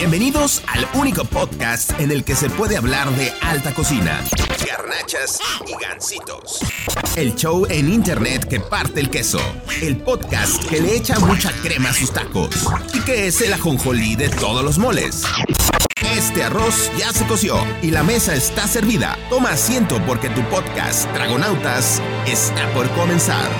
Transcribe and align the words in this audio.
Bienvenidos 0.00 0.62
al 0.66 0.88
único 0.94 1.26
podcast 1.26 1.90
en 2.00 2.10
el 2.10 2.24
que 2.24 2.34
se 2.34 2.48
puede 2.48 2.78
hablar 2.78 3.10
de 3.16 3.30
alta 3.42 3.74
cocina, 3.74 4.24
garnachas 4.66 5.38
y 5.66 5.74
gansitos. 5.74 6.60
El 7.16 7.34
show 7.34 7.66
en 7.68 7.92
internet 7.92 8.48
que 8.48 8.60
parte 8.60 9.00
el 9.00 9.10
queso. 9.10 9.42
El 9.82 9.98
podcast 9.98 10.64
que 10.70 10.80
le 10.80 10.96
echa 10.96 11.18
mucha 11.18 11.52
crema 11.60 11.90
a 11.90 11.92
sus 11.92 12.10
tacos. 12.14 12.48
Y 12.94 13.00
que 13.00 13.26
es 13.26 13.42
el 13.42 13.52
ajonjolí 13.52 14.16
de 14.16 14.30
todos 14.30 14.64
los 14.64 14.78
moles. 14.78 15.22
Este 16.16 16.44
arroz 16.44 16.90
ya 16.96 17.12
se 17.12 17.26
coció 17.26 17.62
y 17.82 17.90
la 17.90 18.02
mesa 18.02 18.34
está 18.34 18.66
servida. 18.66 19.18
Toma 19.28 19.50
asiento 19.50 20.00
porque 20.06 20.30
tu 20.30 20.40
podcast, 20.48 21.10
Dragonautas, 21.12 22.00
está 22.26 22.72
por 22.72 22.88
comenzar. 22.92 23.50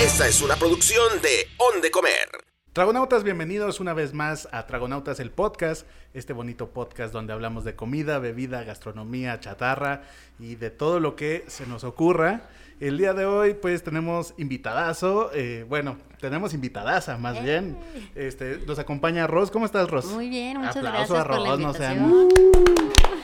Esta 0.00 0.26
es 0.26 0.42
una 0.42 0.56
producción 0.56 1.22
de 1.22 1.46
On 1.58 1.80
de 1.80 1.92
Comer. 1.92 2.47
Dragonautas, 2.74 3.24
bienvenidos 3.24 3.80
una 3.80 3.92
vez 3.92 4.14
más 4.14 4.46
a 4.52 4.62
Dragonautas 4.62 5.18
el 5.20 5.30
podcast, 5.30 5.86
este 6.14 6.32
bonito 6.32 6.68
podcast 6.68 7.12
donde 7.12 7.32
hablamos 7.32 7.64
de 7.64 7.74
comida, 7.74 8.18
bebida, 8.18 8.62
gastronomía, 8.62 9.40
chatarra 9.40 10.02
y 10.38 10.54
de 10.54 10.70
todo 10.70 11.00
lo 11.00 11.16
que 11.16 11.44
se 11.48 11.66
nos 11.66 11.82
ocurra. 11.82 12.42
El 12.78 12.98
día 12.98 13.14
de 13.14 13.24
hoy 13.24 13.54
pues 13.54 13.82
tenemos 13.82 14.34
invitadazo, 14.36 15.30
eh, 15.34 15.64
bueno, 15.68 15.96
tenemos 16.20 16.54
invitadaza 16.54 17.16
más 17.16 17.42
bien. 17.42 17.76
Este, 18.14 18.58
nos 18.66 18.78
acompaña 18.78 19.26
Ros, 19.26 19.50
¿cómo 19.50 19.64
estás 19.64 19.90
Ros? 19.90 20.04
Muy 20.04 20.28
bien, 20.28 20.58
muchas 20.58 20.76
Aplauso 20.76 21.14
gracias 21.14 21.20
a 21.20 21.24
por 21.24 21.40
la 21.40 21.48
Ros, 21.48 21.60
no 21.60 21.74
sean-. 21.74 22.28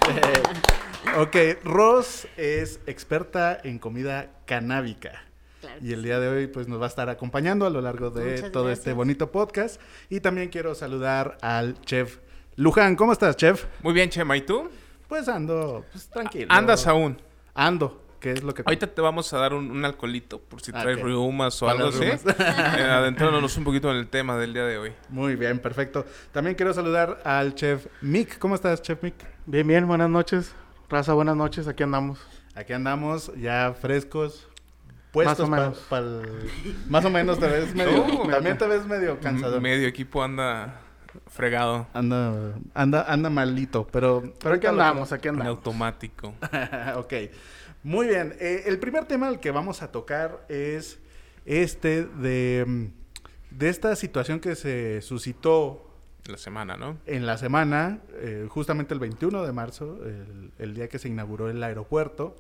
Eh, 0.08 1.18
ok, 1.18 1.64
Ros 1.64 2.26
es 2.36 2.80
experta 2.86 3.60
en 3.62 3.78
comida 3.78 4.30
canábica. 4.46 5.22
Claro 5.64 5.80
Y 5.82 5.92
el 5.92 6.02
día 6.02 6.20
de 6.20 6.28
hoy 6.28 6.46
pues 6.46 6.68
nos 6.68 6.80
va 6.80 6.84
a 6.84 6.88
estar 6.88 7.08
acompañando 7.08 7.66
a 7.66 7.70
lo 7.70 7.80
largo 7.80 8.10
de 8.10 8.32
Muchas 8.36 8.52
todo 8.52 8.70
este 8.70 8.92
bonito 8.92 9.30
podcast. 9.32 9.80
Y 10.10 10.20
también 10.20 10.48
quiero 10.50 10.74
saludar 10.74 11.38
al 11.40 11.80
chef 11.82 12.18
Luján. 12.56 12.96
¿Cómo 12.96 13.12
estás, 13.12 13.36
chef? 13.36 13.64
Muy 13.82 13.92
bien, 13.94 14.10
Chema. 14.10 14.36
¿Y 14.36 14.42
tú? 14.42 14.68
Pues 15.08 15.28
ando, 15.28 15.84
pues 15.92 16.08
tranquilo. 16.08 16.46
Andas 16.50 16.86
aún. 16.86 17.20
Ando, 17.54 18.00
que 18.20 18.32
es 18.32 18.42
lo 18.42 18.52
que... 18.54 18.62
Ahorita 18.64 18.86
te 18.86 19.00
vamos 19.00 19.32
a 19.32 19.38
dar 19.38 19.54
un, 19.54 19.70
un 19.70 19.84
alcoholito 19.84 20.38
por 20.40 20.60
si 20.60 20.70
Ah, 20.74 20.82
traes 20.82 20.98
ok. 20.98 21.04
reumas 21.04 21.60
o 21.62 21.68
algo 21.68 21.88
así. 21.88 22.04
Eh, 22.38 22.82
adentrándonos 22.82 23.56
un 23.56 23.64
poquito 23.64 23.90
en 23.90 23.96
el 23.98 24.08
tema 24.08 24.36
del 24.38 24.52
día 24.54 24.64
de 24.64 24.78
hoy. 24.78 24.92
Muy 25.08 25.36
bien, 25.36 25.58
perfecto. 25.58 26.04
También 26.32 26.54
quiero 26.56 26.72
saludar 26.74 27.20
al 27.24 27.54
chef 27.54 27.86
Mick. 28.00 28.38
¿Cómo 28.38 28.54
estás, 28.54 28.82
chef 28.82 29.02
Mick? 29.02 29.14
Bien, 29.46 29.66
bien, 29.66 29.86
buenas 29.86 30.10
noches. 30.10 30.52
Raza, 30.88 31.12
buenas 31.14 31.36
noches, 31.36 31.66
aquí 31.68 31.82
andamos. 31.82 32.18
Aquí 32.54 32.72
andamos 32.72 33.32
ya 33.36 33.74
frescos. 33.80 34.48
Puestos 35.14 35.48
Más 35.48 35.60
o 35.70 35.72
pa- 35.88 36.00
menos. 36.00 36.22
pa'l- 36.24 36.84
Más 36.90 37.04
o 37.04 37.10
menos 37.10 37.38
te 37.38 37.46
ves 37.46 37.74
medio... 37.74 38.04
No. 38.24 38.28
también 38.28 38.58
te 38.58 38.66
ves 38.66 38.84
medio 38.84 39.18
cansado. 39.20 39.60
Medio 39.60 39.86
equipo 39.88 40.22
anda 40.22 40.80
fregado. 41.28 41.86
Anda, 41.94 42.54
anda, 42.74 43.04
anda 43.10 43.30
malito, 43.30 43.86
pero... 43.90 44.22
Pero 44.42 44.56
aquí 44.56 44.66
andamos, 44.66 45.12
aquí 45.12 45.28
En 45.28 45.34
andamos. 45.36 45.56
automático. 45.58 46.34
ok. 46.96 47.12
Muy 47.84 48.08
bien. 48.08 48.34
Eh, 48.40 48.64
el 48.66 48.78
primer 48.80 49.04
tema 49.04 49.28
al 49.28 49.38
que 49.40 49.50
vamos 49.52 49.82
a 49.82 49.92
tocar 49.92 50.44
es 50.48 50.98
este 51.46 52.04
de, 52.06 52.64
mm, 52.66 52.86
de 53.56 53.68
esta 53.68 53.94
situación 53.94 54.40
que 54.40 54.56
se 54.56 55.00
suscitó 55.02 55.94
La 56.26 56.38
semana, 56.38 56.76
¿no? 56.76 56.96
en 57.06 57.24
la 57.26 57.38
semana, 57.38 58.00
eh, 58.14 58.46
justamente 58.48 58.94
el 58.94 59.00
21 59.00 59.44
de 59.44 59.52
marzo, 59.52 60.00
el, 60.04 60.50
el 60.58 60.74
día 60.74 60.88
que 60.88 60.98
se 60.98 61.08
inauguró 61.08 61.48
el 61.50 61.62
aeropuerto, 61.62 62.34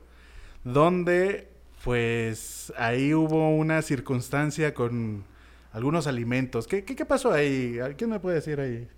donde 0.64 1.53
pues 1.84 2.72
ahí 2.78 3.12
hubo 3.12 3.54
una 3.54 3.82
circunstancia 3.82 4.72
con 4.72 5.24
algunos 5.70 6.06
alimentos. 6.06 6.66
¿Qué, 6.66 6.82
qué, 6.82 6.96
qué 6.96 7.04
pasó 7.04 7.30
ahí? 7.30 7.78
¿Quién 7.98 8.08
me 8.08 8.20
puede 8.20 8.36
decir 8.36 8.58
ahí? 8.58 8.88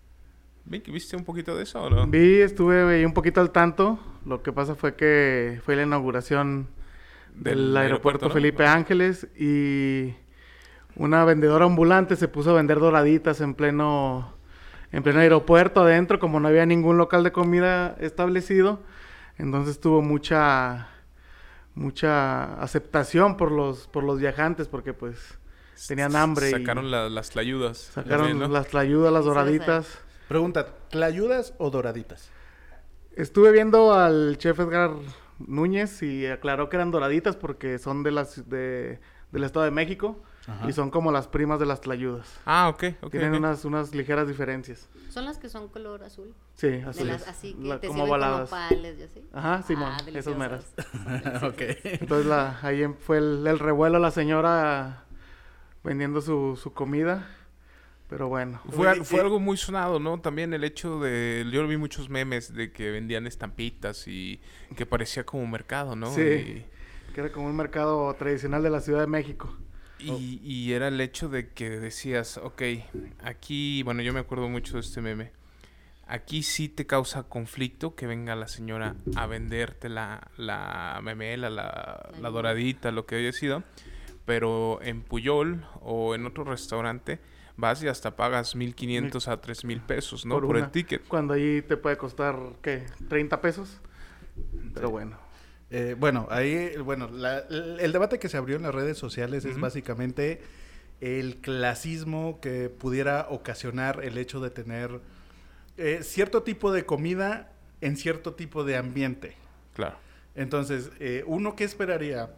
Vic, 0.64 0.90
¿Viste 0.92 1.16
un 1.16 1.24
poquito 1.24 1.56
de 1.56 1.64
eso 1.64 1.82
o 1.82 1.90
no? 1.90 2.06
Vi, 2.06 2.40
estuve 2.40 2.96
ahí 2.96 3.04
un 3.04 3.12
poquito 3.12 3.40
al 3.40 3.50
tanto. 3.50 3.98
Lo 4.24 4.42
que 4.42 4.52
pasa 4.52 4.76
fue 4.76 4.94
que 4.94 5.60
fue 5.64 5.74
la 5.74 5.82
inauguración 5.82 6.68
del, 7.34 7.74
Del 7.74 7.76
aeropuerto, 7.76 8.26
aeropuerto, 8.26 8.28
¿no? 8.28 8.34
Felipe 8.34 8.64
Ajá. 8.64 8.74
Ángeles 8.74 9.26
y 9.36 10.14
una 10.94 11.24
vendedora 11.24 11.64
ambulante 11.64 12.14
se 12.14 12.28
puso 12.28 12.50
a 12.50 12.54
vender 12.54 12.78
doraditas 12.78 13.40
en 13.40 13.54
pleno 13.54 14.32
en 14.92 15.02
pleno 15.02 15.18
aeropuerto 15.20 15.82
adentro, 15.82 16.20
como 16.20 16.38
no 16.38 16.46
había 16.48 16.64
ningún 16.66 16.98
local 16.98 17.24
de 17.24 17.32
comida 17.32 17.96
establecido. 17.98 18.80
Entonces 19.38 19.80
tuvo 19.80 20.02
mucha 20.02 20.88
mucha 21.76 22.60
aceptación 22.60 23.36
por 23.36 23.52
los 23.52 23.86
por 23.86 24.02
los 24.02 24.18
viajantes 24.18 24.66
porque 24.66 24.92
pues 24.94 25.38
tenían 25.86 26.16
hambre 26.16 26.48
y 26.48 26.52
Sacaron 26.52 26.90
la- 26.90 27.08
las 27.08 27.30
tlayudas. 27.30 27.78
sacaron 27.78 28.18
también, 28.28 28.38
¿no? 28.40 28.48
las 28.48 28.66
tlayudas, 28.68 29.12
las 29.12 29.24
doraditas. 29.24 29.98
Pregunta, 30.26 30.66
¿tlayudas 30.90 31.54
o 31.58 31.70
doraditas? 31.70 32.30
Estuve 33.14 33.52
viendo 33.52 33.94
al 33.94 34.36
chef 34.38 34.58
Edgar 34.58 34.90
Núñez 35.38 36.02
y 36.02 36.26
aclaró 36.26 36.68
que 36.68 36.76
eran 36.76 36.90
doraditas 36.90 37.36
porque 37.36 37.78
son 37.78 38.02
de 38.02 38.10
las 38.10 38.48
de, 38.48 38.98
del 39.30 39.44
Estado 39.44 39.64
de 39.66 39.70
México 39.70 40.20
Ajá. 40.48 40.68
y 40.68 40.72
son 40.72 40.90
como 40.90 41.10
las 41.10 41.26
primas 41.26 41.58
de 41.58 41.66
las 41.66 41.80
tlayudas. 41.80 42.38
Ah, 42.46 42.68
ok. 42.68 42.84
ok, 43.02 43.10
Tienen 43.10 43.34
unas, 43.34 43.64
unas 43.64 43.94
ligeras 43.94 44.28
diferencias. 44.28 44.88
Son 45.10 45.24
las 45.24 45.38
que 45.38 45.48
son 45.48 45.68
color 45.68 46.04
azul. 46.04 46.32
Sí, 46.54 46.68
De 46.68 46.82
así 46.84 47.04
las 47.04 47.26
así 47.26 47.54
que 47.54 47.64
La- 47.66 47.80
te 47.80 47.88
como 47.88 48.04
sirven 48.04 48.10
baladas. 48.20 48.50
como 48.50 48.62
pales 48.68 48.98
y 48.98 49.02
así. 49.02 49.24
Ajá, 49.32 49.62
Simón, 49.62 49.92
Ah, 49.92 49.98
esas 50.14 50.36
meras. 50.36 50.72
ok. 51.42 51.60
Entonces 51.84 52.26
la, 52.26 52.58
ahí 52.62 52.86
fue 53.00 53.18
el, 53.18 53.46
el 53.46 53.58
revuelo 53.58 53.98
la 53.98 54.10
señora 54.10 55.04
vendiendo 55.82 56.20
su, 56.20 56.58
su 56.60 56.72
comida. 56.72 57.26
Pero 58.08 58.28
bueno. 58.28 58.60
Fue, 58.70 58.86
Oye, 58.86 59.02
fue 59.02 59.18
eh, 59.18 59.22
algo 59.22 59.40
muy 59.40 59.56
sonado, 59.56 59.98
¿no? 59.98 60.20
También 60.20 60.54
el 60.54 60.62
hecho 60.62 61.00
de... 61.00 61.44
Yo 61.50 61.66
vi 61.66 61.76
muchos 61.76 62.08
memes 62.08 62.54
de 62.54 62.70
que 62.70 62.92
vendían 62.92 63.26
estampitas 63.26 64.06
y 64.06 64.40
que 64.76 64.86
parecía 64.86 65.26
como 65.26 65.44
mercado, 65.48 65.96
¿no? 65.96 66.12
Sí. 66.14 66.20
Y- 66.22 66.66
Que 67.14 67.20
era 67.22 67.32
como 67.32 67.46
un 67.46 67.56
mercado 67.56 68.14
tradicional 68.14 68.62
de 68.62 68.70
la 68.70 68.78
Ciudad 68.80 69.00
de 69.00 69.06
México. 69.08 69.52
Y, 69.98 70.40
y 70.42 70.72
era 70.72 70.88
el 70.88 71.00
hecho 71.00 71.28
de 71.28 71.48
que 71.48 71.70
decías, 71.70 72.38
ok, 72.38 72.62
aquí, 73.22 73.82
bueno, 73.82 74.02
yo 74.02 74.12
me 74.12 74.20
acuerdo 74.20 74.48
mucho 74.48 74.74
de 74.74 74.80
este 74.80 75.00
meme. 75.00 75.32
Aquí 76.06 76.42
sí 76.42 76.68
te 76.68 76.86
causa 76.86 77.24
conflicto 77.24 77.96
que 77.96 78.06
venga 78.06 78.36
la 78.36 78.46
señora 78.46 78.94
a 79.16 79.26
venderte 79.26 79.88
la, 79.88 80.30
la 80.36 81.00
memela, 81.02 81.50
la, 81.50 82.10
la 82.20 82.30
doradita, 82.30 82.92
lo 82.92 83.06
que 83.06 83.16
haya 83.16 83.32
sido. 83.32 83.64
Pero 84.24 84.80
en 84.82 85.02
Puyol 85.02 85.64
o 85.80 86.14
en 86.14 86.26
otro 86.26 86.44
restaurante 86.44 87.18
vas 87.56 87.82
y 87.82 87.88
hasta 87.88 88.14
pagas 88.16 88.54
1500 88.54 89.28
a 89.28 89.40
3000 89.40 89.80
pesos, 89.80 90.26
¿no? 90.26 90.36
Por, 90.36 90.46
Por 90.46 90.58
el 90.58 90.70
ticket. 90.70 91.02
Cuando 91.08 91.34
ahí 91.34 91.62
te 91.62 91.76
puede 91.76 91.96
costar, 91.96 92.38
¿qué? 92.62 92.86
¿30 93.08 93.40
pesos? 93.40 93.80
Pero 94.74 94.90
bueno. 94.90 95.25
Eh, 95.70 95.96
bueno, 95.98 96.28
ahí, 96.30 96.76
bueno, 96.78 97.08
la- 97.08 97.38
el, 97.40 97.92
debate 97.92 98.18
que 98.18 98.28
se 98.28 98.36
abrió 98.36 98.56
en 98.56 98.62
las 98.62 98.74
redes 98.74 98.98
sociales 98.98 99.44
es 99.44 99.58
básicamente 99.58 100.40
el 101.00 101.36
clasismo 101.38 102.40
que 102.40 102.68
pudiera 102.70 103.26
ocasionar 103.30 104.04
el 104.04 104.16
hecho 104.16 104.40
de 104.40 104.50
tener 104.50 105.00
eh, 105.76 106.00
cierto 106.02 106.42
tipo 106.42 106.72
de 106.72 106.86
comida 106.86 107.52
en 107.80 107.96
cierto 107.96 108.34
tipo 108.34 108.64
de 108.64 108.76
ambiente. 108.76 109.36
Claro. 109.74 109.96
Entonces, 110.34 110.90
eh, 111.00 111.24
¿uno 111.26 111.56
qué 111.56 111.64
esperaría? 111.64 112.30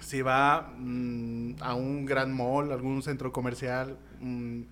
Si 0.00 0.22
va 0.22 0.72
mm, 0.76 1.56
a 1.60 1.74
un 1.74 2.04
gran 2.06 2.32
mall, 2.32 2.72
algún 2.72 3.02
centro 3.02 3.32
comercial, 3.32 3.96
un, 4.20 4.66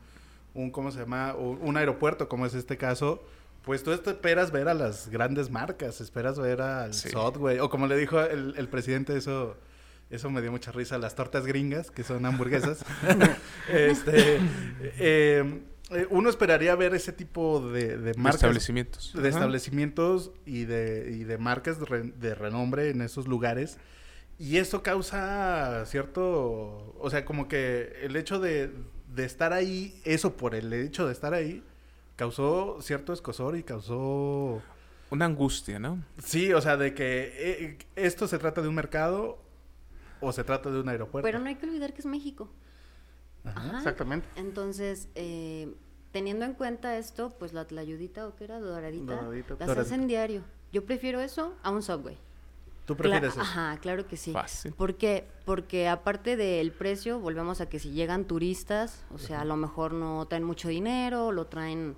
un, 0.54 0.70
¿cómo 0.70 0.90
se 0.90 1.00
llama? 1.00 1.34
Un 1.34 1.76
aeropuerto, 1.76 2.28
como 2.28 2.46
es 2.46 2.54
este 2.54 2.76
caso, 2.76 3.22
pues 3.64 3.82
tú 3.84 3.92
esperas 3.92 4.50
ver 4.50 4.68
a 4.68 4.74
las 4.74 5.08
grandes 5.08 5.50
marcas, 5.50 6.00
esperas 6.00 6.38
ver 6.38 6.60
al 6.60 6.92
Sí. 6.94 7.10
Subway, 7.10 7.58
o 7.60 7.70
como 7.70 7.86
le 7.86 7.96
dijo 7.96 8.20
el, 8.20 8.54
el 8.56 8.68
presidente, 8.68 9.16
eso, 9.16 9.56
eso 10.10 10.30
me 10.30 10.40
dio 10.42 10.50
mucha 10.50 10.72
risa, 10.72 10.98
las 10.98 11.14
tortas 11.14 11.46
gringas, 11.46 11.90
que 11.90 12.02
son 12.02 12.26
hamburguesas. 12.26 12.84
este, 13.68 14.38
eh, 14.98 15.60
eh, 15.90 16.06
uno 16.10 16.28
esperaría 16.30 16.74
ver 16.74 16.94
ese 16.94 17.12
tipo 17.12 17.60
de, 17.70 17.96
de 17.98 18.12
De 18.12 18.14
marcas 18.14 18.36
establecimientos. 18.36 19.12
de 19.14 19.20
Ajá. 19.20 19.28
establecimientos 19.28 20.32
y 20.46 20.64
de, 20.64 21.10
y 21.12 21.24
de 21.24 21.38
marcas 21.38 21.78
de, 21.78 21.86
re- 21.86 22.12
de 22.18 22.34
renombre 22.34 22.90
en 22.90 23.02
esos 23.02 23.26
lugares. 23.28 23.78
Y 24.38 24.56
eso 24.56 24.82
causa 24.82 25.84
cierto, 25.86 26.94
o 26.98 27.08
sea, 27.10 27.24
como 27.24 27.46
que 27.46 27.92
el 28.02 28.16
hecho 28.16 28.40
de, 28.40 28.70
de 29.14 29.24
estar 29.24 29.52
ahí, 29.52 30.00
eso 30.04 30.36
por 30.36 30.54
el 30.54 30.72
hecho 30.72 31.06
de 31.06 31.12
estar 31.12 31.32
ahí, 31.34 31.62
causó 32.16 32.78
cierto 32.80 33.12
escosor 33.12 33.56
y 33.56 33.62
causó... 33.62 34.62
Una 35.10 35.26
angustia, 35.26 35.78
¿no? 35.78 36.02
Sí, 36.22 36.52
o 36.54 36.60
sea, 36.62 36.78
de 36.78 36.94
que 36.94 37.32
eh, 37.36 37.78
esto 37.96 38.26
se 38.26 38.38
trata 38.38 38.62
de 38.62 38.68
un 38.68 38.74
mercado 38.74 39.38
o 40.22 40.32
se 40.32 40.42
trata 40.42 40.70
de 40.70 40.80
un 40.80 40.88
aeropuerto. 40.88 41.26
Pero 41.26 41.38
no 41.38 41.48
hay 41.48 41.56
que 41.56 41.66
olvidar 41.66 41.92
que 41.92 42.00
es 42.00 42.06
México. 42.06 42.48
Ajá. 43.44 43.60
Ajá. 43.60 43.78
Exactamente. 43.78 44.26
Entonces, 44.36 45.08
eh, 45.14 45.74
teniendo 46.12 46.46
en 46.46 46.54
cuenta 46.54 46.96
esto, 46.96 47.30
pues 47.38 47.52
la 47.52 47.66
tlayudita 47.66 48.26
o 48.26 48.36
qué 48.36 48.44
era, 48.44 48.58
doradita, 48.58 49.16
Doradita. 49.16 49.50
las 49.58 49.68
Doradita. 49.68 49.82
hacen 49.82 50.06
diario. 50.06 50.44
Yo 50.72 50.86
prefiero 50.86 51.20
eso 51.20 51.54
a 51.62 51.70
un 51.70 51.82
Subway. 51.82 52.16
¿Tú 52.84 52.94
Cla- 52.94 52.98
prefieres 52.98 53.32
eso? 53.32 53.40
Ajá, 53.40 53.78
claro 53.80 54.06
que 54.06 54.16
sí. 54.16 54.32
Fácil. 54.32 54.72
¿Por 54.72 54.94
qué? 54.96 55.26
Porque 55.44 55.88
aparte 55.88 56.36
del 56.36 56.72
precio, 56.72 57.20
volvemos 57.20 57.60
a 57.60 57.68
que 57.68 57.78
si 57.78 57.90
llegan 57.92 58.24
turistas, 58.24 59.04
o 59.14 59.18
sea, 59.18 59.42
a 59.42 59.44
lo 59.44 59.56
mejor 59.56 59.92
no 59.92 60.26
traen 60.26 60.44
mucho 60.44 60.68
dinero, 60.68 61.30
lo 61.32 61.46
traen 61.46 61.94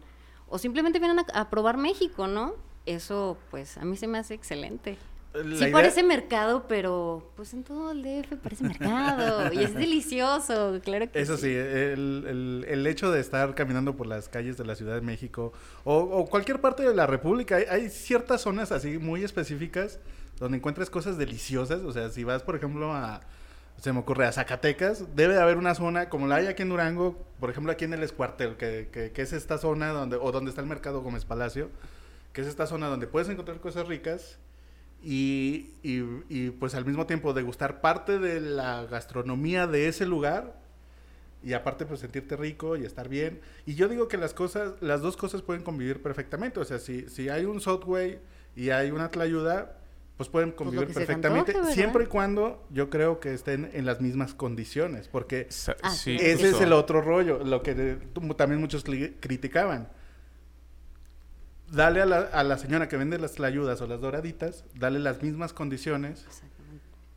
o 0.48 0.58
simplemente 0.58 0.98
vienen 0.98 1.18
a, 1.20 1.40
a 1.40 1.50
probar 1.50 1.78
México, 1.78 2.26
¿no? 2.26 2.54
Eso, 2.86 3.38
pues, 3.50 3.78
a 3.78 3.84
mí 3.86 3.96
se 3.96 4.06
me 4.06 4.18
hace 4.18 4.34
excelente. 4.34 4.98
La 5.32 5.42
sí 5.56 5.64
idea- 5.64 5.72
parece 5.72 6.02
mercado, 6.04 6.66
pero 6.68 7.32
pues 7.34 7.54
en 7.54 7.64
todo 7.64 7.90
el 7.90 8.02
DF 8.04 8.36
parece 8.36 8.62
mercado 8.62 9.52
y 9.52 9.64
es 9.64 9.74
delicioso, 9.74 10.78
claro 10.84 11.10
que 11.10 11.18
Eso 11.20 11.36
sí, 11.36 11.48
el, 11.48 12.24
el- 12.28 12.64
el 12.68 12.86
hecho 12.86 13.10
de 13.10 13.20
estar 13.20 13.54
caminando 13.56 13.96
por 13.96 14.06
las 14.06 14.28
calles 14.28 14.56
de 14.58 14.64
la 14.64 14.76
Ciudad 14.76 14.94
de 14.94 15.00
México 15.00 15.52
o, 15.82 15.96
o 15.98 16.26
cualquier 16.26 16.60
parte 16.60 16.84
de 16.84 16.94
la 16.94 17.06
República, 17.08 17.56
hay, 17.56 17.64
hay 17.68 17.90
ciertas 17.90 18.42
zonas 18.42 18.70
así 18.70 18.98
muy 18.98 19.24
específicas 19.24 19.98
donde 20.38 20.58
encuentras 20.58 20.90
cosas 20.90 21.18
deliciosas. 21.18 21.82
O 21.82 21.92
sea, 21.92 22.10
si 22.10 22.24
vas, 22.24 22.42
por 22.42 22.56
ejemplo, 22.56 22.92
a, 22.92 23.20
se 23.80 23.92
me 23.92 24.00
ocurre, 24.00 24.26
a 24.26 24.32
Zacatecas, 24.32 25.16
debe 25.16 25.34
de 25.34 25.40
haber 25.40 25.56
una 25.56 25.74
zona 25.74 26.08
como 26.08 26.26
la 26.26 26.36
hay 26.36 26.46
aquí 26.46 26.62
en 26.62 26.70
Durango, 26.70 27.16
por 27.40 27.50
ejemplo, 27.50 27.72
aquí 27.72 27.84
en 27.84 27.92
el 27.92 28.02
Escuartel, 28.02 28.56
que, 28.56 28.88
que, 28.92 29.12
que 29.12 29.22
es 29.22 29.32
esta 29.32 29.58
zona 29.58 29.88
donde, 29.90 30.16
o 30.16 30.32
donde 30.32 30.50
está 30.50 30.60
el 30.60 30.68
mercado 30.68 31.02
Gómez 31.02 31.24
Palacio, 31.24 31.70
que 32.32 32.40
es 32.40 32.46
esta 32.46 32.66
zona 32.66 32.88
donde 32.88 33.06
puedes 33.06 33.28
encontrar 33.28 33.60
cosas 33.60 33.86
ricas 33.86 34.38
y, 35.02 35.74
y, 35.82 36.02
y, 36.28 36.50
pues 36.50 36.74
al 36.74 36.86
mismo 36.86 37.06
tiempo 37.06 37.34
degustar 37.34 37.80
parte 37.80 38.18
de 38.18 38.40
la 38.40 38.86
gastronomía 38.86 39.66
de 39.66 39.88
ese 39.88 40.06
lugar 40.06 40.54
y 41.42 41.52
aparte 41.52 41.84
pues 41.84 42.00
sentirte 42.00 42.36
rico 42.36 42.76
y 42.76 42.86
estar 42.86 43.08
bien. 43.08 43.40
Y 43.66 43.74
yo 43.74 43.88
digo 43.88 44.08
que 44.08 44.16
las 44.16 44.32
cosas, 44.32 44.72
las 44.80 45.02
dos 45.02 45.16
cosas 45.18 45.42
pueden 45.42 45.62
convivir 45.62 46.00
perfectamente. 46.00 46.58
O 46.58 46.64
sea, 46.64 46.78
si, 46.78 47.08
si 47.10 47.28
hay 47.28 47.44
un 47.44 47.60
Southway 47.60 48.18
y 48.56 48.70
hay 48.70 48.90
una 48.90 49.10
Tlayuda, 49.10 49.76
pues 50.16 50.28
pueden 50.28 50.50
lo 50.50 50.56
convivir 50.56 50.86
perfectamente, 50.94 51.52
siempre 51.72 52.04
y 52.04 52.06
cuando 52.06 52.64
yo 52.70 52.88
creo 52.88 53.18
que 53.18 53.34
estén 53.34 53.70
en 53.72 53.84
las 53.84 54.00
mismas 54.00 54.32
condiciones, 54.34 55.08
porque 55.08 55.46
Sa- 55.50 55.76
Ah, 55.82 55.90
sí, 55.90 56.16
ese 56.20 56.50
es 56.50 56.60
el 56.60 56.72
otro 56.72 57.00
rollo, 57.00 57.42
lo 57.44 57.62
que 57.62 57.74
de- 57.74 57.96
también 58.36 58.60
muchos 58.60 58.84
criticaban. 58.84 59.88
Dale 61.72 62.02
a 62.02 62.06
la, 62.06 62.18
a 62.20 62.44
la 62.44 62.58
señora 62.58 62.88
que 62.88 62.96
vende 62.96 63.18
las 63.18 63.32
tlayudas 63.32 63.80
o 63.80 63.86
las 63.86 64.00
doraditas, 64.00 64.64
dale 64.74 64.98
las 65.00 65.22
mismas 65.22 65.52
condiciones 65.52 66.24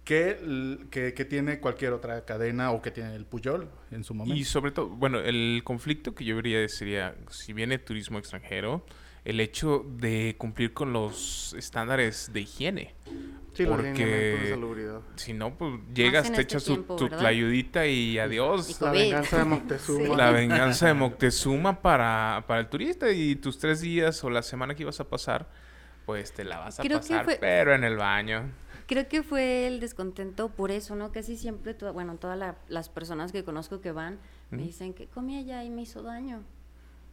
que, 0.04 0.78
que, 0.90 1.14
que 1.14 1.26
tiene 1.26 1.60
cualquier 1.60 1.92
otra 1.94 2.24
cadena 2.26 2.72
o 2.72 2.82
que 2.82 2.90
tiene 2.90 3.14
el 3.16 3.26
Puyol 3.26 3.70
en 3.92 4.04
su 4.04 4.14
momento. 4.16 4.40
Y 4.40 4.46
sobre 4.46 4.72
todo, 4.72 4.88
bueno, 4.90 5.20
el 5.20 5.62
conflicto 5.66 6.16
que 6.16 6.24
yo 6.26 6.36
vería 6.38 6.68
sería, 6.70 7.14
si 7.30 7.52
viene 7.54 7.78
turismo 7.78 8.18
extranjero, 8.18 8.84
el 9.28 9.42
hecho 9.42 9.86
de 9.86 10.36
cumplir 10.38 10.74
con 10.74 10.94
los 10.94 11.54
estándares 11.58 12.32
de 12.32 12.42
higiene. 12.42 12.96
Sí, 13.54 13.66
Porque- 13.66 14.06
de. 14.06 15.00
Si 15.16 15.34
no, 15.34 15.58
pues 15.58 15.74
llegas, 15.94 16.24
te 16.28 16.30
este 16.30 16.42
echas 16.44 16.64
tu, 16.64 16.74
tiempo, 16.76 16.96
tu 16.96 17.04
¿verdad? 17.06 17.20
tlayudita 17.20 17.86
y 17.88 18.20
adiós. 18.20 18.70
Y 18.80 18.84
La 18.84 18.92
venganza 18.92 19.38
de 19.40 19.44
Moctezuma. 19.46 20.06
Sí. 20.06 20.16
La 20.16 20.32
venganza 20.32 20.88
de 20.88 20.94
Moctezuma 20.94 21.82
para, 21.82 22.46
para 22.48 22.60
el 22.62 22.68
turista 22.70 23.12
y 23.12 23.36
tus 23.36 23.58
tres 23.60 23.82
días 23.82 24.24
o 24.24 24.30
la 24.30 24.44
semana 24.44 24.76
que 24.76 24.84
ibas 24.84 25.00
a 25.00 25.10
pasar, 25.10 25.50
pues 26.06 26.32
te 26.34 26.44
la 26.46 26.60
vas 26.60 26.80
a 26.80 26.84
Creo 26.84 27.00
pasar, 27.00 27.26
fue- 27.26 27.38
pero 27.42 27.74
en 27.76 27.84
el 27.84 27.98
baño. 27.98 28.44
Creo 28.86 29.10
que 29.10 29.24
fue 29.24 29.68
el 29.68 29.82
descontento 29.82 30.48
por 30.50 30.72
eso, 30.72 30.96
¿no? 30.96 31.12
Casi 31.12 31.36
siempre, 31.36 31.76
bueno, 31.92 32.16
todas 32.16 32.38
la- 32.38 32.56
las 32.70 32.88
personas 32.88 33.32
que 33.34 33.44
conozco 33.44 33.82
que 33.82 33.92
van 33.92 34.20
me 34.52 34.62
dicen 34.64 34.94
que 34.94 35.08
comí 35.08 35.36
allá 35.38 35.64
y 35.66 35.70
me 35.70 35.82
hizo 35.82 36.02
daño. 36.04 36.44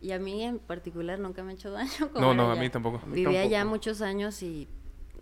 Y 0.05 0.13
a 0.13 0.19
mí 0.19 0.43
en 0.43 0.59
particular 0.59 1.19
nunca 1.19 1.43
me 1.43 1.53
ha 1.53 1.55
hecho 1.55 1.71
daño. 1.73 1.91
No, 2.01 2.13
comer 2.13 2.37
no, 2.37 2.49
a 2.49 2.53
allá. 2.53 2.61
mí 2.61 2.69
tampoco. 2.69 3.01
A 3.03 3.07
mí 3.07 3.15
Viví 3.15 3.37
allá 3.39 3.61
tampoco. 3.61 3.71
muchos 3.77 4.03
años 4.03 4.43
y 4.43 4.69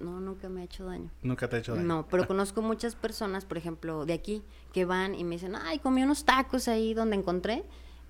no, 0.00 0.20
nunca 0.20 0.48
me 0.48 0.62
ha 0.62 0.64
hecho 0.64 0.84
daño. 0.84 1.08
Nunca 1.22 1.48
te 1.48 1.54
he 1.56 1.58
hecho 1.60 1.76
daño. 1.76 1.86
No, 1.86 2.08
pero 2.10 2.26
conozco 2.26 2.62
muchas 2.62 2.96
personas, 2.96 3.44
por 3.44 3.58
ejemplo, 3.58 4.04
de 4.06 4.14
aquí, 4.14 4.42
que 4.72 4.84
van 4.84 5.14
y 5.14 5.22
me 5.22 5.36
dicen, 5.36 5.54
ay, 5.54 5.78
comí 5.78 6.02
unos 6.02 6.24
tacos 6.24 6.66
ahí 6.66 6.94
donde 6.94 7.14
encontré 7.14 7.62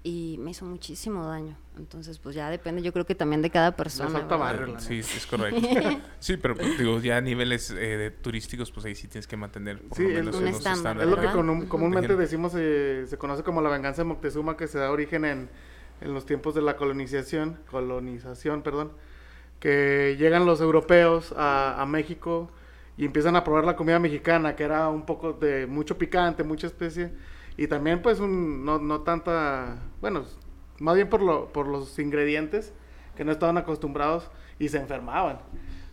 y 0.03 0.37
me 0.41 0.53
hizo 0.53 0.65
muchísimo 0.65 1.27
daño. 1.27 1.59
Entonces, 1.77 2.19
pues 2.19 2.35
ya 2.35 2.49
depende, 2.49 2.81
yo 2.81 2.91
creo 2.95 3.05
que 3.05 3.15
también 3.15 3.43
de 3.43 3.51
cada 3.51 3.77
persona. 3.77 4.09
falta 4.09 4.37
barrio, 4.37 4.69
la 4.69 4.81
Sí, 4.81 5.01
es 5.01 5.27
correcto. 5.27 5.61
sí, 6.21 6.39
pero 6.39 6.57
pues, 6.57 6.79
digo, 6.79 6.99
ya 7.01 7.19
a 7.19 7.21
niveles 7.21 7.71
eh, 7.71 7.75
de 7.99 8.11
turísticos, 8.11 8.73
pues 8.73 8.87
ahí 8.87 8.95
sí 8.95 9.09
tienes 9.09 9.27
que 9.27 9.37
mantener 9.37 9.83
por 9.83 9.99
Sí, 9.99 10.05
lo 10.05 10.09
menos 10.09 10.37
Un 10.37 10.43
unos 10.45 10.57
estándar, 10.57 10.97
estándares. 10.97 11.29
Es 11.29 11.35
lo 11.35 11.61
que 11.61 11.69
comúnmente 11.69 12.17
decimos, 12.17 12.53
eh, 12.57 13.05
se 13.09 13.19
conoce 13.19 13.43
como 13.43 13.61
la 13.61 13.69
venganza 13.69 14.01
de 14.03 14.09
Moctezuma, 14.09 14.57
que 14.57 14.67
se 14.69 14.79
da 14.79 14.91
origen 14.91 15.27
en, 15.27 15.51
en 16.03 16.15
los 16.15 16.27
tiempos 16.27 16.55
de 16.55 16.63
la 16.63 16.77
colonización, 16.77 17.59
colonización, 17.71 18.63
perdón, 18.63 18.93
que 19.61 20.17
llegan 20.19 20.45
los 20.45 20.61
europeos 20.61 21.33
a, 21.37 21.81
a 21.81 21.87
México 21.87 22.51
y 22.97 23.05
empiezan 23.05 23.37
a 23.37 23.45
probar 23.45 23.65
la 23.65 23.77
comida 23.77 23.99
mexicana, 23.99 24.55
que 24.57 24.65
era 24.65 24.89
un 24.89 25.07
poco 25.07 25.33
de 25.33 25.67
mucho 25.67 25.97
picante, 25.97 26.45
mucha 26.45 26.67
especie, 26.67 27.13
y 27.57 27.67
también 27.67 28.03
pues 28.03 28.21
no, 28.21 28.79
no 28.79 29.01
tanta, 29.01 29.79
bueno, 30.01 30.25
más 30.79 30.97
bien 30.97 31.09
por, 31.09 31.23
lo, 31.23 31.53
por 31.53 31.67
los 31.67 31.99
ingredientes 31.99 32.73
que 33.17 33.25
no 33.25 33.33
estaban 33.33 33.59
acostumbrados 33.59 34.31
y 34.59 34.69
se 34.69 34.79
enfermaban. 34.79 35.41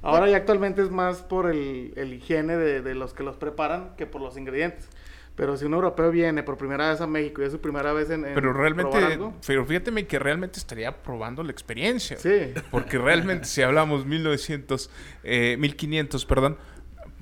Ahora 0.01 0.29
ya 0.29 0.37
actualmente 0.37 0.81
es 0.81 0.89
más 0.89 1.21
por 1.21 1.49
el, 1.49 2.13
higiene 2.13 2.55
de 2.55 2.95
los 2.95 3.13
que 3.13 3.23
los 3.23 3.35
preparan 3.35 3.95
que 3.97 4.05
por 4.05 4.21
los 4.21 4.37
ingredientes. 4.37 4.89
Pero 5.39 5.55
si 5.55 5.63
un 5.63 5.73
europeo 5.73 6.11
viene 6.11 6.43
por 6.43 6.57
primera 6.57 6.89
vez 6.89 6.99
a 6.99 7.07
México 7.07 7.41
y 7.41 7.45
es 7.45 7.53
su 7.53 7.61
primera 7.61 7.93
vez 7.93 8.09
en, 8.09 8.25
en 8.25 8.33
Pero 8.33 8.51
realmente, 8.51 8.97
algo, 8.97 9.33
pero 9.47 9.65
fíjate 9.65 10.05
que 10.05 10.19
realmente 10.19 10.59
estaría 10.59 11.01
probando 11.01 11.43
la 11.43 11.51
experiencia. 11.53 12.17
sí, 12.17 12.51
Porque 12.69 12.97
realmente 12.97 13.45
si 13.45 13.61
hablamos 13.61 14.05
1900, 14.05 14.89
eh, 15.23 15.55
1500, 15.57 16.25
perdón, 16.25 16.57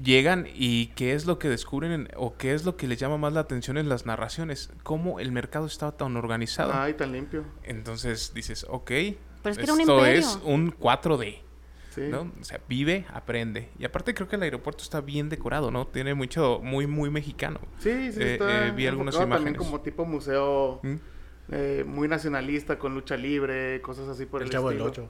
llegan 0.03 0.47
y 0.51 0.87
qué 0.95 1.13
es 1.13 1.27
lo 1.27 1.37
que 1.37 1.47
descubren 1.47 1.91
en- 1.91 2.07
o 2.15 2.37
qué 2.37 2.55
es 2.55 2.65
lo 2.65 2.75
que 2.75 2.87
les 2.87 2.97
llama 2.99 3.19
más 3.19 3.33
la 3.33 3.41
atención 3.41 3.77
en 3.77 3.87
las 3.87 4.07
narraciones, 4.07 4.71
cómo 4.81 5.19
el 5.19 5.31
mercado 5.31 5.67
estaba 5.67 5.91
tan 5.95 6.17
organizado. 6.17 6.73
ay, 6.73 6.95
tan 6.95 7.11
limpio. 7.11 7.43
Entonces 7.65 8.31
dices, 8.33 8.65
ok, 8.67 8.87
Pero 8.89 9.17
es 9.51 9.57
que 9.59 9.63
era 9.63 9.73
un 9.73 9.81
esto 9.81 9.97
imperio. 9.99 10.19
es 10.21 10.39
un 10.43 10.71
4D. 10.71 11.43
Sí. 11.97 12.07
¿no? 12.09 12.31
O 12.39 12.43
sea, 12.43 12.61
vive, 12.69 13.05
aprende. 13.13 13.69
Y 13.79 13.85
aparte 13.85 14.13
creo 14.13 14.27
que 14.27 14.35
el 14.35 14.43
aeropuerto 14.43 14.83
está 14.83 15.01
bien 15.01 15.29
decorado, 15.29 15.71
¿no? 15.71 15.87
Tiene 15.87 16.13
mucho, 16.13 16.59
muy, 16.63 16.85
muy 16.87 17.09
mexicano. 17.09 17.59
Sí, 17.79 18.11
sí, 18.11 18.21
Eh, 18.21 18.33
está 18.33 18.67
eh, 18.67 18.71
vi 18.71 18.85
algunas 18.87 19.15
enfocado 19.15 19.35
también 19.35 19.55
imágenes. 19.55 19.71
como 19.71 19.81
tipo 19.81 20.05
museo 20.05 20.79
¿Mm? 20.83 20.95
eh, 21.51 21.83
muy 21.87 22.07
nacionalista, 22.07 22.77
con 22.77 22.93
lucha 22.93 23.17
libre, 23.17 23.81
cosas 23.81 24.07
así 24.09 24.25
por 24.25 24.41
el, 24.41 24.47
el 24.47 24.51
chavo 24.51 24.69
del 24.69 24.77
estilo. 24.81 25.05
8. 25.05 25.09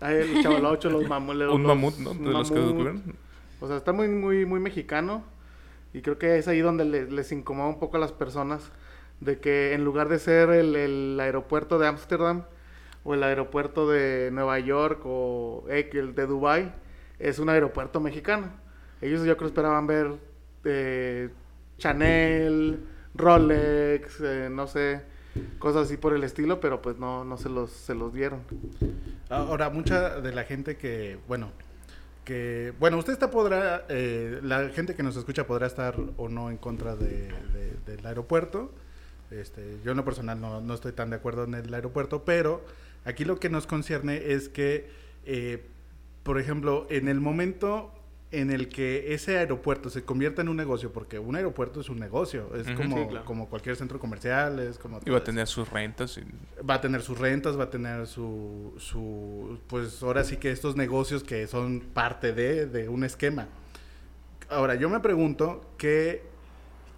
Ah, 0.00 0.12
el 0.12 0.42
chavo 0.42 0.56
del 0.56 0.66
8, 0.66 0.90
los 0.90 1.08
mamules. 1.08 1.48
Un 1.52 1.62
mamut, 1.64 1.96
¿no? 1.98 2.14
De 2.14 2.30
los 2.30 2.50
que 2.50 2.58
descubrieron. 2.58 3.02
O 3.60 3.66
sea, 3.66 3.76
está 3.78 3.92
muy, 3.92 4.08
muy, 4.08 4.44
muy 4.44 4.60
mexicano. 4.60 5.24
Y 5.94 6.02
creo 6.02 6.18
que 6.18 6.36
es 6.38 6.46
ahí 6.46 6.60
donde 6.60 6.84
le- 6.84 7.10
les 7.10 7.32
incomoda 7.32 7.68
un 7.68 7.78
poco 7.80 7.96
a 7.96 8.00
las 8.00 8.12
personas. 8.12 8.70
De 9.20 9.40
que 9.40 9.72
en 9.72 9.82
lugar 9.84 10.08
de 10.08 10.18
ser 10.20 10.50
el, 10.50 10.76
el 10.76 11.18
aeropuerto 11.20 11.78
de 11.80 11.88
Ámsterdam 11.88 12.44
o 13.08 13.14
el 13.14 13.22
aeropuerto 13.22 13.88
de 13.88 14.28
Nueva 14.32 14.58
York 14.58 15.00
o 15.04 15.64
el 15.68 16.14
de 16.14 16.26
Dubai 16.26 16.74
es 17.18 17.38
un 17.38 17.48
aeropuerto 17.48 18.00
mexicano. 18.00 18.50
Ellos 19.00 19.24
yo 19.24 19.34
creo 19.38 19.48
esperaban 19.48 19.86
ver 19.86 20.12
eh, 20.64 21.30
Chanel, 21.78 22.80
Rolex, 23.14 24.20
eh, 24.20 24.48
no 24.50 24.66
sé, 24.66 25.00
cosas 25.58 25.86
así 25.86 25.96
por 25.96 26.12
el 26.12 26.22
estilo, 26.22 26.60
pero 26.60 26.82
pues 26.82 26.98
no, 26.98 27.24
no 27.24 27.38
se 27.38 27.48
los, 27.48 27.70
se 27.70 27.94
los 27.94 28.12
dieron. 28.12 28.40
Ahora, 29.30 29.70
mucha 29.70 30.20
de 30.20 30.34
la 30.34 30.44
gente 30.44 30.76
que, 30.76 31.18
bueno, 31.26 31.50
que, 32.24 32.74
bueno, 32.78 32.98
usted 32.98 33.14
está 33.14 33.30
podrá, 33.30 33.86
eh, 33.88 34.40
la 34.42 34.68
gente 34.68 34.94
que 34.94 35.02
nos 35.02 35.16
escucha 35.16 35.46
podrá 35.46 35.66
estar 35.66 35.94
o 36.18 36.28
no 36.28 36.50
en 36.50 36.58
contra 36.58 36.94
de, 36.94 37.28
de- 37.54 37.76
del 37.96 38.04
aeropuerto. 38.04 38.70
Este, 39.30 39.78
yo 39.84 39.90
en 39.92 39.96
lo 39.98 40.04
personal 40.04 40.40
no, 40.40 40.60
no 40.60 40.74
estoy 40.74 40.92
tan 40.92 41.10
de 41.10 41.16
acuerdo 41.16 41.44
en 41.44 41.54
el 41.54 41.72
aeropuerto, 41.72 42.24
pero 42.24 42.62
aquí 43.04 43.24
lo 43.24 43.38
que 43.40 43.48
nos 43.50 43.66
concierne 43.66 44.32
es 44.32 44.48
que, 44.48 44.90
eh, 45.24 45.64
por 46.22 46.38
ejemplo, 46.38 46.86
en 46.90 47.08
el 47.08 47.20
momento 47.20 47.92
en 48.30 48.50
el 48.50 48.68
que 48.68 49.14
ese 49.14 49.38
aeropuerto 49.38 49.88
se 49.88 50.02
convierta 50.04 50.42
en 50.42 50.50
un 50.50 50.56
negocio, 50.58 50.92
porque 50.92 51.18
un 51.18 51.34
aeropuerto 51.36 51.80
es 51.80 51.88
un 51.88 51.98
negocio, 51.98 52.54
es 52.54 52.68
como, 52.76 52.98
Sí, 52.98 53.06
claro. 53.08 53.24
como 53.24 53.48
cualquier 53.48 53.74
centro 53.76 53.98
comercial, 53.98 54.58
es 54.58 54.78
como... 54.78 54.96
Iba 54.96 55.02
todo 55.04 55.14
a 55.14 55.16
eso 55.18 55.24
tener 55.24 55.46
sus 55.46 55.70
rentas. 55.70 56.18
y- 56.18 56.62
va 56.62 56.74
a 56.74 56.80
tener 56.82 57.00
sus 57.00 57.16
rentas, 57.18 57.58
va 57.58 57.64
a 57.64 57.70
tener 57.70 58.06
su, 58.06 58.74
su 58.76 59.58
pues 59.66 60.02
ahora 60.02 60.24
sí 60.24 60.36
que 60.36 60.50
estos 60.50 60.76
negocios 60.76 61.24
que 61.24 61.46
son 61.46 61.80
parte 61.80 62.34
de, 62.34 62.66
de 62.66 62.90
un 62.90 63.02
esquema. 63.02 63.48
Ahora, 64.50 64.74
yo 64.74 64.90
me 64.90 65.00
pregunto 65.00 65.62
qué, 65.78 66.22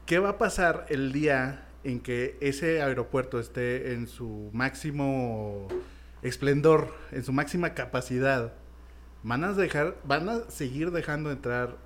qué 0.07 0.19
va 0.19 0.30
a 0.30 0.38
pasar 0.38 0.87
el 0.88 1.12
día 1.12 1.64
en 1.85 2.01
que 2.01 2.37
ese 2.41 2.83
aeropuerto 2.83 3.39
esté 3.41 3.93
en 3.93 4.07
su 4.07 4.51
máximo 4.53 5.69
esplendor, 6.23 6.95
en 7.13 7.25
su 7.25 7.33
máxima 7.33 7.75
capacidad. 7.75 8.53
¿Van 9.23 9.45
a 9.45 9.53
dejar, 9.53 9.97
van 10.05 10.29
a 10.29 10.51
seguir 10.51 10.91
dejando 10.91 11.31
entrar 11.31 11.77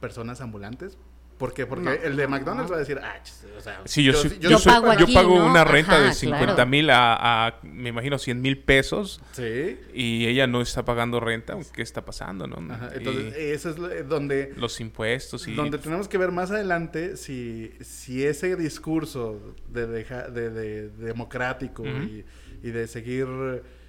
personas 0.00 0.40
ambulantes? 0.40 0.98
¿Por 1.42 1.52
qué? 1.54 1.66
Porque 1.66 1.82
No, 1.84 1.90
el 1.90 2.14
de 2.16 2.28
McDonald's 2.28 2.70
no. 2.70 2.74
va 2.74 2.76
a 2.76 2.78
decir, 2.78 3.00
ah, 3.02 3.16
o 3.58 3.60
sea, 3.60 3.80
Sí, 3.84 4.04
yo, 4.04 4.12
sí- 4.12 4.38
yo, 4.38 4.50
yo 4.50 4.58
soy- 4.60 4.72
pago 4.72 4.92
yo 4.94 5.04
aquí, 5.06 5.12
pago 5.12 5.40
¿no? 5.40 5.46
una 5.46 5.64
renta 5.64 5.96
Ajá, 5.96 6.04
de 6.04 6.12
50 6.14 6.54
claro. 6.54 6.70
mil 6.70 6.88
a, 6.88 7.46
a, 7.48 7.58
me 7.64 7.88
imagino, 7.88 8.16
100 8.16 8.40
mil 8.40 8.58
pesos 8.58 9.20
Sí. 9.32 9.76
y 9.92 10.26
ella 10.28 10.46
no 10.46 10.60
está 10.62 10.84
pagando 10.84 11.18
renta. 11.18 11.58
¿Qué 11.72 11.82
está 11.82 12.04
pasando, 12.04 12.46
no? 12.46 12.72
Ajá, 12.72 12.90
Y 12.94 12.98
entonces, 12.98 13.34
eso 13.36 13.70
es 13.70 13.76
eh, 13.92 14.04
donde, 14.04 14.52
los 14.56 14.80
impuestos 14.80 15.48
y... 15.48 15.54
donde 15.54 15.78
tenemos 15.78 16.06
que 16.06 16.16
ver 16.16 16.30
más 16.30 16.52
adelante 16.52 17.16
si, 17.16 17.72
si 17.80 18.24
ese 18.24 18.54
discurso 18.54 19.56
de, 19.68 19.88
deja- 19.88 20.28
de, 20.28 20.48
de- 20.50 20.88
democrático 20.90 21.84
y, 21.84 22.24
y 22.62 22.70
de 22.70 22.86
seguir 22.86 23.26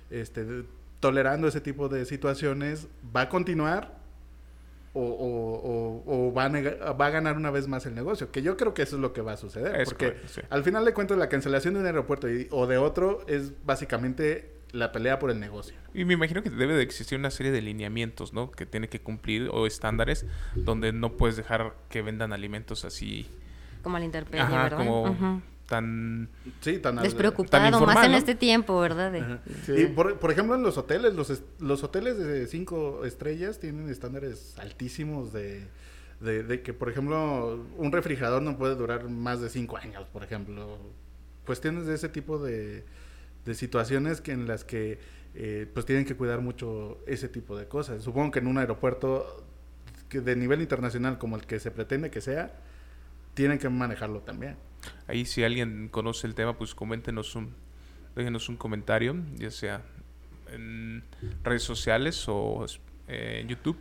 este, 0.09 0.43
de- 0.43 0.63
tolerando 0.99 1.47
ese 1.47 1.61
tipo 1.61 1.87
de 1.87 2.05
situaciones, 2.07 2.87
¿va 3.15 3.21
a 3.21 3.29
continuar 3.29 4.01
o, 4.93 5.01
o- 5.01 6.03
o- 6.05 6.27
o 6.29 6.33
va, 6.33 6.45
a 6.45 6.49
nega- 6.49 6.97
va 6.99 7.07
a 7.07 7.09
ganar 7.09 7.35
una 7.37 7.49
vez 7.51 7.67
más 7.67 7.85
el 7.85 7.95
negocio? 7.95 8.31
Que 8.31 8.41
yo 8.41 8.55
creo 8.57 8.73
que 8.73 8.83
eso 8.83 8.95
es 8.97 9.01
lo 9.01 9.11
que 9.13 9.21
va 9.21 9.33
a 9.33 9.37
suceder. 9.37 9.81
Es 9.81 9.85
porque 9.89 10.07
correcto, 10.07 10.27
sí. 10.29 10.41
al 10.49 10.63
final 10.63 10.85
de 10.85 10.93
cuentas 10.93 11.17
la 11.17 11.29
cancelación 11.29 11.73
de 11.73 11.79
un 11.81 11.85
aeropuerto 11.87 12.29
y- 12.31 12.47
o 12.51 12.67
de 12.67 12.77
otro 12.77 13.25
es 13.27 13.53
básicamente 13.65 14.51
la 14.71 14.91
pelea 14.91 15.19
por 15.19 15.29
el 15.29 15.39
negocio. 15.39 15.75
Y 15.93 16.03
me 16.05 16.13
imagino 16.15 16.41
que 16.41 16.49
debe 16.49 16.73
de 16.73 16.81
existir 16.83 17.17
una 17.19 17.29
serie 17.31 17.51
de 17.51 17.61
lineamientos, 17.61 18.33
¿no? 18.33 18.49
Que 18.51 18.65
tiene 18.65 18.87
que 18.89 18.99
cumplir 19.01 19.49
o 19.51 19.67
estándares 19.67 20.25
donde 20.55 20.91
no 20.93 21.13
puedes 21.17 21.37
dejar 21.37 21.75
que 21.89 22.01
vendan 22.01 22.33
alimentos 22.33 22.83
así, 22.85 23.27
Como 23.83 23.99
la 23.99 24.05
intemperie, 24.05 24.41
ajá, 24.41 24.63
¿verdad? 24.63 24.77
como. 24.77 25.41
Tan 25.67 26.29
Sí, 26.61 26.77
tan 26.79 26.97
Despreocupado, 26.97 27.65
informal, 27.65 27.95
más 27.95 28.05
en 28.05 28.11
¿no? 28.11 28.17
este 28.17 28.35
tiempo, 28.35 28.79
¿verdad? 28.79 29.11
De-. 29.11 29.39
Sí. 29.65 29.83
Y 29.83 29.85
por, 29.87 30.19
por 30.19 30.31
ejemplo, 30.31 30.55
en 30.55 30.63
los 30.63 30.77
hoteles, 30.77 31.13
los, 31.13 31.41
los 31.59 31.83
hoteles 31.83 32.17
de 32.17 32.47
cinco 32.47 33.05
estrellas 33.05 33.59
tienen 33.59 33.89
estándares 33.89 34.57
altísimos 34.59 35.33
de, 35.33 35.67
de, 36.19 36.43
de 36.43 36.61
que, 36.61 36.73
por 36.73 36.89
ejemplo, 36.89 37.65
un 37.77 37.91
refrigerador 37.91 38.41
no 38.41 38.57
puede 38.57 38.75
durar 38.75 39.09
más 39.09 39.41
de 39.41 39.49
cinco 39.49 39.77
años, 39.77 40.05
por 40.11 40.23
ejemplo. 40.23 40.77
Cuestiones 41.45 41.85
de 41.85 41.95
ese 41.95 42.09
tipo 42.09 42.39
de, 42.39 42.85
de 43.45 43.55
situaciones 43.55 44.21
que 44.21 44.31
en 44.31 44.47
las 44.47 44.63
que 44.63 44.99
eh, 45.35 45.67
pues 45.73 45.85
tienen 45.85 46.05
que 46.05 46.15
cuidar 46.15 46.41
mucho 46.41 46.99
ese 47.07 47.27
tipo 47.27 47.57
de 47.57 47.67
cosas. 47.67 48.03
Supongo 48.03 48.31
que 48.31 48.39
en 48.39 48.47
un 48.47 48.57
aeropuerto 48.57 49.43
que 50.09 50.21
de 50.21 50.35
nivel 50.35 50.61
internacional 50.61 51.17
como 51.17 51.35
el 51.35 51.45
que 51.45 51.59
se 51.59 51.71
pretende 51.71 52.11
que 52.11 52.21
sea, 52.21 52.53
tienen 53.33 53.57
que 53.57 53.67
manejarlo 53.67 54.19
también. 54.21 54.57
Ahí 55.07 55.25
si 55.25 55.43
alguien 55.43 55.87
conoce 55.89 56.27
el 56.27 56.35
tema, 56.35 56.57
pues 56.57 56.73
coméntenos 56.75 57.35
un, 57.35 57.53
déjenos 58.15 58.49
un 58.49 58.57
comentario, 58.57 59.15
ya 59.35 59.51
sea 59.51 59.81
en 60.51 61.03
redes 61.43 61.63
sociales 61.63 62.23
o 62.27 62.65
eh, 63.07 63.39
en 63.41 63.47
YouTube. 63.47 63.77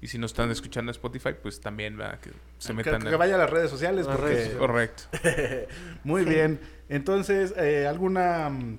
Y 0.00 0.08
si 0.08 0.18
nos 0.18 0.32
están 0.32 0.50
escuchando 0.50 0.90
en 0.90 0.94
Spotify, 0.94 1.30
pues 1.42 1.60
también 1.60 1.96
¿verdad? 1.96 2.20
que 2.20 2.30
se 2.58 2.68
Que, 2.68 2.74
metan 2.74 3.02
que 3.02 3.08
en- 3.08 3.18
vaya 3.18 3.34
a 3.36 3.38
las 3.38 3.50
redes 3.50 3.70
sociales 3.70 4.06
Las 4.06 4.16
porque... 4.16 4.32
redes 4.34 4.54
Correcto. 4.54 5.02
Muy 6.04 6.24
bien. 6.24 6.60
Entonces, 6.88 7.54
eh, 7.56 7.86
¿alguna 7.86 8.50
mm, 8.50 8.78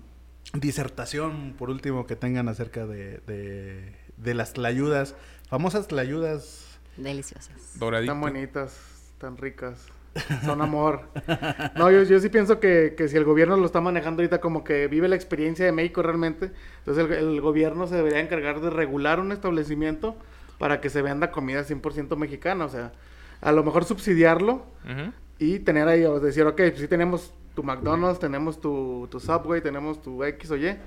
disertación, 0.54 1.56
por 1.58 1.70
último, 1.70 2.06
que 2.08 2.16
tengan 2.16 2.48
acerca 2.50 2.86
de, 2.86 3.18
de, 3.28 3.96
de 4.18 4.34
las 4.34 4.54
tlayudas? 4.54 5.16
Famosas 5.50 5.88
tlayudas. 5.88 6.80
Deliciosas. 6.98 7.78
Doradito. 7.80 8.12
Tan 8.14 8.22
bonitas, 8.22 8.78
tan 9.18 9.38
ricas. 9.38 9.88
Son 10.46 10.62
amor. 10.62 11.02
No, 11.76 11.92
yo, 11.92 12.04
yo 12.04 12.20
sí 12.20 12.30
pienso 12.30 12.60
que, 12.60 12.96
que 12.98 13.08
si 13.08 13.18
el 13.18 13.24
gobierno 13.24 13.58
lo 13.58 13.66
está 13.66 13.82
manejando 13.82 14.22
ahorita 14.22 14.40
como 14.40 14.64
que 14.64 14.88
vive 14.88 15.08
la 15.08 15.16
experiencia 15.16 15.66
de 15.66 15.72
México 15.72 16.02
realmente, 16.02 16.52
entonces 16.80 17.06
el, 17.06 17.14
el 17.14 17.42
gobierno 17.42 17.88
se 17.88 17.96
debería 17.96 18.20
encargar 18.20 18.62
de 18.62 18.70
regular 18.70 19.20
un 19.20 19.32
establecimiento 19.32 20.16
para 20.58 20.82
que 20.82 20.90
se 20.90 21.02
venda 21.02 21.32
comida 21.32 21.64
100% 21.64 22.16
mexicana. 22.18 22.66
O 22.66 22.70
sea, 22.70 22.92
a 23.42 23.52
lo 23.52 23.64
mejor 23.64 23.86
subsidiarlo 23.86 24.66
y 25.40 25.60
tener 25.60 25.88
ahí, 25.88 26.04
o 26.06 26.20
decir, 26.20 26.46
ok, 26.46 26.56
pues 26.56 26.80
sí 26.80 26.88
tenemos 26.88 27.34
tu 27.56 27.64
McDonald's, 27.64 28.20
tenemos 28.20 28.60
tu, 28.60 29.08
tu 29.12 29.20
Subway, 29.20 29.62
tenemos 29.62 30.02
tu 30.02 30.24
X 30.24 30.52
o 30.52 30.58
Y, 30.58 30.78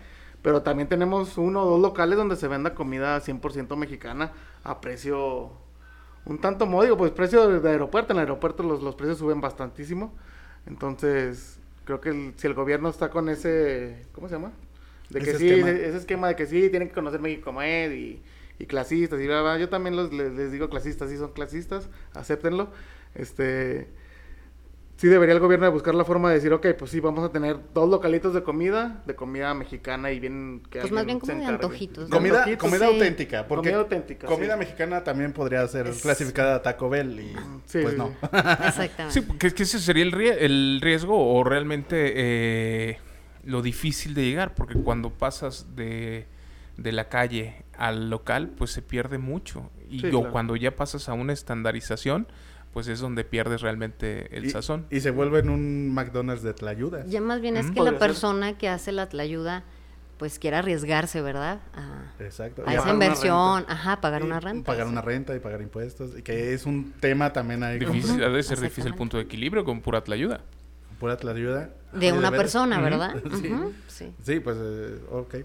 pero 0.42 0.62
también 0.62 0.88
tenemos 0.88 1.38
uno 1.38 1.62
o 1.62 1.70
dos 1.70 1.80
locales 1.80 2.16
donde 2.16 2.36
se 2.36 2.48
venda 2.48 2.74
comida 2.74 3.20
100% 3.20 3.76
mexicana 3.76 4.32
a 4.64 4.80
precio 4.80 5.52
un 6.26 6.38
tanto 6.40 6.66
módico, 6.66 6.96
pues 6.96 7.12
precio 7.12 7.48
de, 7.48 7.60
de 7.60 7.70
aeropuerto, 7.70 8.12
en 8.12 8.18
el 8.18 8.22
aeropuerto 8.22 8.62
los, 8.62 8.82
los 8.82 8.94
precios 8.94 9.18
suben 9.18 9.40
bastantísimo, 9.40 10.14
entonces 10.66 11.58
creo 11.84 12.00
que 12.00 12.10
el- 12.10 12.34
si 12.36 12.46
el 12.46 12.54
gobierno 12.54 12.88
está 12.88 13.10
con 13.10 13.28
ese, 13.28 14.06
¿cómo 14.12 14.28
se 14.28 14.34
llama? 14.36 14.52
De 15.10 15.22
que 15.22 15.32
Ese 15.32 15.36
sí, 15.36 15.48
esquema. 15.48 15.58
ese, 15.58 15.86
ese 15.88 15.98
esquema 15.98 16.28
de 16.28 16.36
que 16.36 16.46
sí, 16.46 16.70
tienen 16.70 16.88
que 16.88 16.94
conocer 16.94 17.20
México 17.20 17.52
Med 17.52 17.92
y, 17.92 18.22
y 18.58 18.66
clasistas 18.66 19.20
y 19.20 19.26
bla, 19.26 19.42
bla. 19.42 19.58
Yo 19.58 19.68
también 19.68 19.96
los, 19.96 20.12
les, 20.12 20.32
les 20.32 20.52
digo 20.52 20.68
clasistas, 20.70 21.10
sí 21.10 21.16
son 21.18 21.32
clasistas, 21.32 21.88
acéptenlo. 22.14 22.70
Este, 23.14 23.88
sí 25.00 25.08
debería 25.08 25.34
el 25.34 25.40
gobierno 25.40 25.64
de 25.64 25.72
buscar 25.72 25.94
la 25.94 26.04
forma 26.04 26.28
de 26.28 26.34
decir, 26.34 26.52
ok, 26.52 26.66
pues 26.78 26.90
sí, 26.90 27.00
vamos 27.00 27.24
a 27.24 27.32
tener 27.32 27.56
dos 27.72 27.88
localitos 27.88 28.34
de 28.34 28.42
comida, 28.42 29.02
de 29.06 29.14
comida 29.14 29.54
mexicana 29.54 30.10
y 30.12 30.20
bien... 30.20 30.62
Que 30.68 30.80
Pues 30.80 30.92
más 30.92 31.06
bien 31.06 31.18
como 31.18 31.32
de 31.34 31.46
antojitos, 31.46 32.10
¿no? 32.10 32.16
Comida, 32.18 32.40
Antojitos, 32.40 32.60
comida 32.70 32.86
sí. 32.86 32.92
auténtica. 32.94 33.48
Porque 33.48 33.70
Comida 33.70 33.80
auténtica, 33.82 34.26
Comida 34.26 34.52
sí. 34.52 34.58
mexicana 34.58 35.02
también 35.02 35.32
podría 35.32 35.66
ser 35.68 35.86
Es- 35.86 36.02
clasificada 36.02 36.56
a 36.56 36.62
Taco 36.62 36.90
Bell 36.90 37.18
y 37.18 37.32
Sí, 37.64 37.78
pues 37.80 37.92
sí, 37.92 37.96
no. 37.96 38.12
Exactamente. 38.66 39.10
Sí, 39.10 39.22
que 39.38 39.62
ese 39.62 39.78
sería 39.78 40.02
el, 40.02 40.12
rie- 40.12 40.36
el 40.38 40.80
riesgo 40.82 41.34
o 41.34 41.42
realmente 41.44 42.12
eh, 42.16 42.98
lo 43.44 43.62
difícil 43.62 44.12
de 44.12 44.24
llegar, 44.24 44.54
porque 44.54 44.74
cuando 44.74 45.08
pasas 45.14 45.74
de, 45.76 46.26
de 46.76 46.92
la 46.92 47.08
calle 47.08 47.64
al 47.78 48.10
local, 48.10 48.50
pues 48.54 48.70
se 48.70 48.82
pierde 48.82 49.16
mucho. 49.16 49.70
Y 49.88 50.00
Sí, 50.00 50.06
o 50.08 50.10
claro. 50.10 50.30
cuando 50.30 50.56
ya 50.56 50.76
pasas 50.76 51.08
a 51.08 51.14
una 51.14 51.32
estandarización, 51.32 52.28
pues 52.72 52.86
es 52.88 53.00
donde 53.00 53.24
pierdes 53.24 53.60
realmente 53.62 54.34
el 54.36 54.44
y, 54.46 54.50
sazón. 54.50 54.86
y 54.90 55.00
se 55.00 55.10
vuelve 55.10 55.40
en 55.40 55.50
un 55.50 55.92
McDonald's 55.92 56.42
de 56.42 56.54
tlayudas. 56.54 57.08
Ya 57.10 57.20
más 57.20 57.40
bien 57.40 57.56
es 57.56 57.66
Mm. 57.70 57.74
que 57.74 57.80
la 57.80 57.90
ser. 57.90 57.98
persona 57.98 58.58
que 58.58 58.68
hace 58.68 58.92
la 58.92 59.08
ayuda 59.14 59.64
pues 60.18 60.38
quiere 60.38 60.58
arriesgarse, 60.58 61.22
¿verdad? 61.22 61.60
A, 61.74 62.12
Exacto. 62.22 62.62
a 62.66 62.72
Y 62.74 62.76
esa 62.76 62.90
inversión, 62.90 63.64
ajá, 63.68 64.02
pagar 64.02 64.20
y 64.20 64.24
una 64.26 64.38
renta. 64.38 64.66
Pagar 64.66 64.86
sí. 64.86 64.92
una 64.92 65.00
renta 65.00 65.34
y 65.34 65.38
pagar 65.40 65.62
impuestos. 65.62 66.10
Y 66.18 66.20
que 66.22 66.52
es 66.52 66.66
un 66.66 66.92
tema 67.00 67.32
también 67.32 67.62
ahí 67.62 67.78
con 67.82 67.92
Difícil, 67.94 68.22
ha 68.22 68.28
de 68.28 68.42
ser 68.42 68.60
difícil 68.60 68.86
el 68.88 68.94
punto 68.96 69.16
de 69.16 69.22
equilibrio 69.22 69.64
con 69.64 69.80
pura 69.80 70.02
tlayuda. 70.04 70.42
pura 70.98 71.16
tlayuda. 71.16 71.70
De 71.94 72.12
una 72.12 72.30
persona. 72.30 72.80
¿verdad? 72.80 73.14
Sí. 73.88 74.12
Sí, 74.22 74.40
pues, 74.40 74.58
eh, 74.60 74.98
ok. 75.10 75.36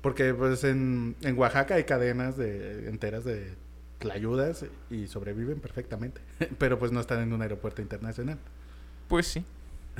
Porque 0.00 0.32
pues 0.32 0.62
en, 0.62 1.16
en 1.22 1.36
Oaxaca 1.36 1.74
hay 1.74 1.82
cadenas 1.84 2.36
de 2.36 2.88
enteras 2.88 3.24
de 3.24 3.54
tlayudas 4.00 4.64
y 4.90 5.06
sobreviven 5.06 5.60
perfectamente. 5.60 6.20
Pero 6.58 6.78
pues 6.80 6.90
no 6.90 6.98
están 7.00 7.20
en 7.20 7.32
un 7.32 7.42
aeropuerto 7.42 7.80
internacional. 7.82 8.38
Pues 9.06 9.28
sí. 9.28 9.44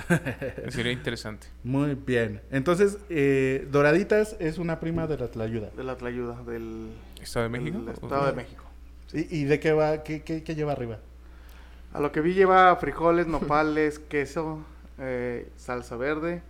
Sería 0.70 0.92
interesante. 0.92 1.46
Muy 1.62 1.94
bien. 1.94 2.40
Entonces, 2.50 2.98
eh, 3.10 3.68
Doraditas 3.70 4.34
es 4.40 4.58
una 4.58 4.80
prima 4.80 5.06
de 5.06 5.18
la 5.18 5.28
tlayuda. 5.28 5.70
De 5.76 5.84
la 5.84 5.96
tlayuda, 5.96 6.42
del, 6.42 6.88
¿Estado 7.20 7.44
de 7.44 7.50
México? 7.50 7.78
del 7.78 7.88
¿O- 7.88 7.92
Estado 7.92 8.26
de 8.26 8.32
México. 8.32 8.64
¿Y, 9.12 9.40
y 9.40 9.44
de 9.44 9.60
qué 9.60 9.72
va? 9.72 10.02
¿Qué, 10.02 10.22
qué, 10.22 10.42
qué 10.42 10.54
lleva 10.54 10.72
arriba? 10.72 10.98
A 11.92 12.00
lo 12.00 12.12
que 12.12 12.20
vi 12.20 12.34
lleva 12.34 12.74
frijoles, 12.76 13.26
nopales, 13.26 13.98
queso, 14.08 14.64
eh, 14.98 15.50
salsa 15.56 15.96
verde, 15.96 16.40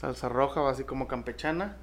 salsa 0.00 0.28
roja, 0.28 0.68
así 0.70 0.84
como 0.84 1.08
campechana. 1.08 1.76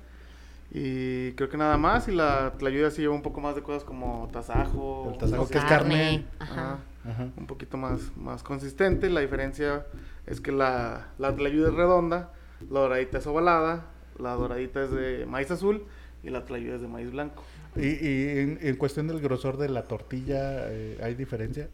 Y 0.74 1.34
creo 1.34 1.50
que 1.50 1.58
nada 1.58 1.78
más. 1.78 2.08
Y 2.08 2.12
la 2.12 2.54
tlayuda 2.58 2.90
sí 2.90 3.02
lleva 3.02 3.14
un 3.14 3.22
poco 3.22 3.40
más 3.42 3.56
de 3.56 3.62
cosas 3.62 3.84
como 3.84 4.28
tasajo. 4.34 5.12
El 5.12 5.18
tasajo, 5.20 5.48
que 5.48 5.58
es 5.60 5.64
carne. 5.66 6.26
Ajá. 6.40 6.54
Ajá. 6.54 6.78
Ajá. 7.06 7.28
un 7.36 7.48
poquito 7.48 7.78
más, 7.78 8.16
más 8.16 8.44
consistente. 8.44 9.10
La 9.10 9.20
diferencia 9.20 9.86
es 10.26 10.40
que 10.42 10.52
la, 10.52 11.08
la 11.18 11.36
tlayuda 11.36 11.68
es 11.70 11.74
redonda, 11.76 12.32
la 12.70 12.80
doradita 12.80 13.18
es 13.18 13.28
ovalada, 13.28 13.88
la 14.18 14.32
doradita 14.36 14.84
es 14.84 14.92
de 14.92 15.26
maíz 15.26 15.52
azul 15.52 15.86
y 16.24 16.30
la 16.30 16.46
tlayuda 16.46 16.76
es 16.76 16.82
de 16.82 16.88
maíz 16.88 17.12
blanco. 17.12 17.44
Y, 17.76 17.88
y 17.88 18.40
en, 18.40 18.58
en 18.62 18.76
cuestión 18.78 19.08
del 19.08 19.20
grosor 19.20 19.58
de 19.58 19.68
la 19.68 19.84
tortilla, 19.84 20.72
eh, 20.72 20.98
¿hay 21.04 21.14
diferencia? 21.16 21.70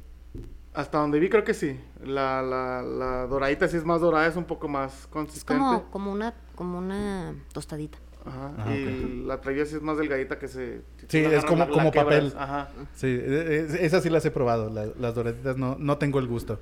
Hasta 0.73 0.97
donde 0.97 1.19
vi 1.19 1.29
creo 1.29 1.43
que 1.43 1.53
sí. 1.53 1.79
La, 2.03 2.41
la, 2.41 2.81
la 2.81 3.27
doradita 3.27 3.67
sí 3.67 3.77
es 3.77 3.85
más 3.85 4.01
dorada, 4.01 4.25
es 4.27 4.35
un 4.35 4.45
poco 4.45 4.67
más 4.67 5.01
Es 5.01 5.07
consistente. 5.07 5.61
como, 5.61 5.91
como 5.91 6.11
una, 6.11 6.33
como 6.55 6.79
una 6.79 7.35
tostadita. 7.53 7.99
Ajá. 8.25 8.51
Ah, 8.57 8.75
y 8.75 9.23
la 9.25 9.39
sí 9.65 9.75
es 9.75 9.81
más 9.81 9.97
delgadita 9.97 10.37
que 10.37 10.47
se... 10.47 10.81
Sí, 11.07 11.19
es 11.19 11.45
como- 11.45 11.65
la- 11.65 11.69
como 11.71 11.91
papel. 11.91 12.33
Ajá. 12.37 12.69
Sí, 12.95 13.07
eh, 13.07 13.67
eh, 13.71 13.77
esas 13.81 14.03
sí 14.03 14.09
las 14.09 14.25
he 14.25 14.31
probado. 14.31 14.69
la- 14.69 14.87
las 14.99 15.15
doraditas 15.15 15.57
no, 15.57 15.75
no 15.79 15.97
tengo 15.97 16.19
el 16.19 16.27
gusto. 16.27 16.59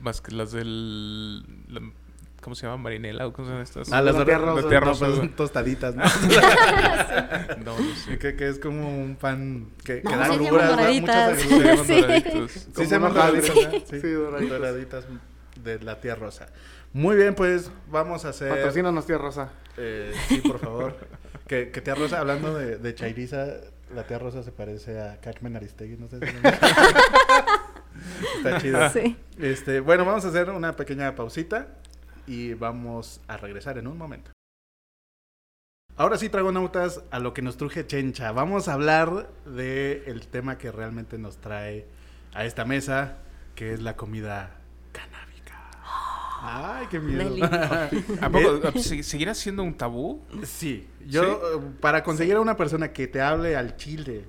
Más 0.00 0.20
que 0.20 0.32
las 0.32 0.52
del... 0.52 1.40
la- 1.68 1.82
¿Cómo 2.40 2.54
se 2.54 2.66
llama? 2.66 2.76
Marinela 2.78 3.26
o 3.26 3.32
cómo 3.32 3.46
se 3.46 3.50
llaman 3.52 3.64
estas? 3.64 3.92
Ah, 3.92 4.00
las 4.00 4.14
la 4.14 4.24
tía 4.24 4.38
doraditas 4.38 4.54
rosa. 4.54 4.62
La 4.62 4.68
tía 4.70 4.80
no, 4.80 4.86
rosa, 4.86 4.98
pues, 5.06 5.16
güey. 5.16 5.28
son 5.28 5.36
tostaditas, 5.36 5.94
¿no? 5.96 6.04
No, 7.64 7.78
no 7.78 7.94
sé. 7.96 8.18
que, 8.18 8.36
que 8.36 8.48
es 8.48 8.58
como 8.58 8.88
un 9.02 9.16
pan 9.16 9.66
que, 9.84 10.02
que 10.02 10.08
No, 10.08 10.16
da 10.18 10.28
¿no? 10.28 10.36
doraditas. 10.38 11.44
Muchas 11.50 11.80
Se 11.80 11.84
Sí. 11.94 12.00
doraditos. 12.00 12.50
Sí, 12.52 12.70
se 12.74 12.86
llaman 12.86 13.12
doraditas. 13.14 13.54
¿verdad? 13.54 13.72
Sí, 13.90 14.00
Sí, 14.00 14.10
doraditas. 14.12 14.58
doraditas 14.58 15.04
de 15.62 15.78
la 15.80 16.00
tía 16.00 16.14
Rosa. 16.14 16.48
Muy 16.92 17.16
bien, 17.16 17.34
pues 17.34 17.70
vamos 17.90 18.24
a 18.24 18.30
hacer... 18.30 18.48
Patrocínanos, 18.50 19.04
tía 19.06 19.18
Rosa. 19.18 19.50
Eh, 19.78 20.12
sí, 20.28 20.40
por 20.40 20.58
favor. 20.58 20.96
que, 21.46 21.70
que 21.70 21.80
tía 21.80 21.94
Rosa, 21.94 22.18
hablando 22.20 22.54
de, 22.54 22.76
de 22.76 22.94
Chairiza, 22.94 23.46
la 23.94 24.06
tía 24.06 24.18
Rosa 24.18 24.42
se 24.42 24.52
parece 24.52 25.00
a 25.00 25.20
Carmen 25.20 25.56
Aristegui, 25.56 25.96
no 25.96 26.08
sé 26.08 26.18
si 26.20 26.26
Está 28.36 28.60
chido. 28.60 28.90
Sí. 28.90 29.16
Este, 29.38 29.80
bueno, 29.80 30.04
vamos 30.04 30.24
a 30.24 30.28
hacer 30.28 30.50
una 30.50 30.76
pequeña 30.76 31.14
pausita 31.14 31.68
y 32.26 32.54
vamos 32.54 33.20
a 33.28 33.36
regresar 33.36 33.78
en 33.78 33.86
un 33.86 33.96
momento. 33.96 34.30
Ahora 35.96 36.16
sí, 36.16 36.28
Dragonautas, 36.28 37.02
a 37.10 37.18
lo 37.18 37.34
que 37.34 37.42
nos 37.42 37.56
truje 37.56 37.86
Chencha. 37.86 38.30
Vamos 38.30 38.68
a 38.68 38.74
hablar 38.74 39.28
del 39.46 40.02
el 40.06 40.28
tema 40.28 40.56
que 40.58 40.70
realmente 40.70 41.18
nos 41.18 41.38
trae 41.38 41.86
a 42.34 42.44
esta 42.44 42.64
mesa, 42.64 43.16
que 43.56 43.72
es 43.72 43.80
la 43.82 43.96
comida. 43.96 44.57
Ay, 46.40 46.86
qué 46.90 47.00
miedo. 47.00 47.34
¿A 48.20 48.30
poco 48.30 48.78
se- 48.78 49.02
seguirá 49.02 49.34
siendo 49.34 49.62
un 49.62 49.74
tabú? 49.74 50.22
Sí, 50.44 50.86
yo 51.06 51.22
eh, 51.24 51.60
para 51.80 52.02
conseguir 52.02 52.36
a 52.36 52.40
una 52.40 52.56
persona 52.56 52.92
que 52.92 53.06
te 53.08 53.20
hable 53.20 53.56
al 53.56 53.76
chile 53.76 54.24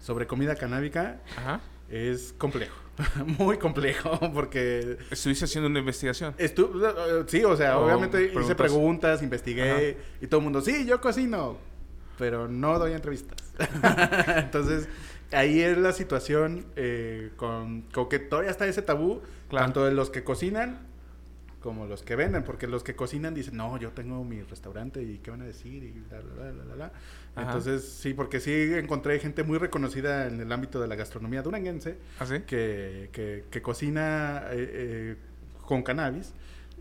sobre 0.00 0.26
comida 0.26 0.56
canábica 0.56 1.20
Ajá. 1.36 1.60
es 1.88 2.34
complejo, 2.36 2.76
muy 3.38 3.58
complejo, 3.58 4.18
porque 4.32 4.98
Estuviste 5.10 5.44
haciendo 5.44 5.68
una 5.70 5.78
investigación. 5.78 6.34
estu 6.38 6.70
eh, 6.84 7.24
sí, 7.28 7.44
o 7.44 7.56
sea, 7.56 7.78
O 7.78 7.84
obviamente 7.86 8.24
hice 8.24 8.32
preguntas. 8.34 8.56
preguntas, 8.56 9.22
investigué 9.22 9.98
y 10.20 10.26
todo 10.26 10.40
el 10.40 10.44
mundo, 10.44 10.60
sí, 10.62 10.84
yo 10.84 11.00
cocino, 11.00 11.58
pero 12.18 12.48
no 12.48 12.78
doy 12.78 12.92
entrevistas. 12.92 13.36
Entonces, 14.36 14.88
ahí 15.32 15.60
es 15.60 15.78
la 15.78 15.92
situación 15.92 16.66
eh, 16.76 17.30
con, 17.36 17.82
con 17.92 18.08
que 18.08 18.18
todavía 18.18 18.50
está 18.50 18.66
ese 18.66 18.82
tabú, 18.82 19.22
Claro. 19.48 19.66
tanto 19.66 19.84
de 19.84 19.92
los 19.92 20.10
que 20.10 20.24
cocinan 20.24 20.80
como 21.66 21.84
los 21.86 22.02
que 22.04 22.14
venden, 22.14 22.44
porque 22.44 22.68
los 22.68 22.84
que 22.84 22.94
cocinan 22.94 23.34
dicen, 23.34 23.56
no, 23.56 23.76
yo 23.76 23.90
tengo 23.90 24.22
mi 24.22 24.40
restaurante 24.40 25.02
y 25.02 25.18
qué 25.18 25.32
van 25.32 25.42
a 25.42 25.44
decir 25.46 25.82
y 25.82 25.92
la, 26.08 26.20
la, 26.20 26.44
la, 26.44 26.52
la, 26.52 26.64
la, 26.64 26.76
la". 26.76 26.84
Ajá. 27.34 27.42
Entonces, 27.42 27.84
sí, 27.88 28.14
porque 28.14 28.38
sí 28.38 28.52
encontré 28.74 29.18
gente 29.18 29.42
muy 29.42 29.58
reconocida 29.58 30.28
en 30.28 30.40
el 30.40 30.52
ámbito 30.52 30.80
de 30.80 30.86
la 30.86 30.94
gastronomía 30.94 31.42
duranguense 31.42 31.98
¿Ah, 32.20 32.26
sí? 32.26 32.40
que, 32.46 33.10
que, 33.12 33.44
que 33.50 33.62
cocina 33.62 34.44
eh, 34.52 34.70
eh, 34.72 35.16
con 35.62 35.82
cannabis 35.82 36.32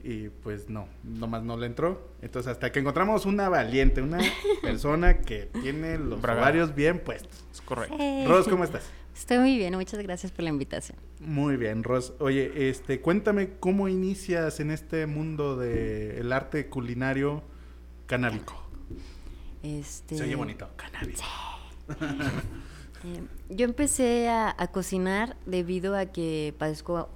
y 0.03 0.29
pues 0.29 0.69
no, 0.69 0.87
nomás 1.03 1.41
no 1.41 1.57
le 1.57 1.65
entró. 1.65 2.11
Entonces, 2.21 2.51
hasta 2.51 2.71
que 2.71 2.79
encontramos 2.79 3.25
una 3.25 3.49
valiente, 3.49 4.03
una 4.03 4.19
persona 4.61 5.17
que 5.17 5.49
tiene 5.63 5.97
los 5.97 6.21
Brava. 6.21 6.41
ovarios 6.41 6.75
bien 6.75 6.99
puestos. 6.99 7.43
Es 7.51 7.59
correcto. 7.61 7.97
Eh, 7.99 8.23
Ros, 8.27 8.47
¿cómo 8.47 8.63
estás? 8.63 8.83
Estoy 9.15 9.39
muy 9.39 9.57
bien, 9.57 9.73
muchas 9.75 10.01
gracias 10.03 10.31
por 10.31 10.43
la 10.43 10.49
invitación. 10.49 10.97
Muy 11.21 11.55
bien, 11.55 11.83
Ros. 11.83 12.13
Oye, 12.19 12.69
este, 12.69 12.99
cuéntame 12.99 13.51
cómo 13.59 13.87
inicias 13.87 14.59
en 14.59 14.71
este 14.71 15.07
mundo 15.07 15.55
del 15.55 16.31
arte 16.33 16.67
culinario 16.67 17.41
canábico. 18.07 18.61
Este, 19.63 20.17
Se 20.17 20.23
oye 20.23 20.35
bonito, 20.35 20.69
cannabis. 20.75 21.21
eh, 23.05 23.23
yo 23.49 23.65
empecé 23.65 24.27
a, 24.27 24.53
a 24.55 24.67
cocinar 24.67 25.37
debido 25.45 25.95
a 25.95 26.07
que 26.07 26.53
padezco 26.57 27.09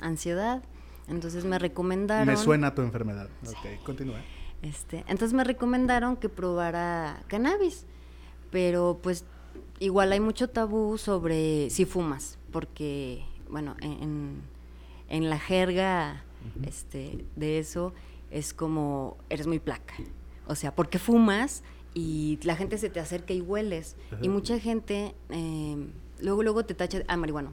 ansiedad. 0.00 0.62
Entonces 1.08 1.44
me 1.46 1.58
recomendaron. 1.58 2.26
Me 2.26 2.36
suena 2.36 2.74
tu 2.74 2.82
enfermedad. 2.82 3.28
Ok, 3.48 3.82
continúa. 3.84 4.20
Este, 4.62 5.04
entonces 5.08 5.32
me 5.32 5.44
recomendaron 5.44 6.16
que 6.16 6.28
probara 6.28 7.22
cannabis, 7.28 7.86
pero 8.50 8.98
pues 9.02 9.24
igual 9.78 10.12
hay 10.12 10.20
mucho 10.20 10.48
tabú 10.48 10.98
sobre 10.98 11.70
si 11.70 11.84
fumas, 11.84 12.38
porque 12.52 13.24
bueno, 13.48 13.76
en, 13.80 14.42
en- 15.08 15.30
la 15.30 15.38
jerga 15.38 16.22
este, 16.64 17.24
de 17.36 17.58
eso 17.58 17.92
es 18.30 18.52
como 18.54 19.16
eres 19.30 19.46
muy 19.46 19.58
placa, 19.58 19.94
o 20.46 20.54
sea, 20.54 20.74
porque 20.74 20.98
fumas 20.98 21.62
y 21.94 22.38
la 22.42 22.56
gente 22.56 22.76
se 22.78 22.90
te 22.90 23.00
acerca 23.00 23.32
y 23.32 23.40
hueles. 23.40 23.96
Y 24.20 24.28
mucha 24.28 24.58
gente 24.58 25.14
eh, 25.30 25.76
luego 26.20 26.42
luego 26.42 26.64
te 26.64 26.74
tacha 26.74 27.02
ah 27.08 27.16
marihuano. 27.16 27.52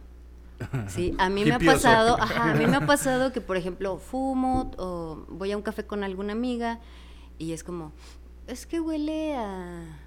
Sí, 0.87 1.13
a 1.17 1.29
mí 1.29 1.43
me 1.45 1.53
ha 1.53 1.59
pasado, 1.59 2.17
ajá, 2.21 2.51
a 2.51 2.55
mí 2.55 2.65
me 2.67 2.75
ha 2.77 2.85
pasado 2.85 3.31
que, 3.31 3.41
por 3.41 3.57
ejemplo, 3.57 3.97
fumo 3.97 4.71
o 4.77 5.25
voy 5.29 5.51
a 5.51 5.57
un 5.57 5.63
café 5.63 5.85
con 5.85 6.03
alguna 6.03 6.33
amiga 6.33 6.79
y 7.37 7.51
es 7.53 7.63
como, 7.63 7.91
es 8.47 8.65
que 8.65 8.79
huele 8.79 9.35
a... 9.35 9.99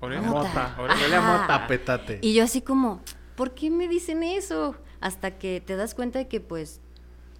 Mota. 0.00 0.74
A 1.48 1.66
petate. 1.66 2.18
Y 2.22 2.34
yo 2.34 2.44
así 2.44 2.60
como, 2.60 3.00
¿por 3.36 3.54
qué 3.54 3.70
me 3.70 3.88
dicen 3.88 4.22
eso? 4.22 4.76
Hasta 5.00 5.38
que 5.38 5.60
te 5.64 5.76
das 5.76 5.94
cuenta 5.94 6.18
de 6.18 6.28
que 6.28 6.40
pues, 6.40 6.80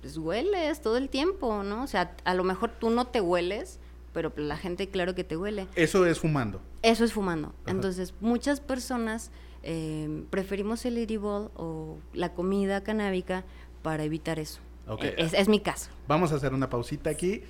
pues 0.01 0.17
hueles 0.19 0.81
todo 0.81 0.97
el 0.97 1.09
tiempo, 1.09 1.63
¿no? 1.63 1.83
O 1.83 1.87
sea, 1.87 2.17
a 2.25 2.35
lo 2.35 2.45
mejor 2.45 2.71
tú 2.71 2.91
no 2.91 3.07
te 3.07 3.21
hueles, 3.21 3.79
pero 4.13 4.33
la 4.37 4.57
gente 4.57 4.89
claro 4.89 5.15
que 5.15 5.25
te 5.25 5.37
huele. 5.37 5.67
Eso 5.75 6.07
es 6.07 6.21
fumando. 6.21 6.61
Eso 6.83 7.05
es 7.05 7.13
fumando. 7.13 7.53
Entonces, 7.67 8.15
muchas 8.21 8.61
personas 8.61 9.31
eh, 9.63 10.25
preferimos 10.31 10.85
el 10.85 10.99
edible 10.99 11.49
o 11.57 11.99
la 12.13 12.33
comida 12.33 12.83
canábica 12.83 13.45
para 13.83 14.05
evitar 14.05 14.39
eso. 14.39 14.61
Ok. 14.87 15.05
Es, 15.17 15.35
es 15.35 15.49
mi 15.49 15.61
caso. 15.61 15.91
Vamos 16.07 16.33
a 16.33 16.37
hacer 16.37 16.55
una 16.55 16.69
pausita 16.71 17.11
aquí. 17.11 17.43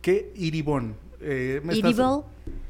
¿Qué 0.00 0.32
iribón? 0.34 0.96
Eh, 1.22 1.60
¿me 1.64 1.72
estás- 1.74 1.92
Edible. 1.94 2.22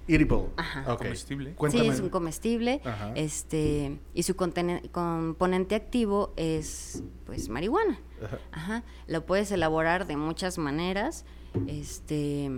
Edible. 0.08 0.46
Ajá. 0.56 0.96
Comestible. 0.96 1.52
Cuéntame. 1.54 1.84
Sí, 1.84 1.88
es 1.90 2.00
un 2.00 2.08
comestible. 2.10 2.80
Ajá. 2.84 3.12
Este, 3.14 3.98
y 4.14 4.22
su 4.24 4.34
componente 4.36 5.74
activo 5.74 6.32
es 6.36 7.02
pues 7.24 7.48
marihuana. 7.48 7.98
Ajá. 8.24 8.38
Ajá. 8.52 8.84
Lo 9.06 9.24
puedes 9.26 9.50
elaborar 9.52 10.06
de 10.06 10.16
muchas 10.16 10.58
maneras. 10.58 11.24
Este, 11.66 12.50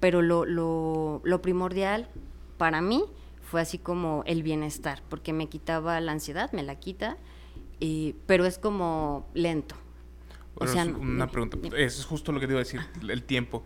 pero 0.00 0.20
lo, 0.22 0.44
lo, 0.44 1.20
lo 1.24 1.42
primordial 1.42 2.08
para 2.58 2.80
mí 2.80 3.04
fue 3.42 3.60
así 3.60 3.78
como 3.78 4.22
el 4.26 4.42
bienestar, 4.42 5.02
porque 5.08 5.32
me 5.32 5.48
quitaba 5.48 6.00
la 6.00 6.12
ansiedad, 6.12 6.50
me 6.52 6.62
la 6.62 6.76
quita, 6.78 7.18
y, 7.80 8.16
pero 8.26 8.46
es 8.46 8.58
como 8.58 9.28
lento. 9.34 9.74
O 10.54 10.60
Bueno, 10.60 10.72
sea, 10.72 10.82
es 10.84 10.88
no- 10.88 10.98
una 10.98 11.26
pregunta. 11.28 11.58
Eso 11.76 12.00
es 12.00 12.04
justo 12.06 12.32
lo 12.32 12.40
que 12.40 12.46
te 12.46 12.52
iba 12.52 12.60
a 12.60 12.64
decir, 12.64 12.80
el 13.08 13.22
tiempo. 13.24 13.62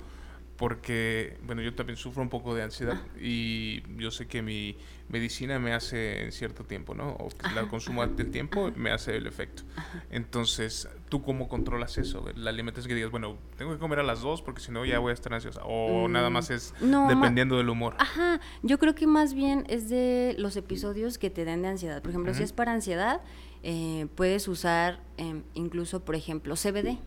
Porque, 0.58 1.38
bueno, 1.46 1.62
yo 1.62 1.72
también 1.74 1.96
sufro 1.96 2.20
un 2.20 2.28
poco 2.28 2.52
de 2.52 2.64
ansiedad 2.64 3.00
y 3.20 3.80
yo 3.96 4.10
sé 4.10 4.26
que 4.26 4.42
mi 4.42 4.76
medicina 5.08 5.60
me 5.60 5.72
hace 5.72 6.24
en 6.24 6.32
cierto 6.32 6.64
tiempo, 6.64 6.94
¿no? 6.96 7.10
O 7.12 7.28
que 7.28 7.54
la 7.54 7.68
consumo 7.68 8.02
ante 8.02 8.24
el 8.24 8.32
tiempo 8.32 8.72
me 8.74 8.90
hace 8.90 9.16
el 9.16 9.28
efecto. 9.28 9.62
Entonces, 10.10 10.88
¿tú 11.08 11.22
cómo 11.22 11.48
controlas 11.48 11.96
eso? 11.96 12.24
La 12.34 12.50
alimentación 12.50 12.88
que 12.88 12.96
digas, 12.96 13.12
bueno, 13.12 13.38
tengo 13.56 13.72
que 13.72 13.78
comer 13.78 14.00
a 14.00 14.02
las 14.02 14.20
dos 14.20 14.42
porque 14.42 14.60
si 14.60 14.72
no 14.72 14.84
ya 14.84 14.98
voy 14.98 15.10
a 15.10 15.14
estar 15.14 15.32
ansiosa. 15.32 15.62
O 15.64 16.08
Mm, 16.08 16.12
nada 16.12 16.28
más 16.28 16.50
es 16.50 16.74
no, 16.80 17.06
dependiendo 17.08 17.56
del 17.56 17.68
humor. 17.68 17.94
Ajá, 17.98 18.40
yo 18.62 18.78
creo 18.78 18.96
que 18.96 19.06
más 19.06 19.34
bien 19.34 19.64
es 19.68 19.88
de 19.88 20.34
los 20.38 20.56
episodios 20.56 21.18
que 21.18 21.30
te 21.30 21.44
den 21.44 21.62
de 21.62 21.68
ansiedad. 21.68 22.02
Por 22.02 22.10
ejemplo, 22.10 22.34
si 22.34 22.42
es 22.42 22.52
para 22.52 22.72
ansiedad, 22.72 23.20
eh, 23.62 24.06
puedes 24.16 24.48
usar 24.48 25.00
em, 25.18 25.42
incluso, 25.54 26.04
por 26.04 26.16
ejemplo, 26.16 26.56
CBD, 26.56 26.98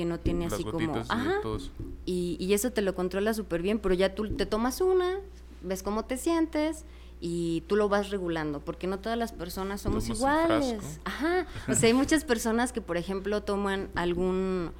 que 0.00 0.06
no 0.06 0.18
tiene 0.18 0.44
Las 0.44 0.54
así 0.54 0.64
como... 0.64 0.96
Ajá, 1.10 1.42
y, 2.06 2.38
y 2.40 2.54
eso 2.54 2.72
te 2.72 2.80
lo 2.80 2.94
controla 2.94 3.34
súper 3.34 3.60
bien, 3.60 3.78
pero 3.80 3.94
ya 3.94 4.14
tú 4.14 4.34
te 4.34 4.46
tomas 4.46 4.80
una, 4.80 5.18
ves 5.60 5.82
cómo 5.82 6.06
te 6.06 6.16
sientes 6.16 6.86
y 7.20 7.64
tú 7.66 7.76
lo 7.76 7.90
vas 7.90 8.08
regulando, 8.08 8.60
porque 8.60 8.86
no 8.86 8.98
todas 8.98 9.18
las 9.18 9.32
personas 9.32 9.82
somos 9.82 10.04
Tomas 10.04 10.18
iguales. 10.18 11.00
Ajá, 11.04 11.46
o 11.68 11.74
sea, 11.74 11.88
hay 11.88 11.92
muchas 11.92 12.24
personas 12.24 12.72
que, 12.72 12.80
por 12.80 12.96
ejemplo, 12.96 13.42
toman 13.42 13.90
algún 13.94 14.70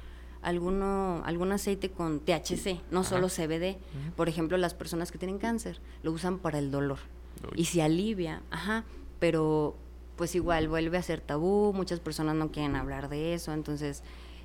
alguno 0.41 1.21
algún 1.23 1.51
aceite 1.51 1.91
con 1.91 2.19
THC, 2.19 2.81
no 2.89 3.03
solo 3.03 3.27
CBD. 3.27 3.77
Por 4.15 4.27
ejemplo, 4.27 4.57
las 4.57 4.73
personas 4.73 5.11
que 5.11 5.19
tienen 5.19 5.37
cáncer 5.37 5.79
lo 6.01 6.11
usan 6.11 6.39
para 6.39 6.57
el 6.57 6.71
dolor 6.71 6.97
Uy. 7.43 7.61
y 7.61 7.65
se 7.65 7.83
alivia, 7.83 8.41
ajá, 8.49 8.85
pero 9.19 9.75
pues 10.15 10.33
igual 10.33 10.67
vuelve 10.67 10.97
a 10.97 11.03
ser 11.03 11.21
tabú, 11.21 11.73
muchas 11.73 11.99
personas 11.99 12.35
no 12.35 12.51
quieren 12.51 12.75
hablar 12.75 13.07
de 13.07 13.35
eso, 13.35 13.53
entonces 13.53 14.01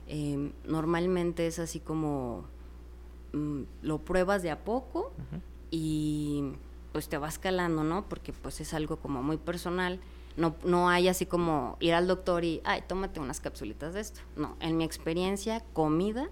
eh, 0.07 0.53
normalmente 0.65 1.47
es 1.47 1.59
así 1.59 1.81
como 1.81 2.45
mm, 3.33 3.63
lo 3.83 3.99
pruebas 3.99 4.43
de 4.43 4.51
a 4.51 4.65
poco 4.65 5.13
y 5.71 6.53
pues 6.93 7.09
te 7.09 7.19
vas 7.19 7.39
calando, 7.39 7.85
¿no? 7.85 8.09
Porque 8.09 8.33
pues 8.33 8.61
es 8.61 8.73
algo 8.75 8.97
como 8.97 9.23
muy 9.23 9.37
personal. 9.37 10.01
No, 10.37 10.55
no 10.65 10.89
hay 10.89 11.09
así 11.09 11.25
como 11.27 11.77
ir 11.81 11.95
al 11.95 12.07
doctor 12.07 12.45
y, 12.45 12.61
ay, 12.65 12.83
tómate 12.87 13.21
unas 13.21 13.41
capsulitas 13.41 13.95
de 13.95 14.01
esto. 14.01 14.21
No, 14.37 14.57
en 14.61 14.77
mi 14.77 14.85
experiencia, 14.85 15.63
comida 15.73 16.29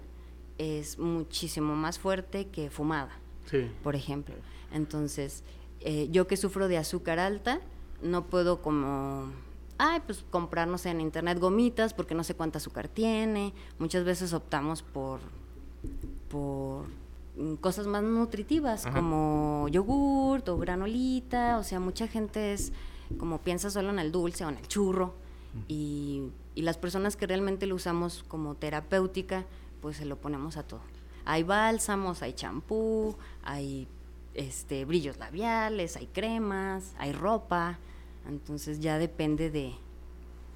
es 0.57 0.99
muchísimo 0.99 1.75
más 1.75 1.99
fuerte 1.99 2.47
que 2.47 2.69
fumada, 2.69 3.11
Sí. 3.45 3.69
por 3.83 3.95
ejemplo. 3.95 4.35
Entonces, 4.71 5.43
eh, 5.81 6.07
yo 6.11 6.27
que 6.27 6.37
sufro 6.37 6.67
de 6.67 6.77
azúcar 6.77 7.19
alta, 7.19 7.59
no 8.01 8.25
puedo 8.25 8.61
como, 8.61 9.31
ay, 9.77 10.01
pues 10.05 10.23
comprar, 10.29 10.67
no 10.67 10.77
sé, 10.77 10.89
en 10.89 11.01
internet 11.01 11.39
gomitas 11.39 11.93
porque 11.93 12.15
no 12.15 12.23
sé 12.23 12.35
cuánta 12.35 12.57
azúcar 12.57 12.87
tiene. 12.87 13.53
Muchas 13.79 14.03
veces 14.03 14.33
optamos 14.33 14.81
por, 14.81 15.19
por 16.29 16.85
mm, 17.37 17.55
cosas 17.55 17.87
más 17.87 18.03
nutritivas, 18.03 18.85
Ajá. 18.85 18.95
como 18.95 19.67
yogurt 19.69 20.47
o 20.49 20.57
granolita. 20.57 21.57
O 21.57 21.63
sea, 21.63 21.79
mucha 21.79 22.07
gente 22.07 22.53
es 22.53 22.71
como 23.17 23.39
piensa 23.39 23.69
solo 23.69 23.89
en 23.89 23.99
el 23.99 24.11
dulce 24.11 24.45
o 24.45 24.49
en 24.49 24.57
el 24.57 24.67
churro. 24.67 25.13
Y, 25.69 26.31
y 26.53 26.63
las 26.63 26.77
personas 26.77 27.15
que 27.15 27.27
realmente 27.27 27.65
lo 27.65 27.75
usamos 27.75 28.25
como 28.27 28.55
terapéutica, 28.55 29.45
pues 29.81 29.95
se 29.97 30.05
lo 30.05 30.17
ponemos 30.17 30.57
a 30.57 30.63
todo. 30.63 30.81
Hay 31.23 31.43
bálsamos, 31.43 32.21
hay 32.21 32.33
champú, 32.33 33.15
hay 33.41 33.87
este, 34.33 34.85
brillos 34.85 35.17
labiales, 35.17 35.95
hay 35.95 36.07
cremas, 36.07 36.93
hay 36.97 37.13
ropa. 37.13 37.79
Entonces 38.27 38.79
ya 38.79 38.97
depende 38.97 39.49
de, 39.51 39.73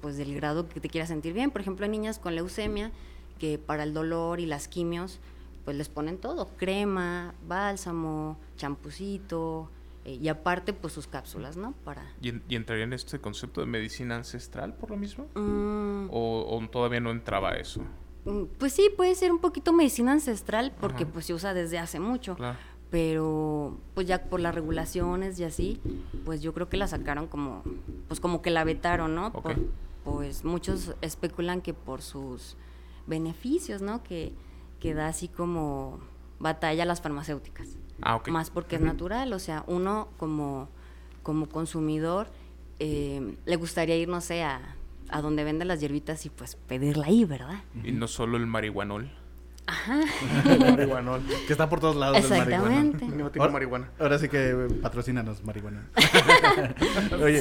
pues 0.00 0.16
del 0.16 0.34
grado 0.34 0.68
que 0.68 0.80
te 0.80 0.88
quieras 0.88 1.08
sentir 1.08 1.32
bien. 1.32 1.50
Por 1.50 1.60
ejemplo, 1.60 1.84
hay 1.84 1.90
niñas 1.90 2.18
con 2.18 2.34
leucemia 2.34 2.90
que 3.38 3.58
para 3.58 3.82
el 3.84 3.94
dolor 3.94 4.40
y 4.40 4.46
las 4.46 4.68
quimios, 4.68 5.20
pues 5.64 5.76
les 5.76 5.88
ponen 5.88 6.18
todo, 6.18 6.48
crema, 6.56 7.34
bálsamo, 7.48 8.36
champucito, 8.56 9.70
eh, 10.04 10.14
y 10.14 10.28
aparte 10.28 10.72
pues 10.72 10.92
sus 10.94 11.06
cápsulas, 11.06 11.56
¿no? 11.56 11.72
Para... 11.84 12.02
¿Y, 12.20 12.30
en- 12.30 12.42
y 12.48 12.56
entraría 12.56 12.84
en 12.84 12.92
este 12.92 13.18
concepto 13.20 13.60
de 13.60 13.66
medicina 13.66 14.16
ancestral 14.16 14.74
por 14.74 14.90
lo 14.90 14.96
mismo? 14.96 15.26
Mm, 15.34 16.08
¿O, 16.10 16.46
o 16.58 16.68
todavía 16.68 17.00
no 17.00 17.10
entraba 17.10 17.52
eso? 17.56 17.82
Mm, 18.24 18.44
Pues 18.58 18.72
sí, 18.72 18.90
puede 18.96 19.14
ser 19.14 19.30
un 19.32 19.38
poquito 19.38 19.72
medicina 19.72 20.12
ancestral 20.12 20.72
porque 20.80 21.04
Ajá. 21.04 21.12
pues 21.12 21.26
se 21.26 21.34
usa 21.34 21.54
desde 21.54 21.78
hace 21.78 22.00
mucho. 22.00 22.34
Claro. 22.36 22.58
Pero 22.90 23.78
pues 23.94 24.06
ya 24.06 24.24
por 24.24 24.40
las 24.40 24.54
regulaciones 24.54 25.38
y 25.38 25.44
así, 25.44 25.80
pues 26.24 26.42
yo 26.42 26.52
creo 26.52 26.68
que 26.68 26.76
la 26.76 26.88
sacaron 26.88 27.28
como 27.28 27.62
pues 28.08 28.18
como 28.20 28.42
que 28.42 28.50
la 28.50 28.64
vetaron, 28.64 29.14
¿no? 29.14 29.28
Ok. 29.28 29.42
Por- 29.42 29.56
pues 30.04 30.44
muchos 30.44 30.94
especulan 31.02 31.60
que 31.60 31.74
por 31.74 32.00
sus 32.02 32.56
beneficios, 33.06 33.82
¿no? 33.82 34.02
Que, 34.02 34.32
que 34.80 34.94
da 34.94 35.08
así 35.08 35.28
como 35.28 36.00
batalla 36.38 36.82
a 36.84 36.86
las 36.86 37.02
farmacéuticas. 37.02 37.76
Ah, 38.00 38.16
ok. 38.16 38.28
Más 38.28 38.48
porque 38.50 38.76
es 38.76 38.82
natural, 38.82 39.32
o 39.34 39.38
sea, 39.38 39.62
uno 39.66 40.08
como, 40.16 40.68
como 41.22 41.48
consumidor 41.50 42.28
eh, 42.78 43.36
le 43.44 43.56
gustaría 43.56 43.96
ir, 43.98 44.08
no 44.08 44.22
sé, 44.22 44.42
a, 44.42 44.74
a 45.10 45.20
donde 45.20 45.44
venden 45.44 45.68
las 45.68 45.80
hierbitas 45.80 46.24
y 46.24 46.30
pues 46.30 46.56
pedirla 46.56 47.06
ahí, 47.06 47.26
¿verdad? 47.26 47.62
Y 47.84 47.92
no 47.92 48.08
solo 48.08 48.38
el 48.38 48.46
marihuanol. 48.46 49.10
Marihuanol. 50.60 51.22
Que 51.46 51.52
está 51.52 51.68
por 51.68 51.80
todos 51.80 51.96
lados 51.96 52.20
del 52.22 52.38
marihuana. 52.38 52.66
Exactamente. 52.80 53.04
No 53.06 53.30
tiene 53.30 53.40
Ahora- 53.44 53.52
marihuana. 53.52 53.90
Ahora 53.98 54.18
sí 54.18 54.28
que 54.28 54.50
eh, 54.50 54.68
patrocínanos, 54.82 55.44
marihuana. 55.44 55.88
Oye. 57.22 57.40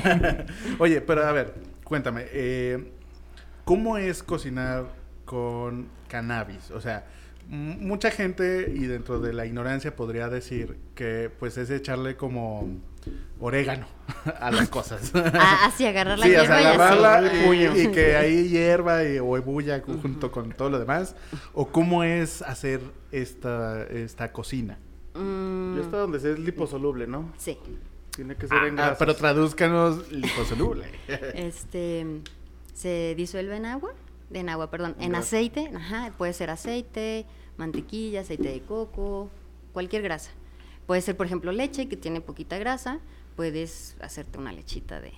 Oye, 0.78 1.00
pero 1.00 1.26
a 1.26 1.32
ver, 1.32 1.54
cuéntame, 1.84 2.26
eh, 2.32 2.92
¿cómo 3.64 3.96
es 3.98 4.22
cocinar 4.22 4.86
con 5.24 5.88
cannabis? 6.08 6.70
O 6.70 6.80
sea, 6.80 7.06
mucha 7.48 8.10
gente 8.10 8.72
y 8.74 8.86
dentro 8.86 9.20
de 9.20 9.32
la 9.32 9.46
ignorancia 9.46 9.96
podría 9.96 10.28
decir 10.28 10.78
que 10.94 11.30
pues 11.38 11.56
es 11.58 11.70
echarle 11.70 12.16
como 12.16 12.68
orégano 13.40 13.86
a 14.40 14.50
las 14.50 14.68
cosas. 14.68 15.12
Ah, 15.14 15.66
así 15.66 15.86
agarrar 15.86 16.18
la 16.18 16.26
Sí, 16.26 16.32
o 16.32 16.34
hierba 16.40 16.46
sea, 16.46 16.60
y 16.62 16.64
así. 16.66 16.74
agarrarla 16.74 17.18
el 17.18 17.44
puño. 17.46 17.76
y, 17.76 17.80
y 17.80 17.88
que 17.92 18.16
ahí 18.16 18.48
hierba 18.48 19.04
y, 19.04 19.18
o 19.18 19.24
bulla 19.42 19.82
cu- 19.82 19.98
junto 20.00 20.30
con 20.30 20.52
todo 20.52 20.70
lo 20.70 20.78
demás. 20.78 21.14
¿O 21.54 21.68
cómo 21.68 22.04
es 22.04 22.42
hacer 22.42 22.80
esta, 23.12 23.84
esta 23.84 24.32
cocina? 24.32 24.78
Mm, 25.14 25.76
Yo 25.76 25.82
hasta 25.84 25.96
donde 25.98 26.18
es 26.18 26.38
liposoluble, 26.38 27.06
¿no? 27.06 27.32
sí. 27.38 27.58
Tiene 28.14 28.34
que 28.34 28.48
ser 28.48 28.58
en 28.64 28.74
Ah, 28.78 28.82
grasas. 28.82 28.98
pero 28.98 29.14
tradúzcanos 29.16 30.10
liposoluble. 30.12 30.84
Este 31.34 32.04
se 32.74 33.14
disuelve 33.16 33.56
en 33.56 33.64
agua, 33.66 33.92
en 34.32 34.48
agua, 34.48 34.68
perdón, 34.70 34.96
en 34.98 35.14
aceite, 35.14 35.70
ajá, 35.74 36.12
puede 36.18 36.32
ser 36.32 36.50
aceite, 36.50 37.24
mantequilla, 37.56 38.20
aceite 38.22 38.48
de 38.48 38.60
coco, 38.62 39.30
cualquier 39.72 40.02
grasa. 40.02 40.32
Puede 40.90 41.02
ser, 41.02 41.16
por 41.16 41.24
ejemplo, 41.26 41.52
leche 41.52 41.88
que 41.88 41.96
tiene 41.96 42.20
poquita 42.20 42.58
grasa, 42.58 42.98
puedes 43.36 43.96
hacerte 44.00 44.38
una 44.38 44.50
lechita 44.52 45.00
de, 45.00 45.12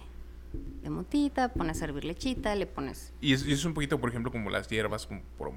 de 0.82 0.90
motita, 0.90 1.54
pones 1.54 1.80
a 1.80 1.86
hervir 1.86 2.04
lechita, 2.04 2.54
le 2.54 2.66
pones 2.66 3.14
Y 3.22 3.32
es, 3.32 3.46
y 3.46 3.52
es 3.52 3.64
un 3.64 3.72
poquito, 3.72 3.98
por 3.98 4.10
ejemplo, 4.10 4.30
como 4.30 4.50
las 4.50 4.68
hierbas, 4.68 5.06
como 5.06 5.22
por 5.38 5.52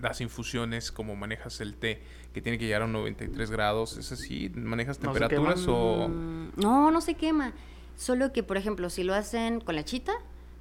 las 0.00 0.20
infusiones, 0.20 0.90
como 0.90 1.14
manejas 1.14 1.60
el 1.60 1.76
té, 1.76 2.02
que 2.34 2.42
tiene 2.42 2.58
que 2.58 2.64
llegar 2.64 2.82
a 2.82 2.88
93 2.88 3.52
grados. 3.52 3.96
¿Es 3.98 4.10
así? 4.10 4.50
¿Manejas 4.52 4.98
No 5.00 5.14
se 5.14 5.20
temperaturas 5.20 5.64
o...? 5.68 6.08
Mm, 6.08 6.48
No, 6.56 6.90
no 6.90 7.00
se 7.00 7.14
quema. 7.14 7.52
Solo 7.96 8.32
que, 8.32 8.42
por 8.42 8.56
ejemplo, 8.56 8.90
si 8.90 9.04
lo 9.04 9.14
hacen 9.14 9.60
con 9.60 9.76
lechita, 9.76 10.12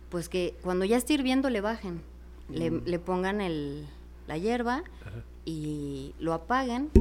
pues 0.10 0.30
que 0.30 0.54
cuando 0.62 0.86
ya 0.86 0.98
esté 0.98 1.16
hirviendo 1.16 1.50
le 1.50 1.62
bajen. 1.62 2.04
Le, 2.50 2.70
Mm. 2.70 2.84
le 2.86 3.00
pongan 3.00 3.42
el, 3.42 3.88
la 4.28 4.38
hierba 4.38 4.84
y 5.44 6.14
lo 6.20 6.34
apaguen 6.36 6.92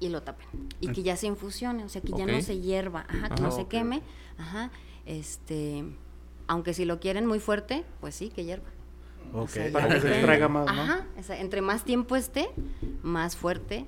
y 0.00 0.08
lo 0.08 0.22
tapen. 0.22 0.46
Y 0.80 0.88
que 0.88 1.02
ya 1.02 1.16
se 1.16 1.26
infusione, 1.26 1.84
o 1.84 1.88
sea, 1.88 2.00
que 2.02 2.12
ya 2.16 2.26
no 2.26 2.40
se 2.42 2.60
hierva, 2.60 3.00
ajá, 3.08 3.28
que 3.28 3.34
Ajá. 3.34 3.42
no 3.42 3.50
se 3.50 3.62
Ok, 3.62 3.68
queme. 3.68 4.02
Ajá, 4.38 4.70
este... 5.06 5.84
Aunque 6.46 6.74
si 6.74 6.84
lo 6.84 7.00
quieren 7.00 7.24
muy 7.26 7.40
fuerte, 7.40 7.84
pues 8.00 8.14
sí, 8.14 8.28
que 8.28 8.44
hierva. 8.44 8.66
O 9.32 9.42
Ok. 9.42 9.48
sea, 9.48 9.72
Para 9.72 9.88
que 9.88 10.00
se 10.00 10.08
extraiga 10.08 10.46
más, 10.48 10.66
¿no? 10.66 10.72
Ajá, 10.82 11.06
o 11.18 11.22
sea, 11.22 11.40
entre 11.40 11.62
más 11.62 11.84
tiempo 11.84 12.16
esté, 12.16 12.50
más 13.02 13.34
fuerte 13.34 13.86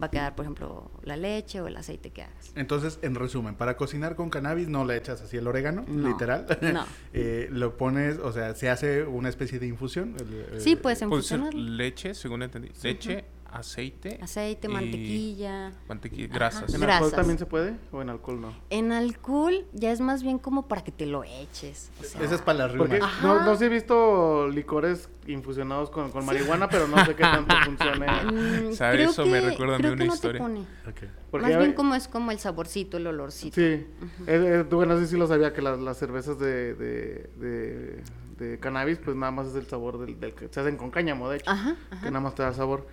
va 0.00 0.08
a 0.08 0.10
quedar, 0.10 0.34
por 0.34 0.44
ejemplo, 0.44 0.90
la 1.02 1.16
leche 1.16 1.60
o 1.62 1.66
el 1.66 1.76
aceite 1.76 2.10
que 2.10 2.22
hagas. 2.22 2.52
Entonces, 2.56 2.98
en 3.00 3.14
resumen, 3.14 3.54
para 3.54 3.76
cocinar 3.78 4.16
con 4.16 4.28
cannabis 4.28 4.68
no 4.68 4.84
le 4.84 4.96
echas 4.98 5.22
así 5.22 5.36
el 5.38 5.46
orégano, 5.46 5.84
No, 5.88 6.08
literal. 6.08 6.46
no. 6.74 6.84
Eh, 7.14 7.48
lo 7.50 7.76
pones, 7.78 8.18
o 8.18 8.32
sea, 8.32 8.54
se 8.54 8.68
hace 8.68 9.04
una 9.04 9.28
especie 9.30 9.58
de 9.58 9.66
infusión. 9.68 10.14
el- 10.18 10.60
Sí, 10.60 10.74
pues 10.76 10.82
Puede 10.82 10.96
ser 10.96 11.06
infusionar. 11.38 11.54
leche, 11.54 12.12
según 12.14 12.42
entendí. 12.42 12.70
Leche, 12.82 13.24
aceite. 13.58 14.18
Aceite, 14.22 14.68
mantequilla. 14.68 15.72
Mantequilla, 15.88 16.24
Ajá. 16.26 16.34
grasas. 16.34 16.74
¿En 16.74 16.80
Grasas. 16.80 17.02
alcohol 17.02 17.12
también 17.16 17.38
se 17.38 17.46
puede? 17.46 17.74
¿O 17.92 18.02
en 18.02 18.10
alcohol 18.10 18.40
no? 18.40 18.52
En 18.70 18.92
alcohol 18.92 19.64
ya 19.72 19.92
es 19.92 20.00
más 20.00 20.22
bien 20.22 20.38
como 20.38 20.66
para 20.68 20.82
que 20.84 20.90
te 20.92 21.06
lo 21.06 21.24
eches. 21.24 21.90
o 22.00 22.04
sea, 22.04 22.22
Esa 22.22 22.34
es 22.34 22.42
para 22.42 22.68
riumas. 22.68 23.00
Ajá. 23.00 23.26
no, 23.26 23.44
no 23.44 23.56
sí 23.56 23.64
he 23.64 23.68
visto 23.68 24.48
licores 24.48 25.08
infusionados 25.26 25.90
con, 25.90 26.10
con 26.10 26.24
marihuana, 26.26 26.68
pero 26.68 26.86
no 26.88 27.02
sé 27.04 27.14
qué 27.14 27.22
tanto 27.22 27.54
funcione. 27.64 28.06
mm, 28.06 28.72
¿Sabes? 28.74 28.96
creo 28.96 29.10
Eso 29.10 29.26
me 29.26 29.40
recuerda 29.40 29.76
a 29.76 29.78
mí 29.78 29.86
una 29.86 30.04
no 30.04 30.14
historia. 30.14 30.38
Te 30.40 30.44
pone. 30.44 30.60
Ok. 30.60 31.10
Porque 31.30 31.46
más 31.48 31.56
bien 31.58 31.70
ve- 31.70 31.74
como 31.74 31.94
es 31.94 32.08
como 32.08 32.30
el 32.30 32.38
saborcito, 32.38 32.96
el 32.96 33.06
olorcito. 33.06 33.54
Sí, 33.54 33.62
eh, 33.62 33.86
eh, 34.26 34.64
tú, 34.68 34.76
bueno, 34.76 34.94
no 34.94 35.00
sé 35.00 35.06
si 35.06 35.16
lo 35.16 35.26
sabía 35.26 35.52
que 35.52 35.62
las, 35.62 35.78
las 35.78 35.96
cervezas 35.96 36.38
de, 36.38 36.74
de, 36.74 37.30
de, 37.36 38.02
de 38.38 38.58
cannabis, 38.58 38.98
pues 38.98 39.16
nada 39.16 39.32
más 39.32 39.46
es 39.48 39.54
el 39.54 39.66
sabor 39.66 39.98
del, 39.98 40.18
del 40.20 40.34
que 40.34 40.48
se 40.48 40.60
hacen 40.60 40.76
con 40.76 40.90
cáñamo, 40.90 41.28
de 41.28 41.38
hecho, 41.38 41.50
Ajá, 41.50 41.76
que 42.02 42.06
nada 42.10 42.20
más 42.20 42.34
te 42.34 42.42
da 42.42 42.52
sabor. 42.52 42.86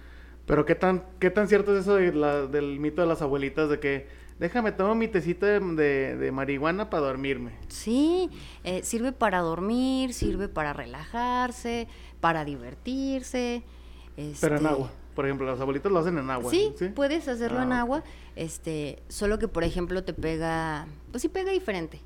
Pero 0.45 0.65
qué 0.65 0.75
tan, 0.75 1.03
qué 1.19 1.29
tan 1.29 1.47
cierto 1.47 1.73
es 1.75 1.81
eso 1.83 1.95
de 1.95 2.13
la- 2.13 2.47
del 2.47 2.79
mito 2.79 3.01
de 3.01 3.07
las 3.07 3.21
abuelitas 3.21 3.69
de 3.69 3.79
que 3.79 4.07
déjame 4.39 4.71
tomo 4.71 4.95
mi 4.95 5.07
tecito 5.07 5.45
de, 5.45 5.59
de- 5.59 6.15
de 6.17 6.31
marihuana 6.31 6.89
para 6.89 7.05
dormirme. 7.07 7.51
Sí, 7.67 8.29
eh, 8.63 8.81
sirve 8.83 9.11
para 9.11 9.39
dormir, 9.39 10.13
sirve 10.13 10.47
para 10.49 10.73
relajarse, 10.73 11.87
para 12.19 12.43
divertirse. 12.45 13.63
Pero 14.15 14.55
en 14.57 14.61
este, 14.65 14.67
agua. 14.67 14.91
Por 15.15 15.25
ejemplo, 15.25 15.45
las 15.45 15.59
abuelitas 15.59 15.91
lo 15.91 15.99
hacen 15.99 16.17
en 16.17 16.29
agua. 16.29 16.49
Sí, 16.51 16.73
puedes 16.95 17.27
hacerlo 17.27 17.59
Ah, 17.59 17.63
en 17.63 17.71
agua, 17.73 18.03
este, 18.35 19.03
solo 19.09 19.37
que 19.39 19.47
por 19.49 19.63
ejemplo 19.63 20.03
te 20.03 20.13
pega, 20.13 20.87
pues 21.11 21.21
sí 21.21 21.27
pega 21.29 21.51
diferente. 21.51 22.01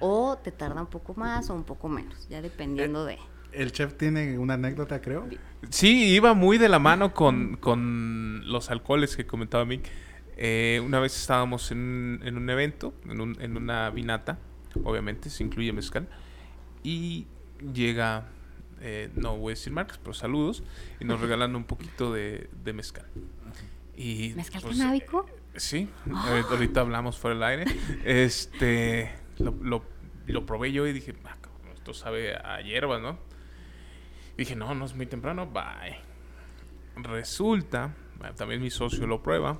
O 0.00 0.36
te 0.38 0.50
tarda 0.50 0.80
un 0.80 0.86
poco 0.86 1.12
más 1.14 1.50
o 1.50 1.54
un 1.54 1.64
poco 1.64 1.88
menos, 1.90 2.26
ya 2.30 2.40
dependiendo 2.40 3.04
de. 3.04 3.18
El 3.52 3.72
chef 3.72 3.94
tiene 3.96 4.38
una 4.38 4.54
anécdota, 4.54 5.00
creo. 5.00 5.28
Sí, 5.70 6.08
iba 6.14 6.34
muy 6.34 6.58
de 6.58 6.68
la 6.68 6.78
mano 6.78 7.12
con, 7.14 7.56
con 7.56 8.42
los 8.46 8.70
alcoholes 8.70 9.16
que 9.16 9.26
comentaba 9.26 9.64
Mick. 9.64 9.88
Eh, 10.36 10.80
una 10.84 11.00
vez 11.00 11.16
estábamos 11.18 11.70
en, 11.72 11.78
un- 11.78 12.20
en 12.26 12.36
un 12.36 12.48
evento, 12.50 12.94
en, 13.08 13.20
un- 13.20 13.36
en 13.40 13.56
una 13.56 13.90
vinata, 13.90 14.38
obviamente, 14.84 15.30
se 15.30 15.42
incluye 15.42 15.72
mezcal, 15.72 16.08
y 16.84 17.26
llega, 17.74 18.28
eh, 18.80 19.10
no 19.16 19.36
voy 19.36 19.52
a 19.52 19.54
decir 19.56 19.72
marcas, 19.72 19.98
pero 19.98 20.14
saludos, 20.14 20.62
y 21.00 21.04
nos 21.04 21.20
regalan 21.20 21.56
un 21.56 21.64
poquito 21.64 22.12
de, 22.12 22.48
de 22.62 22.72
mezcal. 22.72 23.06
Y, 23.96 24.32
¿Mezcal 24.36 24.62
pues, 24.62 24.78
canábico? 24.78 25.26
eh, 25.54 25.58
sí, 25.58 25.88
ahorita- 26.08 26.50
ahorita 26.50 26.80
hablamos 26.82 27.18
fuera 27.18 27.34
del 27.34 27.42
aire. 27.42 27.64
Este, 28.04 29.10
lo, 29.38 29.50
lo, 29.60 29.84
lo 30.26 30.46
probé 30.46 30.70
yo 30.70 30.86
y 30.86 30.92
dije, 30.92 31.14
"Ah, 31.24 31.36
esto 31.74 31.94
sabe 31.94 32.36
a 32.36 32.60
hierba, 32.60 33.00
¿no? 33.00 33.18
Dije, 34.38 34.56
no, 34.56 34.74
no 34.74 34.86
es 34.86 34.94
muy 34.94 35.04
temprano, 35.06 35.46
bye. 35.48 35.98
Resulta, 36.96 37.94
también 38.36 38.62
mi 38.62 38.70
socio 38.70 39.06
lo 39.06 39.22
prueba. 39.22 39.56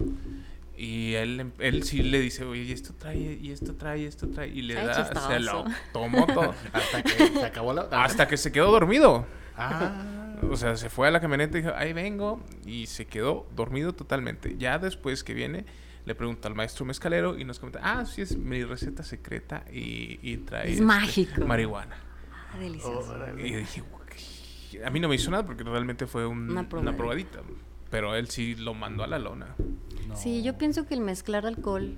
Y 0.77 1.15
él, 1.15 1.53
él 1.59 1.83
sí 1.83 2.03
le 2.05 2.21
dice, 2.21 2.45
oye, 2.45 2.63
y 2.63 2.73
esto 2.73 2.95
trae, 2.95 3.17
y 3.19 3.51
esto 3.51 3.75
trae, 3.75 3.99
y 3.99 4.05
esto 4.05 4.29
trae. 4.29 4.49
Y 4.49 4.63
le 4.63 4.79
Ay, 4.79 4.87
da, 4.87 5.29
se 5.29 5.41
lo 5.41 5.65
tomó 5.93 6.25
todo. 6.27 6.55
Hasta 6.73 7.03
que 7.03 7.11
se 7.11 7.45
acabó 7.45 7.73
la... 7.73 7.83
hasta 7.91 8.29
que 8.29 8.37
se 8.37 8.53
quedó 8.53 8.71
dormido. 8.71 9.27
Ah. 9.57 10.37
O 10.49 10.57
sea, 10.57 10.77
se 10.77 10.89
fue 10.89 11.09
a 11.09 11.11
la 11.11 11.21
camioneta 11.21 11.59
y 11.59 11.63
dijo, 11.63 11.75
ahí 11.77 11.93
vengo. 11.93 12.41
Y 12.65 12.87
se 12.87 13.07
quedó 13.09 13.49
dormido 13.57 13.93
totalmente. 13.93 14.55
Ya 14.57 14.79
después 14.79 15.25
que 15.25 15.35
viene, 15.35 15.65
le 16.05 16.15
pregunta 16.15 16.47
al 16.47 16.55
maestro 16.55 16.85
mezcalero 16.85 17.37
y 17.37 17.45
nos 17.45 17.59
comenta, 17.59 17.81
ah, 17.83 18.07
sí, 18.07 18.23
es 18.23 18.37
mi 18.37 18.63
receta 18.63 19.03
secreta 19.03 19.65
y, 19.73 20.21
y 20.23 20.37
trae 20.39 20.67
Es 20.67 20.73
este, 20.75 20.85
mágico. 20.85 21.45
marihuana. 21.45 21.97
Ah, 22.55 22.59
delicioso. 22.59 23.17
Y 23.37 23.51
yo 23.51 23.59
dije, 23.59 23.83
"Uy". 23.83 23.98
A 24.85 24.91
mí 24.91 25.01
no 25.01 25.09
me 25.09 25.15
hizo 25.15 25.31
nada 25.31 25.45
porque 25.47 25.65
realmente 25.65 26.07
fue 26.07 26.27
un- 26.27 26.51
Una 26.51 26.67
una, 26.73 26.97
probadita. 26.97 27.41
Pero 27.91 28.15
él 28.15 28.29
sí 28.29 28.55
lo 28.55 28.75
mandó 28.75 29.03
a 29.03 29.07
la 29.07 29.19
lona. 29.19 29.55
Sí, 30.15 30.43
yo 30.43 30.59
pienso 30.59 30.87
que 30.87 30.95
el 30.95 31.01
mezclar 31.01 31.47
alcohol 31.47 31.97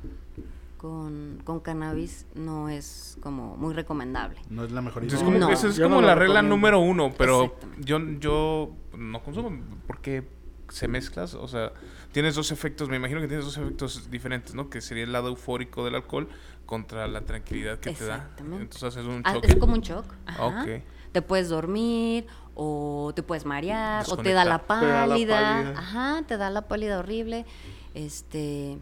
con, 0.77 1.41
con 1.45 1.61
cannabis 1.61 2.27
no 2.35 2.69
es 2.69 3.19
como 3.23 3.57
muy 3.57 3.75
recomendable. 3.75 4.41
No 4.49 4.65
es 4.65 4.73
la 4.73 4.81
mejor 4.83 5.05
idea. 5.05 5.19
como, 5.19 5.37
No. 5.39 5.51
esa 5.51 5.69
es 5.69 5.79
como 5.79 5.97
no 5.97 6.07
la 6.07 6.15
regla 6.15 6.37
recomiendo. 6.37 6.57
número 6.57 6.81
uno, 6.81 7.13
pero 7.19 7.57
yo, 7.81 7.99
yo 8.19 8.75
no 8.97 9.23
consumo 9.23 9.59
porque 9.87 10.27
se 10.69 10.87
mezclas, 10.89 11.35
o 11.35 11.49
sea, 11.49 11.73
tienes 12.13 12.35
dos 12.37 12.53
efectos, 12.53 12.89
me 12.89 12.97
imagino 12.97 13.21
que 13.21 13.27
tienes 13.27 13.45
dos 13.45 13.57
efectos 13.59 14.11
diferentes, 14.11 14.55
¿no? 14.55 14.71
Que 14.71 14.81
sería 14.81 15.03
el 15.05 15.13
lado 15.13 15.29
eufórico 15.29 15.85
del 15.85 15.97
alcohol 15.97 16.29
contra 16.65 17.09
la 17.09 17.23
tranquilidad 17.23 17.79
que 17.81 17.91
te 17.93 18.05
da. 18.07 18.15
Exactamente. 18.17 18.63
Entonces 18.63 18.85
haces 18.85 19.05
un 19.07 19.23
Ah, 19.25 19.35
choque. 19.35 19.49
es 19.49 19.57
como 19.57 19.75
un 19.75 19.81
shock. 19.81 20.05
ajá. 20.27 20.47
Ok. 20.63 20.83
Te 21.13 21.23
puedes 21.23 21.49
dormir 21.49 22.27
o 22.63 23.13
te 23.15 23.23
puedes 23.23 23.47
marear 23.47 24.05
o 24.11 24.19
te 24.19 24.35
da 24.35 24.45
la 24.45 24.59
Desconectar. 24.59 24.81
Te 24.81 24.87
da 24.87 25.07
la 25.07 25.15
pálida. 25.15 25.71
Ajá, 25.71 26.23
te 26.27 26.37
da 26.37 26.51
la 26.51 26.69
pálida 26.69 26.99
horrible. 26.99 27.47
Este 27.95 28.77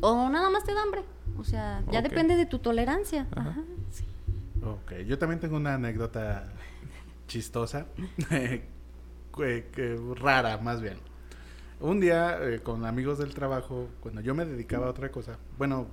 o 0.00 0.28
nada 0.30 0.48
más 0.48 0.62
te 0.62 0.72
da 0.72 0.82
hambre. 0.82 1.02
O 1.38 1.44
sea, 1.44 1.82
ya 1.90 2.02
depende 2.02 2.36
de 2.36 2.46
tu 2.46 2.60
tolerancia. 2.60 3.26
Ajá. 3.32 3.50
Ajá. 3.50 3.62
sí. 3.90 4.04
Ok, 4.62 5.06
yo 5.08 5.18
también 5.18 5.40
tengo 5.40 5.56
una 5.56 5.74
anécdota 5.74 6.52
chistosa, 7.26 7.86
rara 10.14 10.58
más 10.58 10.80
bien. 10.80 10.98
Un 11.80 11.98
día 11.98 12.38
eh, 12.42 12.60
con 12.60 12.84
amigos 12.84 13.18
del 13.18 13.34
trabajo, 13.34 13.88
cuando 14.00 14.20
yo 14.20 14.36
me 14.36 14.44
dedicaba 14.44 14.86
a 14.86 14.90
otra 14.90 15.10
cosa, 15.10 15.38
bueno, 15.58 15.88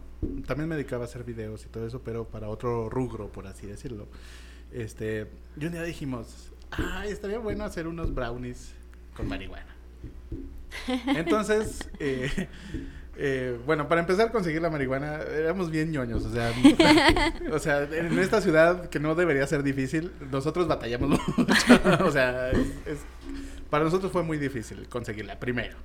también 0.46 0.70
me 0.70 0.76
dedicaba 0.76 1.06
a 1.06 1.08
hacer 1.08 1.24
videos 1.24 1.66
y 1.66 1.70
todo 1.70 1.88
eso, 1.88 2.02
pero 2.04 2.26
para 2.26 2.50
otro 2.50 2.90
rubro, 2.90 3.32
por 3.32 3.48
así 3.48 3.66
decirlo. 3.66 4.08
Este, 4.72 5.28
y 5.60 5.66
un 5.66 5.72
día 5.72 5.84
dijimos, 5.84 6.52
ah, 6.72 7.06
estaría 7.08 7.40
bueno 7.40 7.64
hacer 7.64 7.88
unos 7.88 8.14
brownies 8.14 8.74
con 9.16 9.28
marihuana. 9.28 9.76
Entonces, 11.08 11.90
eh, 12.00 12.48
eh, 13.18 13.58
bueno, 13.66 13.88
para 13.88 14.02
empezar 14.02 14.28
a 14.28 14.32
conseguir 14.32 14.62
la 14.62 14.70
marihuana, 14.70 15.16
éramos 15.22 15.72
bien 15.72 15.92
ñoños, 15.92 16.26
o 16.26 16.32
sea, 16.32 16.52
o 17.52 17.60
sea, 17.60 17.84
en 17.84 18.18
esta 18.20 18.42
ciudad 18.42 18.90
que 18.90 19.00
no 19.00 19.16
debería 19.16 19.48
ser 19.48 19.64
difícil, 19.64 20.12
nosotros 20.32 20.68
batallamos 20.68 21.10
mucho, 21.10 21.24
o 22.06 22.12
sea, 22.12 22.52
es- 22.52 22.60
es- 22.86 23.00
para 23.70 23.84
nosotros 23.84 24.12
fue 24.12 24.24
muy 24.24 24.38
difícil 24.38 24.88
conseguirla, 24.88 25.40
primero. 25.40 25.76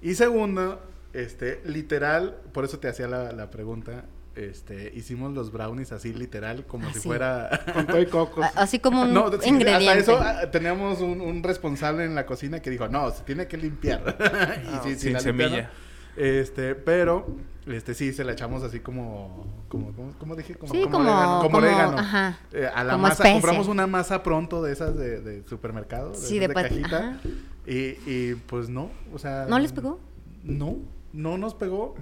Y 0.00 0.14
segundo, 0.14 0.80
este, 1.12 1.60
literal, 1.66 2.36
por 2.52 2.64
eso 2.64 2.78
te 2.78 2.88
hacía 2.88 3.06
la, 3.08 3.32
la 3.32 3.50
pregunta, 3.50 4.04
este, 4.36 4.92
hicimos 4.94 5.32
los 5.32 5.50
brownies 5.50 5.92
así 5.92 6.12
literal, 6.12 6.64
como 6.66 6.92
si 6.92 7.00
fuera... 7.00 7.48
Con 7.72 7.86
todo 7.86 8.00
y 8.00 8.06
cocos. 8.06 8.44
A- 8.44 8.52
Así 8.62 8.78
como 8.78 9.02
un 9.02 9.12
No, 9.14 9.26
ingrediente. 9.44 9.88
hasta 9.88 9.94
eso 9.96 10.18
ah, 10.22 10.50
teníamos 10.50 11.00
un, 11.00 11.20
un 11.20 11.42
responsable 11.42 12.04
en 12.04 12.14
la 12.14 12.26
cocina 12.26 12.60
que 12.60 12.70
dijo, 12.70 12.86
no, 12.88 13.10
se 13.10 13.22
tiene 13.24 13.46
que 13.48 13.56
limpiar. 13.56 14.16
y 14.64 14.68
Ah, 14.74 14.80
sí, 14.84 14.94
sí 14.94 15.00
sin 15.00 15.12
la 15.14 15.20
semilla. 15.20 15.46
limpiaron. 15.48 15.70
Este, 16.16 16.74
pero, 16.74 17.26
este, 17.66 17.92
sí, 17.94 18.12
se 18.12 18.24
la 18.24 18.32
echamos 18.32 18.62
así 18.62 18.80
como, 18.80 19.46
como, 19.68 19.92
como, 19.92 20.12
¿cómo 20.18 20.34
dije? 20.36 20.54
Como, 20.54 20.72
Sí, 20.72 20.80
como 20.82 20.92
como- 20.92 21.10
orégano. 21.10 21.26
Como 21.38 21.42
como- 21.50 21.56
orégano. 21.58 21.98
ajá, 21.98 22.38
Eh, 22.52 22.66
a 22.74 22.84
la 22.84 22.92
como 22.94 23.02
masa, 23.08 23.32
compramos 23.32 23.68
una 23.68 23.86
masa 23.86 24.22
pronto 24.22 24.62
de 24.62 24.72
esas 24.72 24.96
de, 24.96 25.20
de 25.20 25.46
supermercado, 25.46 26.10
de, 26.12 26.16
Sí, 26.18 26.38
de 26.38 26.48
pat- 26.48 26.68
cajita. 26.68 26.98
ajá. 27.10 27.20
Y, 27.66 27.98
y 28.06 28.34
pues 28.46 28.68
no, 28.68 28.90
o 29.12 29.18
sea... 29.18 29.44
¿No 29.48 29.58
les 29.58 29.72
pegó? 29.72 30.00
No, 30.42 30.76
no 31.12 31.36
nos 31.36 31.54
pegó. 31.54 31.96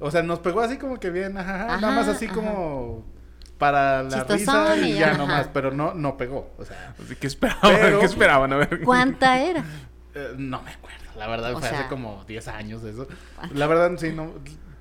O 0.00 0.10
sea, 0.10 0.22
nos 0.22 0.40
pegó 0.40 0.60
así 0.60 0.76
como 0.76 0.98
que 1.00 1.10
bien, 1.10 1.36
ajá, 1.38 1.66
ajá, 1.66 1.80
nada 1.80 1.94
más 1.94 2.08
así 2.08 2.26
ajá. 2.26 2.34
como 2.34 3.04
para 3.58 4.02
la 4.02 4.24
risa 4.24 4.76
y 4.76 4.94
ya 4.98 5.10
ajá. 5.10 5.18
nomás, 5.18 5.48
pero 5.52 5.70
no, 5.70 5.94
no 5.94 6.16
pegó, 6.16 6.52
o 6.58 6.64
sea, 6.64 6.94
que 7.20 7.26
esperaban, 7.26 7.60
Pero- 7.80 8.00
¿qué 8.00 8.06
esperaban? 8.06 8.52
A 8.52 8.56
ver. 8.56 8.80
¿Cuánta 8.82 9.38
era? 9.40 9.64
eh, 10.14 10.34
no 10.36 10.60
me 10.62 10.72
acuerdo, 10.72 10.98
la 11.16 11.26
verdad 11.28 11.52
O 11.54 11.58
fue 11.58 11.68
hace 11.68 11.76
sea- 11.78 11.88
como 11.88 12.24
10 12.26 12.48
años 12.48 12.82
de 12.82 12.90
eso. 12.90 13.06
La 13.54 13.66
verdad 13.66 13.92
sí, 13.96 14.12
no, 14.12 14.32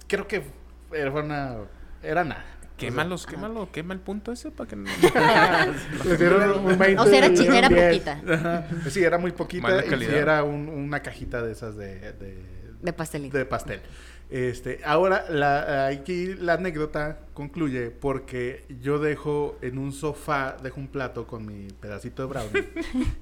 creo 0.07 0.27
que 0.27 0.43
era 0.91 1.11
una, 1.11 1.55
era 2.01 2.23
nada. 2.23 2.43
Quémalos, 2.75 3.27
quémalo, 3.27 3.71
quema 3.71 3.93
el 3.93 3.99
punto 3.99 4.31
ese 4.31 4.49
para 4.51 4.67
que 4.67 4.75
no... 4.75 4.89
Les 6.05 6.19
dieron 6.19 6.65
un 6.65 6.77
20 6.77 6.99
O 6.99 7.05
sea, 7.05 7.17
era, 7.19 7.27
y 7.27 7.33
chi- 7.35 7.47
un 7.47 7.53
era 7.53 7.69
10. 7.69 7.85
poquita. 7.87 8.21
Ajá. 8.33 8.65
Sí, 8.89 9.03
era 9.03 9.17
muy 9.19 9.31
poquita 9.31 9.67
Mala 9.67 9.85
y 9.85 9.99
sí 9.99 10.05
era 10.13 10.43
un- 10.43 10.67
una 10.67 11.01
cajita 11.01 11.41
de 11.43 11.51
esas 11.51 11.77
de, 11.77 12.13
de, 12.13 12.43
De 12.81 12.91
pastelito. 12.93 13.37
de 13.37 13.45
pastel. 13.45 13.79
Este, 14.35 14.79
ahora 14.83 15.25
la, 15.29 15.85
aquí 15.85 16.33
la 16.33 16.53
anécdota 16.53 17.19
concluye 17.35 17.91
porque 17.91 18.65
yo 18.81 18.97
dejo 18.97 19.59
en 19.61 19.77
un 19.77 19.91
sofá, 19.91 20.57
dejo 20.63 20.79
un 20.79 20.87
plato 20.87 21.27
con 21.27 21.45
mi 21.45 21.67
pedacito 21.67 22.23
de 22.23 22.29
brownie 22.29 22.67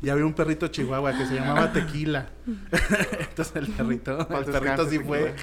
y 0.01 0.07
había 0.07 0.25
un 0.25 0.31
perrito 0.33 0.69
chihuahua 0.69 1.11
que 1.17 1.25
se 1.25 1.35
llamaba 1.35 1.73
Tequila. 1.73 2.29
Entonces 3.19 3.55
el 3.57 3.67
perrito, 3.71 4.19
el 4.21 4.45
perrito 4.45 4.89
sí 4.89 4.99
fue 4.99 5.33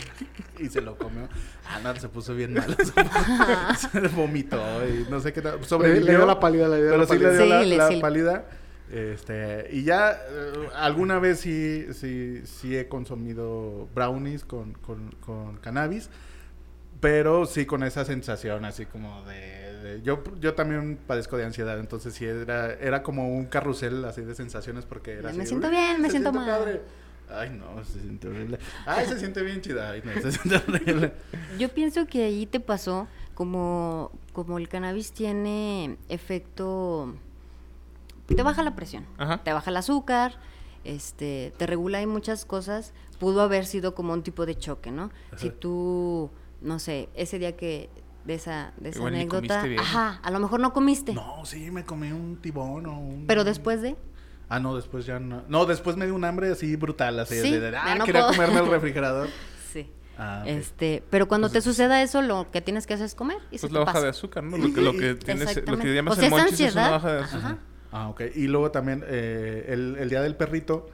y 0.59 0.70
se 0.70 0.81
lo 0.81 0.96
comió. 0.96 1.28
Ah, 1.68 1.81
no, 1.85 1.94
se 1.96 2.09
puso 2.09 2.35
bien 2.35 2.54
mal. 2.54 2.74
se 3.76 4.09
vomitó 4.16 4.59
y 4.88 5.07
no 5.11 5.20
sé 5.20 5.35
qué 5.35 5.42
Sobrevivió. 5.66 6.07
le 6.07 6.16
dio 6.16 6.24
la 6.26 6.40
pálida, 6.40 6.66
le 6.68 6.76
dio 6.78 6.87
Pero 6.87 6.96
la 7.02 7.07
sí 7.07 7.18
le 7.18 7.26
pálida. 7.26 7.33
dio 7.37 7.42
Sí, 7.44 7.48
la, 7.50 7.62
le- 7.62 7.76
la 7.76 7.88
sí 7.88 7.94
le- 7.96 8.00
pálida. 8.00 8.44
Este, 8.90 9.68
y 9.70 9.83
ya 9.85 10.12
eh, 10.12 10.68
alguna 10.74 11.18
vez 11.18 11.40
sí, 11.40 11.87
sí, 11.92 12.40
sí 12.44 12.77
he 12.77 12.88
consumido 12.88 13.87
brownies 13.94 14.44
con, 14.44 14.72
con, 14.74 15.11
con 15.20 15.59
cannabis, 15.59 16.09
pero 17.01 17.46
sí 17.46 17.66
con 17.66 17.83
esa 17.83 18.05
sensación 18.05 18.64
así 18.64 18.87
como 18.87 19.22
de... 19.24 19.35
de- 19.83 20.03
yo, 20.03 20.22
yo 20.40 20.55
también 20.55 20.98
padezco 21.07 21.37
de 21.37 21.44
ansiedad, 21.44 21.79
entonces 21.79 22.14
sí 22.14 22.24
era, 22.24 22.72
era 22.74 23.03
como 23.03 23.29
un 23.37 23.46
carrusel 23.46 24.05
así 24.05 24.22
de 24.22 24.35
sensaciones 24.35 24.85
porque 24.87 25.12
era 25.12 25.33
Me 25.33 25.42
así, 25.42 25.48
siento 25.48 25.68
"Uy, 25.68 25.72
bien, 25.74 26.01
me 26.01 26.11
siento 26.11 26.33
mal". 26.33 26.46
padre". 26.46 26.81
Ay, 27.31 27.51
no, 27.51 27.85
se 27.85 28.01
siente 28.01 28.27
horrible. 28.27 28.59
Ay, 28.87 29.05
se 29.07 29.18
siente 29.18 29.42
bien 29.42 29.61
chida. 29.61 29.90
Ay, 29.90 30.03
no, 30.03 30.12
se 30.18 30.33
siente 30.33 30.57
horrible. 30.66 31.12
Yo 31.59 31.68
pienso 31.68 32.07
que 32.07 32.24
ahí 32.24 32.46
te 32.46 32.59
pasó 32.59 33.07
como, 33.35 34.11
como 34.33 34.57
el 34.57 34.66
cannabis 34.68 35.12
tiene 35.12 35.98
efecto... 36.09 37.14
Te 38.36 38.42
baja 38.42 38.62
la 38.62 38.74
presión, 38.76 39.06
Ajá. 39.18 39.38
te 39.42 39.52
baja 39.52 39.70
el 39.70 39.76
azúcar, 39.76 40.34
este, 40.84 41.52
te 41.56 41.66
regula 41.66 41.98
ahí 41.98 42.06
muchas 42.06 42.44
cosas. 42.44 42.92
Pudo 43.18 43.40
haber 43.42 43.66
sido 43.66 43.94
como 43.94 44.12
un 44.12 44.22
tipo 44.22 44.46
de 44.46 44.54
choque, 44.56 44.90
¿no? 44.92 45.10
Si 45.36 45.50
tú, 45.50 46.30
no 46.60 46.78
sé, 46.78 47.08
ese 47.14 47.38
día 47.38 47.56
que 47.56 47.90
de 48.24 48.34
esa, 48.34 48.72
de 48.76 48.90
esa 48.90 48.98
Igual 48.98 49.14
anécdota, 49.14 49.64
ajá, 49.78 50.20
a 50.22 50.30
lo 50.30 50.38
mejor 50.38 50.60
no 50.60 50.72
comiste, 50.72 51.14
No, 51.14 51.44
sí, 51.44 51.70
me 51.70 51.84
comí 51.84 52.12
un 52.12 52.36
tibón 52.36 52.86
o 52.86 52.98
un... 52.98 53.24
pero 53.26 53.42
después 53.42 53.80
de... 53.82 53.96
Ah, 54.50 54.60
no, 54.60 54.76
después 54.76 55.04
ya 55.04 55.18
no. 55.18 55.42
No, 55.48 55.66
después 55.66 55.96
me 55.96 56.04
dio 56.06 56.14
un 56.14 56.24
hambre 56.24 56.50
así 56.52 56.76
brutal, 56.76 57.18
así 57.20 57.38
Sí, 57.40 57.50
de, 57.50 57.76
ah, 57.76 57.96
no 57.96 58.04
quería 58.04 58.22
puedo. 58.26 58.32
comerme 58.34 58.60
el 58.60 58.66
refrigerador. 58.70 59.28
Sí. 59.72 59.90
Ah. 60.16 60.42
Este, 60.46 61.02
pero 61.10 61.26
cuando 61.28 61.48
Entonces- 61.48 61.64
te 61.64 61.70
suceda 61.70 62.02
eso, 62.02 62.22
lo 62.22 62.50
que 62.50 62.60
tienes 62.60 62.86
que 62.86 62.94
hacer 62.94 63.06
es 63.06 63.14
comer 63.14 63.38
y 63.50 63.58
se 63.58 63.62
Pues 63.68 63.72
te 63.72 63.74
la 63.74 63.80
baja 63.80 63.92
pasa. 63.94 64.04
de 64.04 64.10
azúcar, 64.10 64.44
¿no? 64.44 64.56
Lo 64.56 64.72
que, 64.72 64.80
lo 64.80 64.92
que 64.92 65.14
tienes, 65.24 65.66
lo 65.66 65.78
que 65.78 65.94
llamas 65.94 66.12
O 66.12 66.16
sea, 66.16 66.24
el 66.26 66.30
monchis 66.30 66.60
es 66.60 66.72
una 66.74 66.90
baja 66.90 67.12
de 67.12 67.20
azúcar. 67.22 67.40
ajá. 67.44 67.58
Ah, 67.92 68.09
ok. 68.09 68.22
Y 68.35 68.46
luego 68.46 68.70
también 68.70 69.05
eh, 69.07 69.66
el, 69.68 69.96
el 69.98 70.09
día 70.11 70.22
del 70.22 70.37
perrito, 70.37 70.88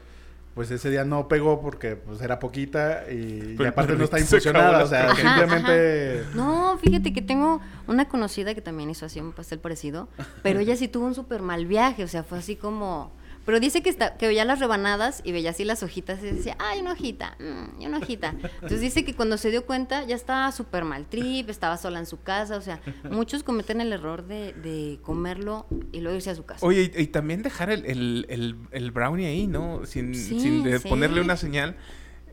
pues 0.55 0.71
ese 0.71 0.89
día 0.91 1.05
no 1.05 1.27
pegó 1.27 1.61
porque 1.61 1.97
pues 1.97 2.21
era 2.23 2.39
poquita 2.39 3.11
y, 3.11 3.57
aparte 3.67 3.97
no 3.97 4.05
está 4.05 4.21
infusionada, 4.21 4.85
o 4.85 4.87
sea, 4.87 5.11
Ajá, 5.11 5.17
simplemente... 5.17 6.21
ajá. 6.21 6.37
No, 6.37 6.79
fíjate 6.79 7.13
que 7.13 7.23
tengo 7.23 7.61
una 7.89 8.09
conocida 8.09 8.55
que 8.55 8.61
también 8.61 8.89
hizo 8.89 9.05
así 9.05 9.19
un 9.19 9.33
pastel 9.33 9.59
parecido, 9.59 10.09
pero 10.43 10.61
ella 10.61 10.77
sí 10.77 10.87
tuvo 10.87 11.07
un 11.07 11.15
súper 11.15 11.43
mal 11.43 11.67
viaje, 11.67 12.05
o 12.05 12.09
sea, 12.09 12.23
fue 12.23 12.39
así 12.39 12.57
como... 12.57 13.13
Pero 13.45 13.61
dice 13.61 13.83
que, 13.83 13.91
está, 13.91 14.17
que 14.17 14.27
veía 14.27 14.45
las 14.45 14.59
rebanadas 14.61 15.21
y 15.25 15.33
veía 15.33 15.51
así 15.51 15.65
las 15.65 15.83
hojitas 15.83 16.23
y 16.23 16.27
decía, 16.27 16.57
ay, 16.59 16.81
una 16.81 16.93
hojita, 16.93 17.37
mm, 17.39 17.83
una 17.85 17.99
hojita. 17.99 18.35
Entonces 18.43 18.81
dice 18.81 19.05
que 19.05 19.15
cuando 19.15 19.37
se 19.37 19.51
dio 19.51 19.67
cuenta 19.67 20.05
ya 20.05 20.17
estaba 20.17 20.51
súper 20.53 20.85
mal 20.85 21.07
trip, 21.07 21.51
estaba 21.51 21.77
sola 21.77 21.99
en 21.99 22.07
su 22.07 22.23
casa, 22.23 22.57
o 22.57 22.61
sea, 22.63 22.81
muchos 23.11 23.43
cometen 23.43 23.81
el 23.81 23.93
error 23.93 24.27
de, 24.27 24.53
de 24.55 24.99
comerlo 25.03 25.67
y 25.93 26.01
luego 26.01 26.17
irse 26.17 26.31
a 26.31 26.35
su 26.35 26.45
casa. 26.45 26.65
Oye, 26.65 26.91
y, 26.97 27.03
y 27.03 27.07
también 27.09 27.43
dejar 27.43 27.71
el, 27.71 27.85
el, 27.87 28.27
el, 28.29 28.57
el 28.71 28.91
brownie 28.93 29.27
ahí, 29.27 29.47
¿no? 29.47 29.85
Sin, 29.85 30.15
Sí, 30.15 30.41
sin 30.41 30.79
sí. 30.81 30.89
ponerle 30.89 31.21
una 31.21 31.37
señal. 31.37 31.77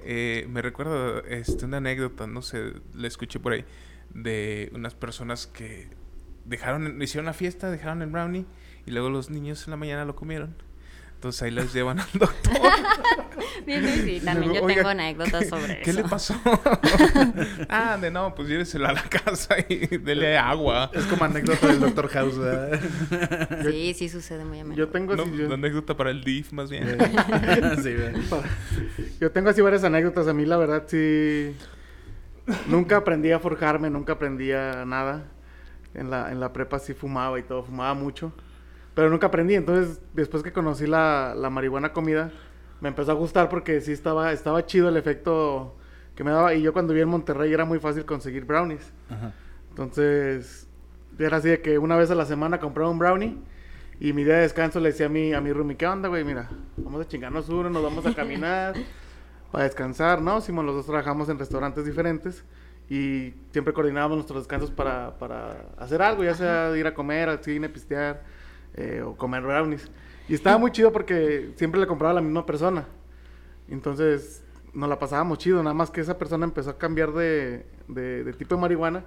Eh, 0.04 0.48
me 0.50 0.62
recuerdo 0.62 1.24
este, 1.26 1.66
una 1.66 1.78
anécdota, 1.78 2.26
no 2.26 2.42
sé, 2.42 2.74
la 2.96 3.08
escuché 3.08 3.40
por 3.40 3.54
ahí, 3.54 3.66
de 4.14 4.72
unas 4.74 4.96
personas 4.96 5.46
que 5.46 5.90
dejaron, 6.46 7.02
hicieron 7.02 7.26
una 7.26 7.34
fiesta, 7.34 7.70
dejaron 7.70 8.02
el 8.02 8.10
brownie 8.10 8.46
y 8.86 8.92
luego 8.92 9.10
los 9.10 9.30
niños 9.30 9.64
en 9.66 9.72
la 9.72 9.78
mañana 9.78 10.06
lo 10.06 10.16
comieron. 10.16 10.56
Entonces 11.22 11.44
ahí 11.44 11.52
los 11.52 11.72
llevan 11.72 12.00
al 12.00 12.08
doctor. 12.14 12.52
Bien, 13.68 13.86
sí, 14.04 14.20
también 14.26 14.54
yo 14.54 14.64
Oiga, 14.64 14.74
tengo 14.78 14.90
anécdotas 14.90 15.48
sobre 15.50 15.80
¿Qué 15.82 15.92
eso. 15.92 16.02
le 16.02 16.10
pasó? 16.10 16.34
ah, 17.70 17.96
de 18.02 18.10
no, 18.10 18.34
pues 18.34 18.48
lléveselo 18.48 18.88
a 18.88 18.94
la 18.94 19.04
casa 19.04 19.56
y 19.70 19.86
dele 20.00 20.36
agua. 20.36 20.90
Es 20.92 21.06
como 21.06 21.26
anécdota 21.26 21.68
del 21.68 21.80
Dr. 21.80 22.08
House, 22.08 22.40
¿verdad? 22.40 22.80
Sí, 23.70 23.94
sí 23.94 24.10
sucede 24.10 24.44
muy 24.46 24.62
a 24.62 24.64
menudo. 24.64 24.80
Yo 24.80 24.88
tengo 24.90 25.16
No, 25.16 25.22
así, 25.22 25.38
yo, 25.38 25.46
una 25.46 25.54
anécdota 25.54 25.96
para 25.96 26.10
el 26.10 26.24
DIF, 26.24 26.54
más 26.54 26.72
bien. 26.72 26.98
sí, 27.84 27.94
¿verdad? 27.94 28.20
yo 29.20 29.32
tengo 29.32 29.52
así 29.52 29.62
varias 29.62 29.84
anécdotas. 29.84 30.28
A 30.28 30.34
mí, 30.34 30.44
la 30.48 30.58
verdad, 30.58 30.86
sí. 30.88 31.56
Nunca 32.66 32.98
aprendí 32.98 33.32
a 33.32 33.38
forjarme, 33.38 33.92
nunca 33.92 34.14
aprendí 34.14 34.54
a 34.54 34.86
nada. 34.86 35.26
En 35.94 36.10
la, 36.10 36.32
en 36.32 36.40
la 36.40 36.52
prepa 36.52 36.80
sí 36.80 36.96
fumaba 36.96 37.38
y 37.40 37.44
todo, 37.44 37.62
fumaba 37.64 37.94
mucho. 37.94 38.34
Pero 38.94 39.10
nunca 39.10 39.28
aprendí. 39.28 39.56
Entonces, 39.56 40.02
después 40.14 40.44
que 40.44 40.52
conocí 40.52 40.88
la, 40.88 41.34
la 41.36 41.50
marihuana 41.50 41.94
comida, 41.94 42.32
me 42.82 42.90
empezó 42.90 43.12
a 43.12 43.16
gustar 43.16 43.50
porque 43.50 43.82
sí 43.82 43.92
estaba, 43.92 44.32
estaba 44.32 44.66
chido 44.66 44.90
el 44.90 44.98
efecto 44.98 45.76
que 46.16 46.24
me 46.24 46.32
daba. 46.32 46.54
Y 46.54 46.62
yo 46.62 46.74
cuando 46.74 46.94
viví 46.94 47.04
en 47.04 47.10
Monterrey 47.10 47.54
era 47.54 47.66
muy 47.66 47.80
fácil 47.80 48.06
conseguir 48.06 48.46
brownies. 48.46 48.92
Ajá. 49.10 49.34
Entonces, 49.70 50.68
era 51.18 51.38
así 51.38 51.50
de 51.50 51.62
que 51.62 51.78
una 51.78 51.96
vez 51.96 52.12
a 52.12 52.16
la 52.16 52.26
semana 52.26 52.60
compraba 52.60 52.90
un 52.90 53.00
brownie 53.00 53.38
y 54.00 54.14
mi 54.14 54.24
día 54.24 54.36
de 54.36 54.42
descanso 54.42 54.80
le 54.80 54.90
decía 54.90 55.06
a 55.06 55.10
mi, 55.10 55.34
a 55.34 55.42
mi 55.42 55.54
roomie, 55.54 55.78
¿qué 55.78 55.88
onda, 55.88 56.10
güey? 56.10 56.24
Mira, 56.24 56.50
vamos 56.78 57.02
a 57.02 57.08
chingarnos 57.08 57.48
uno, 57.50 57.70
nos 57.70 57.84
vamos 57.84 58.06
a 58.06 58.14
caminar 58.14 58.76
para 59.52 59.64
descansar, 59.66 60.22
¿no? 60.22 60.42
Simón, 60.42 60.66
los 60.66 60.76
dos 60.76 60.86
trabajamos 60.86 61.30
en 61.30 61.40
restaurantes 61.40 61.86
diferentes 61.86 62.44
y 62.90 63.34
siempre 63.52 63.74
coordinábamos 63.74 64.18
nuestros 64.18 64.44
descansos 64.44 64.72
para, 64.72 65.18
para 65.18 65.68
hacer 65.78 66.02
algo, 66.02 66.24
ya 66.24 66.36
sea 66.36 66.76
ir 66.76 66.88
a 66.88 66.94
comer, 66.94 67.30
al 67.30 67.44
cine, 67.44 67.70
pistear 67.70 68.24
eh, 68.76 69.02
o 69.06 69.16
comer 69.16 69.44
brownies. 69.44 69.90
Y 70.28 70.34
estaba 70.34 70.58
muy 70.58 70.72
chido 70.72 70.92
porque 70.92 71.52
siempre 71.56 71.80
le 71.82 71.88
compraba 71.88 72.12
a 72.12 72.16
la 72.16 72.22
misma 72.22 72.46
persona. 72.46 72.86
Entonces 73.70 74.44
nos 74.74 74.88
la 74.90 75.00
pasábamos 75.00 75.38
chido, 75.38 75.62
nada 75.64 75.74
más 75.74 75.92
que 75.92 76.02
esa 76.02 76.18
persona 76.18 76.46
empezó 76.46 76.70
a 76.70 76.78
cambiar 76.78 77.12
de, 77.12 77.66
de- 77.88 78.24
de 78.24 78.34
tipo 78.34 78.56
de 78.56 78.62
marihuana 78.62 79.04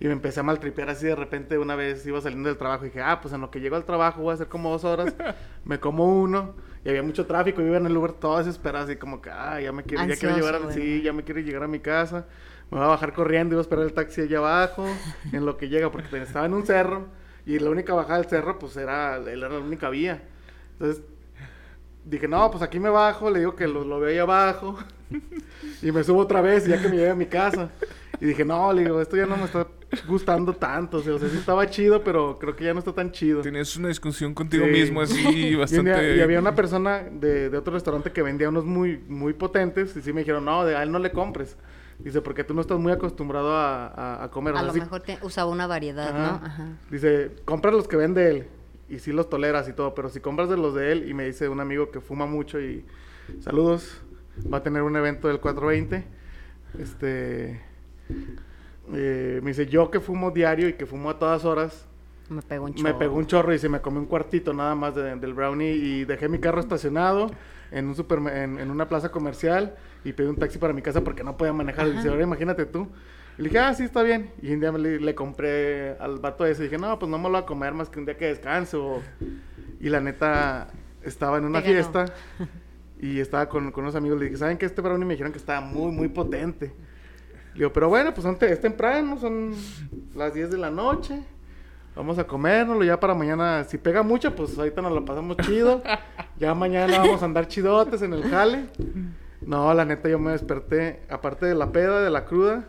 Y 0.00 0.06
me 0.06 0.12
empecé 0.12 0.40
a 0.40 0.42
maltripear 0.42 0.90
así 0.90 1.06
de 1.06 1.14
repente 1.14 1.56
una 1.56 1.76
vez 1.76 2.04
iba 2.04 2.20
saliendo 2.20 2.48
del 2.48 2.58
trabajo 2.58 2.84
y 2.84 2.88
dije, 2.88 3.00
ah, 3.00 3.20
pues 3.20 3.32
en 3.32 3.40
lo 3.40 3.50
que 3.52 3.60
llego 3.60 3.76
al 3.76 3.84
trabajo 3.84 4.22
voy 4.22 4.32
a 4.32 4.34
hacer 4.34 4.48
como 4.48 4.70
dos 4.72 4.82
horas, 4.84 5.14
me 5.64 5.78
como 5.78 6.20
uno 6.20 6.54
y 6.84 6.88
había 6.88 7.02
mucho 7.04 7.26
tráfico 7.26 7.62
y 7.62 7.66
iba 7.66 7.76
en 7.76 7.86
el 7.86 7.96
Uber 7.96 8.12
todo 8.12 8.38
desesperado 8.38 8.86
así 8.86 8.96
como 8.96 9.22
que, 9.22 9.30
ah, 9.30 9.60
ya 9.60 9.70
me 9.70 9.84
quiero, 9.84 10.02
ya 10.04 10.16
quiero 10.16 10.34
Ansioso, 10.34 10.52
llevar, 10.52 10.68
a, 10.70 10.72
sí, 10.72 11.00
ya 11.02 11.12
me 11.12 11.22
quiero 11.22 11.40
llegar 11.40 11.62
a 11.62 11.68
mi 11.68 11.78
casa, 11.78 12.26
me 12.72 12.78
voy 12.78 12.86
a 12.86 12.88
bajar 12.88 13.12
corriendo, 13.12 13.54
iba 13.54 13.60
a 13.60 13.62
esperar 13.62 13.84
el 13.84 13.92
taxi 13.92 14.22
allá 14.22 14.38
abajo, 14.38 14.84
en 15.32 15.46
lo 15.46 15.56
que 15.56 15.68
llega, 15.68 15.92
porque 15.92 16.20
estaba 16.20 16.46
en 16.46 16.54
un 16.54 16.66
cerro 16.66 17.06
y 17.46 17.58
la 17.58 17.70
única 17.70 17.94
bajada 17.94 18.20
del 18.20 18.28
cerro 18.28 18.58
pues 18.58 18.76
era, 18.76 19.16
era 19.16 19.48
la 19.48 19.58
única 19.58 19.90
vía. 19.90 20.22
Entonces 20.72 21.02
dije, 22.04 22.28
no, 22.28 22.50
pues 22.50 22.62
aquí 22.62 22.78
me 22.80 22.88
bajo, 22.90 23.30
le 23.30 23.40
digo 23.40 23.54
que 23.56 23.66
lo, 23.66 23.84
lo 23.84 24.00
veo 24.00 24.10
ahí 24.10 24.18
abajo. 24.18 24.78
y 25.82 25.92
me 25.92 26.02
subo 26.04 26.20
otra 26.20 26.40
vez, 26.40 26.66
ya 26.66 26.80
que 26.80 26.88
me 26.88 26.96
llegue 26.96 27.10
a 27.10 27.14
mi 27.14 27.26
casa. 27.26 27.70
Y 28.20 28.26
dije, 28.26 28.44
no, 28.44 28.72
le 28.72 28.82
digo, 28.84 29.00
esto 29.00 29.16
ya 29.16 29.26
no 29.26 29.36
me 29.36 29.44
está 29.44 29.66
gustando 30.06 30.52
tanto. 30.54 30.98
O 30.98 31.02
sea, 31.02 31.14
o 31.14 31.18
sea, 31.18 31.28
sí 31.28 31.36
estaba 31.36 31.68
chido, 31.68 32.02
pero 32.02 32.38
creo 32.38 32.54
que 32.56 32.64
ya 32.64 32.72
no 32.72 32.78
está 32.78 32.92
tan 32.92 33.10
chido. 33.12 33.42
Tenías 33.42 33.76
una 33.76 33.88
discusión 33.88 34.32
contigo 34.34 34.64
Sí. 34.66 34.70
mismo 34.70 35.00
así 35.02 35.20
Y, 35.28 35.54
bastante... 35.54 35.90
día- 35.90 36.16
y 36.16 36.20
había 36.20 36.38
una 36.38 36.54
persona 36.54 37.02
de, 37.10 37.50
de 37.50 37.58
otro 37.58 37.74
restaurante 37.74 38.12
que 38.12 38.22
vendía 38.22 38.48
unos 38.48 38.64
muy, 38.64 38.98
muy 39.08 39.32
potentes. 39.34 39.96
Y 39.96 40.02
sí 40.02 40.12
me 40.12 40.20
dijeron, 40.20 40.44
no, 40.44 40.64
de 40.64 40.76
a 40.76 40.82
él 40.82 40.90
no 40.92 40.98
le 40.98 41.10
compres. 41.12 41.56
Dice, 41.98 42.20
porque 42.20 42.44
tú 42.44 42.54
no 42.54 42.60
estás 42.60 42.78
muy 42.78 42.92
acostumbrado 42.92 43.54
a, 43.56 43.86
a- 43.86 44.24
a 44.24 44.30
comer. 44.30 44.54
O 44.54 44.56
A 44.56 44.60
sea, 44.60 44.66
lo 44.68 44.72
sí- 44.74 44.80
mejor 44.80 45.00
te- 45.02 45.18
usaba 45.22 45.50
una 45.50 45.66
variedad, 45.66 46.08
Ajá. 46.08 46.18
¿no? 46.40 46.46
Ajá. 46.46 46.66
Dice, 46.90 47.30
compra 47.44 47.70
los 47.70 47.86
que 47.88 47.96
vende 47.96 48.28
él. 48.30 48.46
Y 48.88 48.98
sí 48.98 49.12
los 49.12 49.28
toleras 49.30 49.68
y 49.68 49.72
todo. 49.72 49.94
Pero 49.94 50.08
si 50.08 50.20
compras 50.20 50.48
de 50.48 50.56
los 50.56 50.74
de 50.74 50.92
él, 50.92 51.08
y 51.08 51.14
me 51.14 51.24
dice 51.24 51.48
un 51.48 51.60
amigo 51.60 51.90
que 51.90 52.00
fuma 52.00 52.26
mucho 52.26 52.60
y... 52.60 52.84
Saludos. 53.40 54.02
Va 54.52 54.58
a 54.58 54.62
tener 54.62 54.82
un 54.82 54.94
evento 54.96 55.28
del 55.28 55.40
420. 55.40 56.04
Este... 56.78 57.60
eh, 58.92 59.40
me 59.42 59.50
dice, 59.50 59.66
yo 59.66 59.90
que 59.90 60.00
fumo 60.00 60.30
diario 60.30 60.68
y 60.68 60.74
que 60.74 60.86
fumo 60.86 61.10
a 61.10 61.18
todas 61.18 61.44
horas, 61.44 61.86
Me 62.28 62.42
pegó 62.42 62.66
un 62.66 62.74
chorro. 62.74 62.92
me 62.92 62.98
pegó 62.98 63.16
un 63.16 63.26
chorro 63.26 63.54
y 63.54 63.58
se 63.58 63.68
me 63.68 63.80
comió 63.80 64.00
un 64.00 64.06
cuartito 64.06 64.52
nada 64.52 64.74
más 64.74 64.94
de- 64.94 65.16
del 65.16 65.32
brownie 65.34 65.72
y 65.72 66.04
dejé 66.04 66.28
mi 66.28 66.38
carro 66.38 66.60
estacionado 66.60 67.30
en, 67.70 67.86
un 67.88 68.28
en, 68.28 68.58
en 68.58 68.70
una 68.70 68.88
plaza 68.88 69.10
comercial 69.10 69.76
y 70.04 70.12
pedí 70.12 70.26
un 70.28 70.36
taxi 70.36 70.58
para 70.58 70.72
mi 70.72 70.82
casa 70.82 71.00
porque 71.02 71.24
no 71.24 71.36
podía 71.36 71.52
manejar. 71.52 71.86
Y 71.88 71.92
dice, 71.92 72.08
ahora 72.08 72.22
imagínate 72.22 72.66
tú. 72.66 72.88
Y 73.38 73.42
le 73.42 73.48
dije, 73.48 73.58
ah, 73.58 73.74
sí, 73.74 73.82
está 73.84 74.02
bien. 74.02 74.30
Y 74.42 74.52
un 74.52 74.60
día 74.60 74.70
le, 74.72 75.00
le 75.00 75.14
compré 75.14 75.96
al 75.98 76.18
vato 76.20 76.46
ese 76.46 76.62
y 76.62 76.64
dije, 76.66 76.78
no, 76.78 76.98
pues 76.98 77.10
no 77.10 77.18
me 77.18 77.24
lo 77.24 77.30
voy 77.30 77.40
a 77.40 77.46
comer 77.46 77.72
más 77.74 77.88
que 77.88 77.98
un 77.98 78.04
día 78.04 78.16
que 78.16 78.26
descanso. 78.26 79.02
Y 79.80 79.88
la 79.88 80.00
neta, 80.00 80.68
estaba 81.02 81.38
en 81.38 81.44
una 81.44 81.60
Te 81.62 81.72
ganó. 81.72 81.82
fiesta 81.92 82.14
y 83.00 83.18
estaba 83.20 83.48
con, 83.48 83.72
con 83.72 83.84
unos 83.84 83.94
amigos. 83.96 84.18
Le 84.18 84.26
dije, 84.26 84.36
¿saben 84.36 84.56
qué? 84.58 84.66
Este 84.66 84.80
brownie 84.80 85.04
me 85.04 85.14
dijeron 85.14 85.32
que 85.32 85.38
estaba 85.38 85.60
muy, 85.60 85.90
muy 85.90 86.08
potente. 86.08 86.72
Le 87.54 87.58
digo, 87.60 87.72
pero 87.72 87.88
bueno, 87.88 88.12
pues 88.14 88.38
te- 88.38 88.52
es 88.52 88.60
temprano, 88.60 89.18
son 89.18 89.52
las 90.14 90.32
10 90.34 90.50
de 90.52 90.58
la 90.58 90.70
noche. 90.70 91.22
Vamos 91.96 92.18
a 92.18 92.24
comérnoslo 92.26 92.82
ya 92.84 92.98
para 92.98 93.14
mañana. 93.14 93.62
Si 93.64 93.78
pega 93.78 94.02
mucho, 94.02 94.34
pues 94.34 94.58
ahorita 94.58 94.82
nos 94.82 94.92
lo 94.92 95.04
pasamos 95.04 95.36
chido. 95.38 95.82
Ya 96.36 96.52
mañana 96.52 96.98
vamos 96.98 97.22
a 97.22 97.26
andar 97.26 97.46
chidotes 97.46 98.02
en 98.02 98.12
el 98.12 98.24
jale. 98.28 98.64
No, 99.46 99.72
la 99.74 99.84
neta, 99.84 100.08
yo 100.08 100.18
me 100.18 100.32
desperté. 100.32 101.02
Aparte 101.10 101.46
de 101.46 101.54
la 101.54 101.72
peda, 101.72 102.02
de 102.02 102.10
la 102.10 102.24
cruda, 102.24 102.64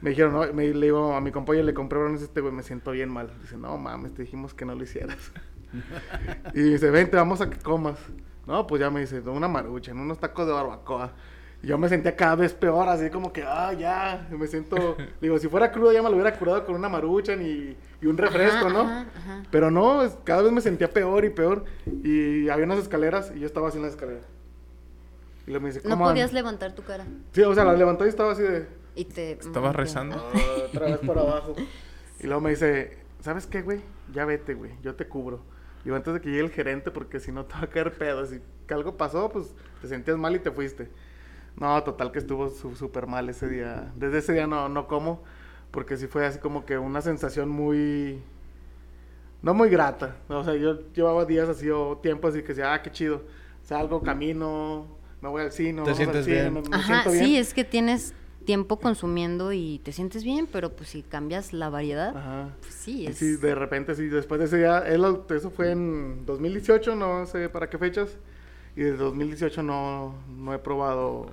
me 0.00 0.10
dijeron, 0.10 0.32
no, 0.32 0.52
me, 0.52 0.68
le 0.68 0.86
digo 0.86 1.14
a 1.14 1.20
mi 1.20 1.30
compañero, 1.30 1.66
le 1.66 1.74
compré 1.74 1.98
brownies 1.98 2.22
a 2.22 2.24
este 2.24 2.40
güey, 2.40 2.52
me 2.52 2.62
siento 2.62 2.92
bien 2.92 3.10
mal. 3.10 3.32
Dice, 3.40 3.56
no 3.56 3.76
mames, 3.76 4.14
te 4.14 4.22
dijimos 4.22 4.54
que 4.54 4.64
no 4.64 4.74
lo 4.74 4.82
hicieras. 4.82 5.18
y 6.54 6.60
dice, 6.62 6.90
vente, 6.90 7.16
vamos 7.16 7.40
a 7.40 7.50
que 7.50 7.58
comas. 7.58 7.98
No, 8.46 8.66
pues 8.66 8.80
ya 8.80 8.90
me 8.90 9.00
dice, 9.00 9.20
una 9.20 9.48
marucha, 9.48 9.90
en 9.90 9.98
unos 9.98 10.18
tacos 10.18 10.46
de 10.46 10.52
barbacoa. 10.52 11.12
Y 11.62 11.66
yo 11.66 11.76
me 11.76 11.90
sentía 11.90 12.16
cada 12.16 12.36
vez 12.36 12.54
peor, 12.54 12.88
así 12.88 13.10
como 13.10 13.32
que, 13.32 13.42
ah, 13.42 13.72
ya, 13.74 14.26
me 14.30 14.46
siento... 14.46 14.96
Digo, 15.20 15.38
si 15.38 15.48
fuera 15.48 15.70
crudo 15.70 15.92
ya 15.92 16.02
me 16.02 16.08
lo 16.08 16.14
hubiera 16.14 16.36
curado 16.38 16.64
con 16.64 16.74
una 16.74 16.88
maruchan 16.88 17.42
y, 17.42 17.76
y 18.00 18.06
un 18.06 18.16
refresco, 18.16 18.66
Ajá, 18.66 18.70
¿no? 18.70 18.80
ajá, 18.80 19.06
ajá. 19.14 19.42
Pero 19.50 19.70
no, 19.70 20.00
cada 20.24 20.42
vez 20.42 20.52
me 20.52 20.62
sentía 20.62 20.88
peor 20.88 21.24
y 21.26 21.30
peor. 21.30 21.64
Y 22.02 22.48
había 22.48 22.64
unas 22.64 22.78
escaleras 22.78 23.30
y 23.36 23.40
yo 23.40 23.46
estaba 23.46 23.68
así 23.68 23.76
en 23.76 23.82
las 23.82 23.92
escaleras. 23.92 24.26
Y 25.50 25.52
luego 25.52 25.64
me 25.66 25.72
dice, 25.72 25.82
No 25.88 25.96
¿cómo 25.96 26.04
podías 26.04 26.30
andas?" 26.30 26.32
levantar 26.34 26.72
tu 26.76 26.84
cara. 26.84 27.04
Sí, 27.32 27.42
o 27.42 27.52
sea, 27.54 27.64
la 27.64 27.72
levantó 27.72 28.06
y 28.06 28.08
estaba 28.08 28.30
así 28.32 28.42
de... 28.42 28.68
Y 28.94 29.04
te... 29.04 29.32
Estabas 29.32 29.72
mm, 29.74 29.76
rezando. 29.76 30.16
"Ah, 30.16 30.40
otra 30.66 30.86
vez 30.86 30.98
por 30.98 31.18
abajo. 31.18 31.54
Y 32.20 32.26
luego 32.26 32.40
me 32.42 32.50
dice, 32.50 32.98
¿sabes 33.20 33.46
qué, 33.46 33.62
güey? 33.62 33.80
Ya 34.12 34.24
vete, 34.26 34.52
güey, 34.54 34.72
yo 34.82 34.94
te 34.94 35.08
cubro. 35.08 35.40
Y 35.86 35.90
antes 35.90 36.12
de 36.14 36.20
que 36.20 36.28
llegue 36.28 36.42
el 36.42 36.50
gerente, 36.50 36.90
porque 36.90 37.18
si 37.18 37.32
no 37.32 37.46
te 37.46 37.54
va 37.54 37.62
a 37.62 37.66
caer 37.66 37.92
pedo. 37.94 38.24
Si 38.26 38.40
que 38.68 38.74
algo 38.74 38.96
pasó, 38.96 39.30
pues 39.30 39.54
te 39.80 39.88
sentías 39.88 40.18
mal 40.18 40.36
y 40.36 40.38
te 40.38 40.50
fuiste. 40.52 40.90
No, 41.56 41.82
total 41.82 42.12
que 42.12 42.18
estuvo 42.20 42.48
su- 42.50 42.76
súper 42.76 43.06
mal 43.08 43.28
ese 43.28 43.48
día. 43.48 43.90
Desde 43.96 44.18
ese 44.18 44.34
día 44.34 44.46
no, 44.46 44.68
no 44.68 44.86
como, 44.86 45.22
porque 45.72 45.96
sí 45.96 46.06
fue 46.06 46.24
así 46.26 46.38
como 46.38 46.64
que 46.66 46.76
una 46.78 47.00
sensación 47.00 47.48
muy... 47.48 48.22
No 49.42 49.54
muy 49.54 49.70
grata. 49.70 50.16
O 50.28 50.44
sea, 50.44 50.54
yo 50.54 50.92
llevaba 50.92 51.24
días 51.24 51.48
así 51.48 51.70
o 51.70 51.96
tiempo 52.02 52.28
así 52.28 52.42
que 52.42 52.48
decía, 52.48 52.74
ah, 52.74 52.82
qué 52.82 52.90
chido. 52.92 53.22
Salgo, 53.62 54.02
camino, 54.02 54.86
me 55.22 55.28
voy 55.28 55.42
al 55.42 55.52
cine, 55.52 55.82
Te 55.82 55.90
vamos 55.90 55.90
al 55.90 55.96
sientes 55.96 56.24
cine, 56.24 56.40
bien. 56.42 56.54
me, 56.54 56.62
me 56.62 56.76
Ajá, 56.76 56.86
siento 57.02 57.10
bien. 57.12 57.24
sí, 57.24 57.36
es 57.36 57.54
que 57.54 57.64
tienes 57.64 58.14
tiempo 58.44 58.78
consumiendo 58.80 59.52
y 59.52 59.80
te 59.84 59.92
sientes 59.92 60.24
bien, 60.24 60.48
pero 60.50 60.70
pues 60.74 60.88
si 60.90 61.02
cambias 61.02 61.52
la 61.52 61.68
variedad, 61.68 62.16
Ajá. 62.16 62.48
pues 62.60 62.74
sí, 62.74 63.02
Y 63.02 63.06
es... 63.08 63.18
sí, 63.18 63.36
de 63.36 63.54
repente, 63.54 63.94
sí, 63.94 64.06
después 64.06 64.40
de 64.40 64.46
ese 64.46 64.58
día, 64.58 64.78
él, 64.80 65.04
eso 65.34 65.50
fue 65.50 65.70
en 65.72 66.24
2018, 66.26 66.96
no 66.96 67.26
sé 67.26 67.48
para 67.48 67.68
qué 67.68 67.78
fechas. 67.78 68.16
Y 68.76 68.82
desde 68.82 68.98
2018 68.98 69.62
no, 69.62 70.14
no 70.28 70.54
he 70.54 70.58
probado 70.58 71.26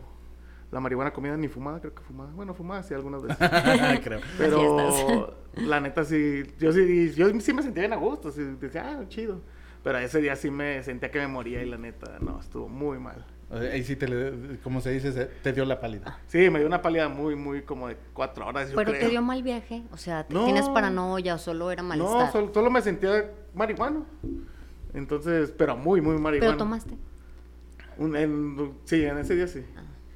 la 0.71 0.80
marihuana 0.82 1.13
comida 1.13 1.38
ni 1.38 1.47
fumada, 1.47 1.80
creo 1.80 1.93
que 1.95 2.02
fumada. 2.04 2.32
Bueno, 2.34 2.54
fumada 2.54 2.84
sí 2.84 2.93
algunas 2.93 3.21
veces. 3.23 3.38
Creo. 4.04 4.19
Pero 4.38 5.34
la 5.56 5.80
neta 5.80 6.04
sí, 6.04 6.43
yo 6.60 6.71
sí, 6.73 7.13
yo 7.15 7.30
sí 7.39 7.54
me 7.54 7.62
sentía 7.63 7.82
bien 7.84 7.93
a 7.93 7.97
gusto, 7.97 8.32
sí, 8.32 8.41
decía, 8.60 9.00
ah, 9.00 9.08
chido. 9.08 9.39
Pero 9.84 10.00
ese 10.00 10.19
día 10.19 10.36
sí 10.36 10.52
me 10.52 10.84
sentía 10.84 11.10
que 11.10 11.19
me 11.19 11.28
moría 11.28 11.63
y 11.63 11.69
la 11.69 11.78
neta, 11.78 12.17
no, 12.19 12.39
estuvo 12.39 12.67
muy 12.67 12.97
mal. 13.00 13.26
Ahí 13.50 13.82
sí 13.84 13.96
te, 13.96 14.08
le- 14.10 14.58
como 14.62 14.82
se 14.82 14.92
dice, 14.92 15.12
te 15.42 15.54
dio 15.54 15.64
la 15.64 15.80
pálida. 15.80 16.20
Sí, 16.28 16.50
me 16.50 16.60
dio 16.60 16.68
una 16.68 16.82
pálida 16.82 17.08
muy, 17.08 17.36
muy 17.38 17.62
como 17.62 17.88
de 17.88 17.96
cuatro 18.14 18.46
horas, 18.46 18.70
yo 18.70 18.76
Pero 18.76 18.92
creo. 18.92 19.04
te 19.06 19.10
dio 19.10 19.22
mal 19.22 19.42
viaje, 19.42 19.84
o 19.92 19.98
sea, 19.98 20.26
¿te- 20.28 20.34
No. 20.34 20.44
¿tienes 20.44 20.68
paranoia 20.70 21.36
o 21.36 21.38
solo 21.38 21.72
era 21.72 21.82
malestar? 21.82 22.26
No, 22.26 22.32
solo, 22.32 22.54
solo 22.54 22.70
me 22.70 22.82
sentía 22.82 23.32
marihuano. 23.54 24.06
Entonces, 24.94 25.54
pero 25.58 25.78
muy, 25.78 26.02
muy 26.02 26.18
marihuano. 26.18 26.52
Pero 26.52 26.58
tomaste, 26.58 26.96
Un- 27.98 28.16
en- 28.16 28.74
sí, 28.86 29.04
en 29.06 29.18
ese 29.18 29.36
día 29.36 29.48
sí. 29.48 29.64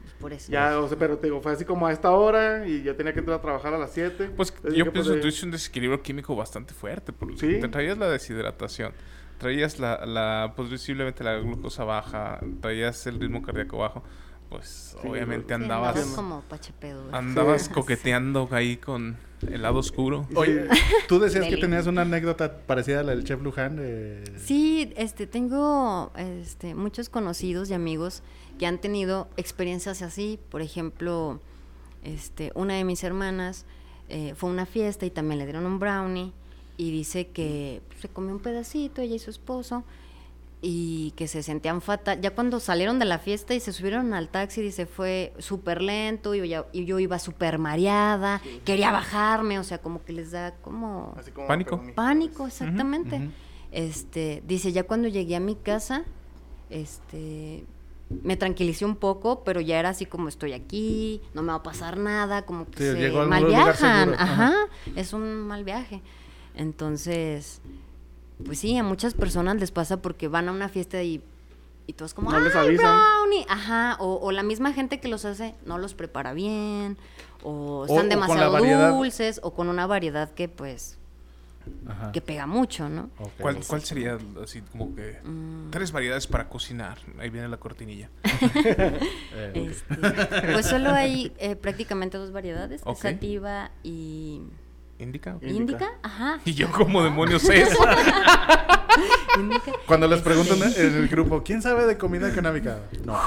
pues 0.01 0.13
por 0.19 0.33
eso. 0.33 0.51
Ya, 0.51 0.77
o 0.79 0.87
sea, 0.87 0.97
pero 0.97 1.17
te 1.17 1.27
digo, 1.27 1.41
fue 1.41 1.51
así 1.53 1.65
como 1.65 1.87
a 1.87 1.91
esta 1.91 2.11
hora 2.11 2.67
y 2.67 2.83
yo 2.83 2.95
tenía 2.95 3.13
que 3.13 3.19
entrar 3.19 3.39
a 3.39 3.41
trabajar 3.41 3.73
a 3.73 3.77
las 3.79 3.91
7. 3.91 4.29
Pues 4.35 4.53
yo 4.75 4.91
pienso 4.91 5.13
que 5.13 5.19
tuviste 5.21 5.45
un 5.45 5.51
desequilibrio 5.51 6.01
químico 6.01 6.35
bastante 6.35 6.73
fuerte. 6.73 7.11
Porque 7.13 7.37
Sí. 7.37 7.59
Te 7.59 7.67
traías 7.69 7.97
la 7.97 8.07
deshidratación, 8.09 8.93
traías 9.41 9.79
la, 9.79 10.05
la 10.05 10.53
posiblemente 10.55 11.23
la 11.23 11.37
glucosa 11.39 11.83
baja, 11.83 12.39
traías 12.61 13.07
el 13.07 13.19
ritmo 13.19 13.41
cardíaco 13.41 13.79
bajo. 13.79 14.03
Pues 14.49 14.95
Sí, 15.01 15.07
obviamente 15.07 15.47
Sí, 15.47 15.53
andabas, 15.53 15.95
andabas 15.95 16.15
como 16.15 16.41
pachepedo. 16.41 17.03
andabas 17.15 17.63
Sí. 17.63 17.71
coqueteando 17.71 18.47
ahí 18.51 18.77
con 18.77 19.17
el 19.49 19.61
lado 19.63 19.79
oscuro. 19.79 20.27
Oye, 20.35 20.67
tú 21.07 21.19
decías 21.19 21.47
que 21.47 21.57
tenías 21.57 21.87
una 21.87 22.01
anécdota 22.03 22.57
parecida 22.67 22.99
a 22.99 23.03
la 23.03 23.15
del 23.15 23.23
chef 23.23 23.41
Luján. 23.41 23.77
De... 23.77 24.23
Sí, 24.37 24.93
este, 24.97 25.25
tengo 25.25 26.11
este, 26.17 26.75
muchos 26.75 27.09
conocidos 27.09 27.69
y 27.71 27.73
amigos 27.73 28.21
que 28.59 28.67
han 28.67 28.77
tenido 28.79 29.27
experiencias 29.37 30.01
así. 30.03 30.37
Por 30.49 30.61
ejemplo, 30.61 31.39
este, 32.03 32.51
una 32.53 32.73
de 32.75 32.83
mis 32.83 33.03
hermanas 33.03 33.65
eh, 34.09 34.33
fue 34.35 34.49
a 34.49 34.53
una 34.53 34.65
fiesta 34.65 35.05
y 35.05 35.09
también 35.11 35.39
le 35.39 35.45
dieron 35.45 35.65
un 35.65 35.79
brownie 35.79 36.33
y 36.81 36.89
dice 36.89 37.27
que 37.27 37.81
se 37.99 38.07
comió 38.09 38.33
un 38.33 38.39
pedacito 38.39 39.01
ella 39.01 39.15
y 39.15 39.19
su 39.19 39.29
esposo 39.29 39.83
y 40.63 41.11
que 41.15 41.27
se 41.27 41.43
sentían 41.43 41.79
fatal. 41.81 42.19
Ya 42.21 42.31
cuando 42.31 42.59
salieron 42.59 42.97
de 42.97 43.05
la 43.05 43.19
fiesta 43.19 43.53
y 43.53 43.59
se 43.59 43.71
subieron 43.71 44.13
al 44.15 44.29
taxi, 44.29 44.61
dice, 44.63 44.87
fue 44.87 45.31
súper 45.37 45.81
lento 45.81 46.33
y 46.33 46.39
yo, 46.39 46.45
ya- 46.45 46.65
y 46.71 46.85
yo 46.85 46.97
iba 46.97 47.19
súper 47.19 47.59
mareada, 47.59 48.41
quería 48.65 48.91
bajarme, 48.91 49.59
o 49.59 49.63
sea, 49.63 49.77
como 49.79 50.03
que 50.03 50.13
les 50.13 50.31
da 50.31 50.55
como 50.63 51.13
Así 51.17 51.29
como 51.31 51.45
Pánico. 51.47 51.81
pánico, 51.95 52.47
exactamente. 52.47 53.29
Este, 53.71 54.41
dice, 54.47 54.71
ya 54.71 54.83
cuando 54.83 55.07
llegué 55.07 55.35
a 55.35 55.39
mi 55.39 55.55
casa, 55.55 56.03
este, 56.71 57.63
me 58.23 58.37
tranquilicé 58.37 58.85
un 58.85 58.95
poco, 58.95 59.43
pero 59.43 59.61
ya 59.61 59.79
era 59.79 59.89
así 59.89 60.05
como 60.05 60.27
estoy 60.29 60.53
aquí, 60.53 61.21
no 61.33 61.41
me 61.43 61.49
va 61.49 61.55
a 61.55 61.63
pasar 61.63 61.97
nada, 61.97 62.41
como 62.43 62.65
que 62.69 62.77
Sí, 62.79 63.01
se 63.01 63.11
mal 63.27 63.45
viajan, 63.45 64.13
ajá. 64.15 64.51
es 64.95 65.13
un 65.13 65.41
mal 65.47 65.63
viaje. 65.63 66.01
Entonces, 66.55 67.61
pues 68.45 68.59
sí, 68.59 68.77
a 68.77 68.83
muchas 68.83 69.13
personas 69.13 69.55
les 69.57 69.71
pasa 69.71 70.01
porque 70.01 70.27
van 70.27 70.49
a 70.49 70.51
una 70.51 70.69
fiesta 70.69 71.01
y, 71.03 71.21
y 71.87 71.93
todos 71.93 72.13
como, 72.13 72.31
No 72.31 72.39
les 72.39 72.55
¡ay, 72.55 72.67
avisan". 72.67 72.97
brownie! 72.97 73.45
Ajá, 73.49 73.97
o, 73.99 74.15
o 74.21 74.31
la 74.31 74.43
misma 74.43 74.73
gente 74.73 74.99
que 74.99 75.07
los 75.07 75.25
hace 75.25 75.55
no 75.65 75.77
los 75.77 75.93
prepara 75.93 76.33
bien, 76.33 76.97
o 77.43 77.85
están 77.85 78.05
o 78.07 78.09
demasiado 78.09 78.57
dulces, 78.95 79.39
o 79.43 79.53
con 79.53 79.67
una 79.69 79.87
variedad 79.87 80.31
que 80.31 80.47
pues, 80.49 80.97
Ajá. 81.87 82.11
que 82.11 82.21
pega 82.21 82.47
mucho, 82.47 82.89
¿no? 82.89 83.09
¿Cuál, 83.39 83.63
cuál 83.65 83.81
sería 83.83 84.17
así 84.43 84.61
como 84.61 84.93
que 84.95 85.19
Mm. 85.23 85.69
tres 85.69 85.91
variedades 85.91 86.25
para 86.27 86.49
cocinar? 86.49 86.97
Ahí 87.19 87.29
viene 87.29 87.47
la 87.47 87.57
cortinilla. 87.57 88.09
Eh, 89.33 89.69
Este, 89.71 90.51
pues 90.53 90.65
solo 90.65 90.89
hay 90.91 91.31
eh, 91.37 91.55
prácticamente 91.55 92.17
dos 92.17 92.31
variedades, 92.31 92.81
Ok. 92.85 92.97
sativa 92.99 93.71
y, 93.83 94.41
¿Indica? 95.01 95.35
Indica. 95.41 95.91
Ajá. 96.03 96.39
Y 96.45 96.53
yo, 96.53 96.71
como 96.71 97.03
demonios 97.03 97.43
es? 97.49 97.69
Indica. 99.39 99.71
Cuando 99.85 100.07
les 100.07 100.21
preguntan 100.21 100.57
en 100.75 100.95
el 100.95 101.07
grupo, 101.07 101.41
¿quién 101.43 101.61
sabe 101.61 101.85
de 101.85 101.97
comida 101.97 102.31
canábica? 102.33 102.79
No, 103.05 103.17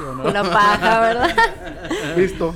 yo 0.00 0.14
no. 0.14 0.24
Una 0.28 0.42
paja, 0.42 1.00
¿verdad? 1.00 1.36
Listo. 2.16 2.54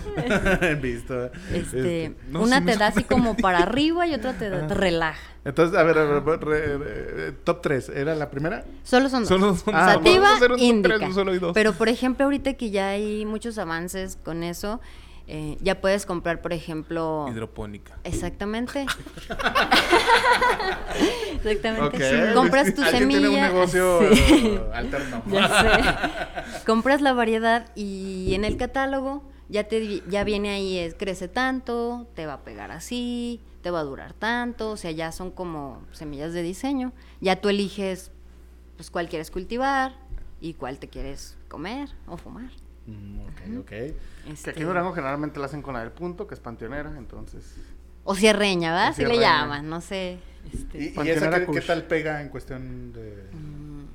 Visto. 0.81 1.31
Este, 1.53 2.15
no, 2.29 2.43
una 2.43 2.63
te 2.65 2.77
da 2.77 2.89
así 2.89 3.05
como 3.05 3.37
para 3.37 3.59
arriba 3.61 4.07
y 4.07 4.15
otra 4.15 4.35
te, 4.35 4.51
da- 4.51 4.67
te 4.67 4.75
relaja. 4.75 5.19
Entonces, 5.45 5.79
a 5.79 5.83
ver, 5.83 5.97
a 5.99 6.05
ver, 6.05 6.41
re- 6.41 6.79
re- 6.79 7.33
top 7.45 7.63
3. 7.63 7.89
¿Era 7.91 8.15
la 8.15 8.31
primera? 8.31 8.65
Solo 8.85 9.09
son 9.09 9.21
dos. 9.23 9.29
Solo 9.29 9.57
son 9.57 9.75
Ah, 9.75 9.95
dos. 9.95 10.05
Sativa, 10.05 10.15
Vamos 10.25 10.31
a 10.31 10.37
hacer 10.37 10.53
un 10.53 10.59
top 10.59 10.65
Indica. 10.67 10.97
tres, 10.99 11.09
no 11.09 11.15
solo 11.15 11.33
hay 11.33 11.39
dos. 11.39 11.53
Pero 11.55 11.73
por 11.73 11.89
ejemplo, 11.89 12.25
ahorita 12.27 12.55
que 12.55 12.71
ya 12.71 12.89
hay 12.91 13.25
muchos 13.25 13.57
avances 13.57 14.19
con 14.23 14.43
eso, 14.43 14.81
eh, 15.31 15.59
ya 15.61 15.81
puedes 15.81 16.07
comprar, 16.07 16.41
por 16.41 16.53
ejemplo. 16.55 17.27
Hidropónica. 17.31 17.99
Exactamente. 18.05 18.87
Exactamente. 21.37 22.33
Compras 22.35 22.75
tu 22.75 22.83
Alguien 22.83 23.03
semilla. 23.03 23.19
tiene 23.21 23.35
un 23.37 23.41
negocio 23.55 24.01
Sí. 24.15 24.47
eh, 24.47 24.61
alterno. 24.75 25.23
Ya 25.27 25.49
sé. 25.49 26.65
Compras 26.67 27.01
la 27.01 27.13
variedad 27.13 27.71
y 27.75 28.35
en 28.35 28.45
el 28.45 28.57
catálogo 28.57 29.23
ya 29.49 29.65
te 29.65 30.03
ya 30.09 30.25
viene 30.25 30.51
ahí 30.51 30.79
es, 30.79 30.95
crece 30.95 31.29
tanto, 31.29 32.07
te 32.15 32.27
va 32.27 32.35
a 32.35 32.41
pegar 32.45 32.71
así, 32.71 33.41
te 33.63 33.71
va 33.71 33.81
a 33.81 33.85
durar 33.85 34.13
tanto, 34.13 34.71
o 34.71 34.77
sea, 34.77 34.91
ya 34.91 35.11
son 35.13 35.31
como 35.31 35.83
semillas 35.93 36.33
de 36.33 36.43
diseño. 36.43 36.93
Ya 37.21 37.41
tú 37.41 37.49
eliges 37.49 38.11
pues 38.77 38.91
cuál 38.91 39.09
quieres 39.09 39.31
cultivar 39.31 39.93
y 40.41 40.55
cuál 40.55 40.79
te 40.79 40.89
quieres 40.89 41.37
comer 41.49 41.89
o 42.07 42.17
fumar. 42.17 42.51
Mm, 42.87 43.21
ok, 43.21 43.61
ok. 43.61 43.73
Que 44.29 44.35
Este, 44.35 44.51
aquí 44.51 44.61
en 44.61 44.67
Durango 44.69 44.93
generalmente 44.93 45.41
la 45.41 45.47
hacen 45.47 45.63
con 45.63 45.75
la 45.75 45.81
del 45.81 45.91
punto, 45.93 46.27
que 46.27 46.35
es 46.35 46.41
panteonera, 46.41 46.95
entonces... 46.99 47.57
o 48.05 48.15
cierreña, 48.15 48.71
¿verdad? 48.73 48.89
Así 48.89 49.05
le 49.05 49.19
llaman, 49.19 49.69
no 49.69 49.81
sé. 49.81 50.19
este, 50.53 50.79
¿Y, 50.79 50.85
y 50.87 50.89
Panteonera 50.91 51.37
esa 51.39 51.47
qué, 51.47 51.53
qué 51.53 51.61
tal 51.63 51.85
pega 51.85 52.21
en 52.23 52.29
cuestión 52.29 52.93
de, 52.93 53.25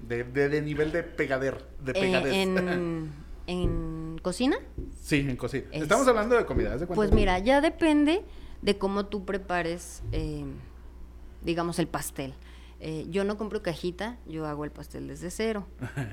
de, 0.08 0.24
de- 0.24 0.50
de 0.50 0.62
nivel 0.62 0.92
de 0.92 1.04
pegader? 1.04 1.64
De 1.84 1.92
eh, 1.92 1.96
pegadez? 1.96 2.34
en, 2.34 3.12
en 3.48 4.20
cocina, 4.22 4.58
sí, 5.02 5.20
en 5.30 5.36
cocina. 5.38 5.66
Es- 5.72 5.84
Estamos 5.84 6.08
hablando 6.08 6.36
de 6.36 6.46
comida, 6.46 6.74
¿haz 6.74 6.80
de? 6.82 6.88
Pues 6.88 7.12
mira, 7.12 7.38
ya 7.40 7.62
depende 7.62 8.24
de 8.62 8.78
cómo 8.78 9.06
tú 9.06 9.26
prepares, 9.26 10.02
eh, 10.12 10.46
digamos, 11.44 11.78
el 11.80 11.88
pastel. 11.88 12.34
Eh, 12.86 13.06
yo 13.10 13.24
no 13.24 13.38
compro 13.38 13.64
cajita, 13.64 14.18
yo 14.28 14.46
hago 14.46 14.66
el 14.66 14.72
pastel 14.72 15.08
desde 15.08 15.32
cero. 15.32 15.66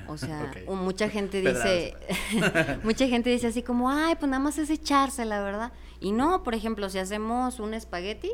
O 0.06 0.16
sea, 0.16 0.52
mucha 0.68 1.08
gente 1.08 1.40
dice, 1.40 1.96
mucha 2.84 3.08
gente 3.08 3.28
dice 3.28 3.48
así 3.48 3.64
como, 3.64 3.90
ay, 3.90 4.14
pues 4.14 4.30
nada 4.30 4.40
más 4.40 4.56
es 4.56 4.70
echársela, 4.70 5.42
¿verdad? 5.42 5.72
Y 5.98 6.12
no, 6.12 6.44
por 6.44 6.54
ejemplo, 6.54 6.88
si 6.88 6.98
hacemos 6.98 7.58
un 7.58 7.74
espagueti 7.74 8.30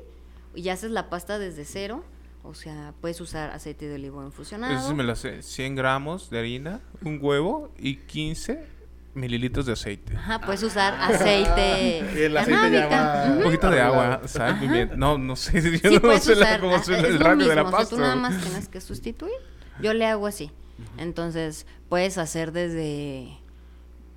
y 0.55 0.69
haces 0.69 0.91
la 0.91 1.09
pasta 1.09 1.39
desde 1.39 1.65
cero, 1.65 2.05
o 2.43 2.53
sea, 2.53 2.93
puedes 3.01 3.23
usar 3.23 3.53
aceite 3.53 3.89
de 3.89 3.95
olivo 3.95 4.23
infusionado. 4.23 4.75
Eso 4.75 4.89
sí 4.89 4.95
me 4.95 5.03
lo 5.03 5.17
sé. 5.17 5.41
100 5.41 5.75
gramos 5.75 6.29
de 6.29 6.39
harina, 6.39 6.83
un 7.01 7.19
huevo 7.23 7.73
y 7.79 7.97
15 7.97 8.76
mililitros 9.17 9.67
de 9.67 9.73
aceite. 9.73 10.17
Ajá, 10.17 10.41
puedes 10.41 10.63
usar 10.63 10.95
aceite. 11.01 11.99
El 12.27 12.37
aceite 12.37 12.87
Ujú. 12.87 13.37
Un 13.39 13.43
poquito 13.43 13.71
de 13.71 13.81
agua, 13.81 14.21
sal, 14.27 14.59
pimienta. 14.61 14.97
No, 14.97 15.19
no 15.19 15.35
sé. 15.37 15.61
Yo 15.83 15.89
Sí, 15.91 15.95
no 15.97 16.01
puedes 16.01 16.23
sé 16.25 16.33
usar, 16.35 16.61
cómo 16.61 16.75
ah, 16.75 16.79
es 16.79 16.89
el 16.89 17.19
lo 17.19 17.25
rango 17.25 17.45
de 17.47 17.55
la 17.55 17.65
mismo, 17.65 17.77
o 17.77 17.81
sea, 17.81 17.89
tú 17.89 17.97
pasta. 17.97 17.97
nada 17.97 18.17
más 18.17 18.41
tienes 18.43 18.69
que 18.69 18.81
sustituir. 18.81 19.35
Yo 19.81 19.93
le 19.95 20.07
hago 20.07 20.27
así. 20.27 20.51
Entonces, 20.99 21.67
puedes 21.89 22.19
hacer 22.19 22.53
desde 22.53 23.39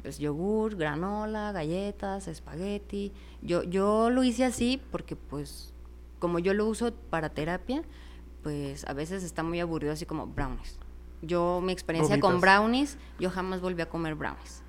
pues, 0.01 0.19
yogur, 0.19 0.75
granola, 0.75 1.51
galletas, 1.51 2.27
espagueti. 2.27 3.11
Yo, 3.41 3.63
yo 3.63 4.09
lo 4.09 4.23
hice 4.23 4.43
así 4.45 4.81
porque, 4.91 5.15
pues, 5.15 5.73
como 6.19 6.39
yo 6.39 6.53
lo 6.53 6.65
uso 6.65 6.93
para 7.09 7.29
terapia, 7.29 7.83
pues 8.43 8.85
a 8.87 8.93
veces 8.93 9.23
está 9.23 9.43
muy 9.43 9.59
aburrido 9.59 9.93
así 9.93 10.05
como 10.05 10.27
brownies. 10.27 10.77
Yo, 11.21 11.61
mi 11.63 11.71
experiencia 11.73 12.19
con 12.19 12.39
brownies, 12.39 12.97
yo 13.19 13.29
jamás 13.29 13.59
volví 13.61 13.81
a 13.81 13.87
comer 13.89 14.15
brownies. 14.15 14.63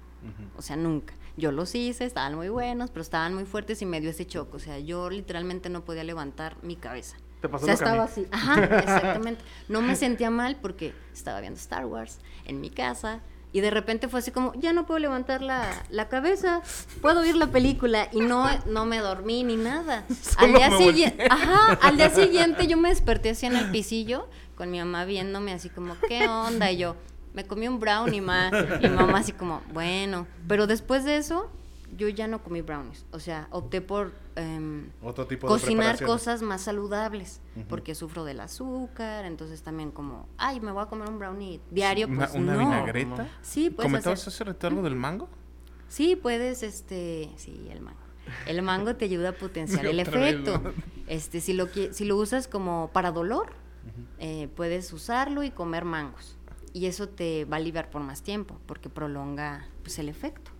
O 0.56 0.62
sea, 0.62 0.76
nunca. 0.76 1.14
Yo 1.36 1.52
los 1.52 1.74
hice, 1.74 2.04
estaban 2.04 2.34
muy 2.34 2.48
buenos, 2.48 2.90
pero 2.90 3.02
estaban 3.02 3.34
muy 3.34 3.44
fuertes 3.44 3.80
y 3.82 3.86
me 3.86 4.00
dio 4.00 4.10
ese 4.10 4.26
choque. 4.26 4.56
O 4.56 4.60
sea, 4.60 4.78
yo 4.78 5.10
literalmente 5.10 5.70
no 5.70 5.84
podía 5.84 6.04
levantar 6.04 6.56
mi 6.62 6.76
cabeza. 6.76 7.16
Te 7.40 7.48
pasó 7.48 7.64
o 7.64 7.66
sea, 7.66 7.74
estaba 7.74 8.04
así. 8.04 8.26
Ajá, 8.30 8.62
exactamente. 8.62 9.42
No 9.68 9.80
me 9.80 9.96
sentía 9.96 10.30
mal 10.30 10.56
porque 10.60 10.92
estaba 11.12 11.40
viendo 11.40 11.58
Star 11.58 11.86
Wars 11.86 12.18
en 12.44 12.60
mi 12.60 12.70
casa 12.70 13.20
y 13.52 13.60
de 13.60 13.70
repente 13.70 14.08
fue 14.08 14.20
así 14.20 14.30
como, 14.30 14.52
ya 14.54 14.72
no 14.72 14.86
puedo 14.86 15.00
levantar 15.00 15.42
la, 15.42 15.66
la 15.90 16.08
cabeza, 16.08 16.62
puedo 17.00 17.20
oír 17.20 17.36
la 17.36 17.48
película 17.48 18.08
y 18.12 18.20
no, 18.20 18.46
no 18.66 18.86
me 18.86 18.98
dormí 18.98 19.42
ni 19.42 19.56
nada. 19.56 20.04
al 20.36 20.52
día 20.52 20.76
siguiente, 20.76 21.26
ajá, 21.28 21.72
al 21.82 21.96
día 21.96 22.10
siguiente 22.10 22.66
yo 22.68 22.76
me 22.76 22.90
desperté 22.90 23.30
así 23.30 23.46
en 23.46 23.56
el 23.56 23.70
pisillo 23.70 24.28
con 24.54 24.70
mi 24.70 24.78
mamá 24.78 25.04
viéndome 25.04 25.52
así 25.52 25.68
como, 25.68 25.96
¿qué 26.06 26.28
onda? 26.28 26.70
Y 26.70 26.76
yo, 26.76 26.96
me 27.34 27.46
comí 27.46 27.68
un 27.68 27.80
brownie, 27.80 28.20
ma. 28.20 28.50
Y 28.80 28.88
mamá 28.88 29.18
así 29.18 29.32
como, 29.32 29.62
bueno. 29.72 30.26
Pero 30.48 30.66
después 30.66 31.04
de 31.04 31.16
eso, 31.16 31.50
yo 31.96 32.08
ya 32.08 32.28
no 32.28 32.42
comí 32.42 32.62
brownies. 32.62 33.04
O 33.12 33.20
sea, 33.20 33.48
opté 33.50 33.80
por 33.80 34.12
em, 34.36 34.90
Otro 35.02 35.26
tipo 35.26 35.46
de 35.46 35.52
cocinar 35.52 36.02
cosas 36.04 36.42
más 36.42 36.62
saludables. 36.62 37.40
Porque 37.68 37.94
sufro 37.94 38.24
del 38.24 38.40
azúcar. 38.40 39.24
Entonces 39.24 39.62
también 39.62 39.90
como, 39.90 40.28
ay, 40.38 40.60
me 40.60 40.72
voy 40.72 40.82
a 40.82 40.86
comer 40.86 41.08
un 41.08 41.18
brownie 41.18 41.60
diario. 41.70 42.08
Pues 42.08 42.34
una 42.34 42.54
no. 42.54 42.58
vinagreta. 42.58 43.28
Sí, 43.42 43.70
puedes 43.70 43.90
¿Comentabas 43.90 44.20
hacer. 44.20 44.32
hace 44.32 44.44
rato 44.44 44.66
algo 44.66 44.82
del 44.82 44.96
mango? 44.96 45.28
Sí, 45.88 46.16
puedes, 46.16 46.62
este, 46.62 47.30
sí, 47.36 47.68
el 47.70 47.80
mango. 47.80 47.98
El 48.46 48.62
mango 48.62 48.94
te 48.94 49.06
ayuda 49.06 49.30
a 49.30 49.32
potenciar 49.32 49.84
el 49.86 49.96
vez, 49.96 50.08
efecto. 50.08 50.58
¿no? 50.58 50.72
Este, 51.08 51.40
si 51.40 51.52
lo 51.52 51.66
si 51.66 52.04
lo 52.04 52.16
usas 52.16 52.46
como 52.46 52.90
para 52.92 53.10
dolor, 53.10 53.52
eh, 54.18 54.48
puedes 54.54 54.92
usarlo 54.92 55.42
y 55.42 55.50
comer 55.50 55.84
mangos. 55.84 56.36
Y 56.72 56.86
eso 56.86 57.08
te 57.08 57.44
va 57.44 57.56
a 57.56 57.60
aliviar 57.60 57.90
por 57.90 58.02
más 58.02 58.22
tiempo, 58.22 58.58
porque 58.66 58.88
prolonga 58.88 59.66
pues, 59.82 59.98
el 59.98 60.08
efecto 60.08 60.50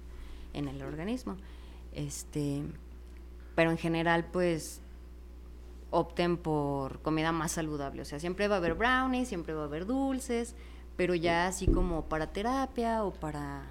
en 0.53 0.69
el 0.69 0.83
organismo. 0.83 1.37
Este, 1.93 2.63
pero 3.55 3.71
en 3.71 3.79
general, 3.79 4.27
pues 4.33 4.83
opten 5.91 6.37
por 6.37 7.01
comida 7.03 7.33
más 7.33 7.53
saludable. 7.53 8.03
O 8.03 8.05
sea, 8.05 8.19
siempre 8.19 8.49
va 8.49 8.57
a 8.57 8.59
haber 8.59 8.75
brownies, 8.75 9.29
siempre 9.29 9.55
va 9.55 9.63
a 9.63 9.67
haber 9.67 9.87
dulces, 9.87 10.55
pero 10.97 11.15
ya 11.15 11.47
así 11.47 11.67
como 11.67 12.09
para 12.09 12.33
terapia 12.33 13.05
o 13.05 13.13
para 13.13 13.65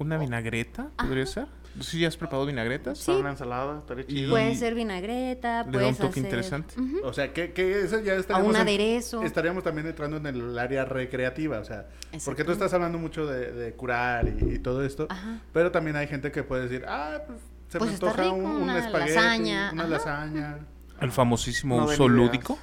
¿Una 0.00 0.18
vinagreta? 0.18 0.90
¿Podría 0.96 1.26
ser? 1.26 1.46
¿Sí 1.80 2.00
ya 2.00 2.08
has 2.08 2.16
preparado 2.16 2.46
vinagretas? 2.46 3.04
Para 3.04 3.18
una 3.18 3.30
ensalada, 3.30 3.78
estaría 3.78 4.04
Y- 4.08 4.14
chido. 4.14 4.30
Puede 4.30 4.56
ser 4.56 4.74
vinagreta, 4.74 5.58
Le 5.60 5.66
da 5.66 5.70
puedes 5.72 5.90
un 5.90 5.96
toque 5.98 6.08
hacer- 6.08 6.24
interesante. 6.24 6.74
O 7.04 7.12
sea, 7.12 7.32
que, 7.32 7.52
que 7.52 7.82
eso 7.82 8.00
ya 8.00 8.14
estaríamos... 8.14 8.50
un 8.50 8.56
en- 8.56 8.62
aderezo. 8.62 9.22
estaríamos 9.22 9.62
también 9.62 9.86
entrando 9.86 10.16
en 10.16 10.26
el 10.26 10.58
área 10.58 10.84
recreativa, 10.84 11.60
o 11.60 11.64
sea, 11.64 11.86
porque 12.24 12.42
tú 12.44 12.50
estás 12.50 12.72
hablando 12.74 12.98
mucho 12.98 13.24
de, 13.26 13.52
de 13.52 13.72
curar 13.74 14.26
y, 14.26 14.54
y 14.54 14.58
todo 14.58 14.84
esto, 14.84 15.06
Ajá. 15.10 15.38
pero 15.52 15.70
también 15.70 15.94
hay 15.96 16.08
gente 16.08 16.32
que 16.32 16.42
puede 16.42 16.62
decir, 16.64 16.84
ah, 16.88 17.22
pues 17.26 17.38
se 17.68 17.78
Pues 17.78 17.90
me 17.90 17.94
está 17.94 18.06
antoja 18.10 18.22
rico, 18.24 18.34
un, 18.36 18.44
un 18.46 18.62
una 18.62 18.78
espagueti, 18.78 19.14
lasaña, 19.14 19.70
una 19.72 19.82
ajá. 19.84 19.90
lasaña, 19.90 20.58
El 21.00 21.12
famosísimo 21.12 21.76
No 21.78 21.84
uso 21.86 22.08
lúdico. 22.08 22.58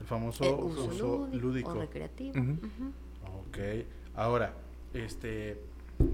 el 0.00 0.06
famoso 0.06 0.44
Eh, 0.44 0.52
uso, 0.52 0.84
uso 0.84 1.06
lúdico, 1.32 1.38
lúdico. 1.38 1.70
o 1.70 1.80
recreativo. 1.80 2.34
Ok, 3.48 3.58
ahora, 4.14 4.52
este, 4.92 5.58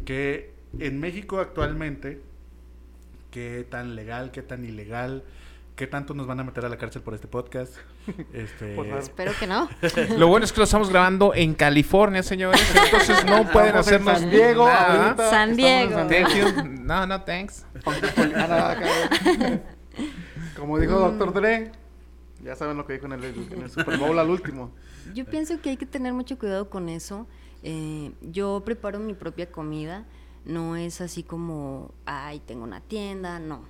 que 0.04 0.54
en 0.78 1.00
México 1.00 1.38
actualmente, 1.40 2.20
qué 3.30 3.66
tan 3.68 3.94
legal, 3.94 4.30
qué 4.30 4.42
tan 4.42 4.64
ilegal, 4.64 5.24
qué 5.76 5.86
tanto 5.86 6.12
nos 6.14 6.26
van 6.26 6.40
a 6.40 6.44
meter 6.44 6.64
a 6.64 6.68
la 6.68 6.76
cárcel 6.76 7.02
por 7.02 7.14
este 7.14 7.28
podcast, 7.28 7.74
este, 8.32 8.74
Por 8.74 8.86
favor. 8.86 9.00
Espero 9.02 9.32
que 9.38 9.46
no. 9.46 9.68
Lo 10.18 10.28
bueno 10.28 10.44
es 10.44 10.52
que 10.52 10.58
lo 10.58 10.64
estamos 10.64 10.90
grabando 10.90 11.34
en 11.34 11.54
California, 11.54 12.22
señores. 12.22 12.60
Entonces 12.84 13.24
no 13.26 13.50
pueden 13.50 13.76
Estamos 13.76 13.88
en 13.88 13.94
hacernos 13.94 14.18
San 14.20 14.30
Diego, 14.30 14.66
nada. 14.66 15.04
ahorita 15.04 15.30
San 15.30 15.50
estamos 15.60 16.02
en 16.02 16.08
Diego. 16.08 16.28
Thank 16.28 16.64
you. 16.64 16.70
No, 16.84 17.06
no, 17.06 17.22
thanks. 17.22 17.66
Ah. 18.36 18.76
Como 20.56 20.78
dijo 20.78 21.10
Mm. 21.10 21.18
Dr. 21.18 21.32
Dre, 21.34 21.72
ya 22.42 22.56
saben 22.56 22.76
lo 22.76 22.86
que 22.86 22.94
dijo 22.94 23.06
en 23.06 23.12
el, 23.12 23.24
en 23.24 23.62
el 23.62 23.70
Super 23.70 23.98
Bowl 23.98 24.18
al 24.18 24.30
último. 24.30 24.72
Yo 25.14 25.24
pienso 25.24 25.60
que 25.60 25.70
hay 25.70 25.76
que 25.76 25.86
tener 25.86 26.12
mucho 26.12 26.38
cuidado 26.38 26.68
con 26.70 26.88
eso. 26.88 27.26
Eh, 27.62 28.12
yo 28.22 28.62
preparo 28.64 28.98
mi 28.98 29.14
propia 29.14 29.50
comida. 29.50 30.04
No 30.48 30.74
es 30.76 31.00
así 31.00 31.22
como, 31.22 31.92
ay, 32.06 32.40
tengo 32.40 32.64
una 32.64 32.80
tienda, 32.80 33.38
no. 33.38 33.62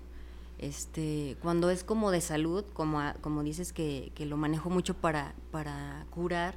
Este, 0.59 1.37
cuando 1.43 1.71
es 1.71 1.85
como 1.85 2.11
de 2.11 2.21
salud, 2.21 2.65
como, 2.73 3.01
a- 3.01 3.15
como 3.21 3.43
dices 3.43 3.73
que, 3.73 4.11
que 4.15 4.27
lo 4.27 4.37
manejo 4.37 4.71
mucho 4.71 4.95
para, 4.95 5.35
para 5.53 6.07
curar, 6.11 6.55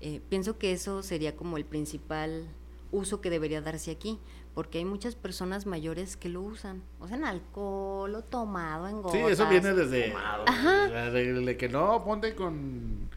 eh, 0.00 0.20
pienso 0.28 0.58
que 0.58 0.72
eso 0.72 1.02
sería 1.02 1.36
como 1.36 1.56
el 1.56 1.64
principal 1.64 2.44
uso 2.92 3.20
que 3.20 3.30
debería 3.30 3.60
darse 3.62 3.90
aquí, 3.92 4.18
porque 4.54 4.78
hay 4.78 4.84
muchas 4.84 5.14
personas 5.14 5.64
mayores 5.64 6.16
que 6.16 6.28
lo 6.28 6.42
usan, 6.42 6.82
o 6.98 7.06
sea, 7.06 7.16
en 7.16 7.24
alcohol 7.24 8.14
o 8.14 8.22
tomado 8.22 8.88
en 8.88 9.00
gotas. 9.00 9.12
Sí, 9.20 9.26
eso 9.26 9.48
viene 9.48 9.72
desde, 9.74 10.12
Ajá. 10.14 11.10
de, 11.10 11.32
de 11.32 11.56
que 11.56 11.68
no, 11.68 12.02
ponte 12.04 12.34
con, 12.34 13.08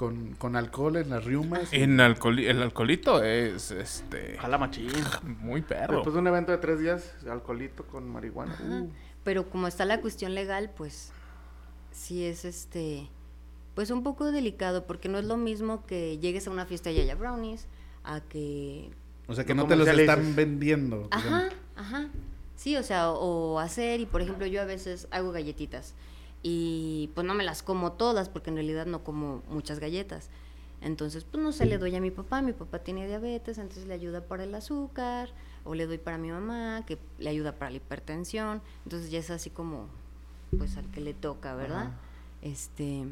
con, 0.00 0.32
con 0.36 0.56
alcohol 0.56 0.96
en 0.96 1.10
las 1.10 1.22
riumas. 1.26 1.70
En 1.72 1.98
alcoholi- 1.98 2.48
el 2.48 2.62
alcoholito 2.62 3.22
es 3.22 3.70
este 3.70 4.38
Jala 4.38 4.56
machín. 4.56 4.88
muy 5.42 5.60
perro. 5.60 5.96
Después 5.96 6.14
de 6.14 6.20
un 6.20 6.26
evento 6.26 6.52
de 6.52 6.56
tres 6.56 6.80
días, 6.80 7.12
alcoholito 7.30 7.84
con 7.84 8.08
marihuana. 8.08 8.56
Uh. 8.66 8.88
Pero 9.24 9.50
como 9.50 9.66
está 9.66 9.84
la 9.84 10.00
cuestión 10.00 10.34
legal, 10.34 10.70
pues 10.74 11.12
sí 11.92 12.24
es 12.24 12.46
este, 12.46 13.10
pues 13.74 13.90
un 13.90 14.02
poco 14.02 14.32
delicado, 14.32 14.86
porque 14.86 15.10
no 15.10 15.18
es 15.18 15.26
lo 15.26 15.36
mismo 15.36 15.84
que 15.84 16.16
llegues 16.16 16.46
a 16.46 16.50
una 16.50 16.64
fiesta 16.64 16.90
y 16.90 16.98
haya 16.98 17.14
brownies, 17.14 17.66
a 18.02 18.22
que 18.22 18.88
O 19.28 19.34
sea, 19.34 19.44
que 19.44 19.54
no 19.54 19.66
te 19.66 19.76
los 19.76 19.86
están 19.86 20.34
vendiendo. 20.34 21.08
Ajá, 21.10 21.24
digamos. 21.28 21.54
ajá. 21.76 22.08
Sí, 22.56 22.74
o 22.78 22.82
sea, 22.82 23.10
o, 23.10 23.52
o 23.52 23.58
hacer, 23.58 24.00
y 24.00 24.06
por 24.06 24.22
ejemplo, 24.22 24.46
yo 24.46 24.62
a 24.62 24.64
veces 24.64 25.08
hago 25.10 25.30
galletitas 25.30 25.92
y 26.42 27.10
pues 27.14 27.26
no 27.26 27.34
me 27.34 27.44
las 27.44 27.62
como 27.62 27.92
todas 27.92 28.28
porque 28.28 28.50
en 28.50 28.56
realidad 28.56 28.86
no 28.86 29.04
como 29.04 29.42
muchas 29.48 29.78
galletas. 29.78 30.30
Entonces, 30.80 31.24
pues 31.24 31.42
no 31.42 31.52
sé, 31.52 31.66
le 31.66 31.76
doy 31.76 31.94
a 31.94 32.00
mi 32.00 32.10
papá, 32.10 32.40
mi 32.40 32.54
papá 32.54 32.78
tiene 32.78 33.06
diabetes, 33.06 33.58
entonces 33.58 33.86
le 33.86 33.92
ayuda 33.92 34.22
para 34.24 34.44
el 34.44 34.54
azúcar, 34.54 35.30
o 35.64 35.74
le 35.74 35.86
doy 35.86 35.98
para 35.98 36.16
mi 36.16 36.30
mamá, 36.30 36.84
que 36.86 36.98
le 37.18 37.28
ayuda 37.28 37.52
para 37.52 37.70
la 37.70 37.76
hipertensión. 37.76 38.62
Entonces 38.84 39.10
ya 39.10 39.18
es 39.18 39.30
así 39.30 39.50
como, 39.50 39.88
pues 40.56 40.78
al 40.78 40.90
que 40.90 41.02
le 41.02 41.12
toca, 41.12 41.54
¿verdad? 41.54 41.88
Ajá. 41.88 42.00
Este, 42.40 43.06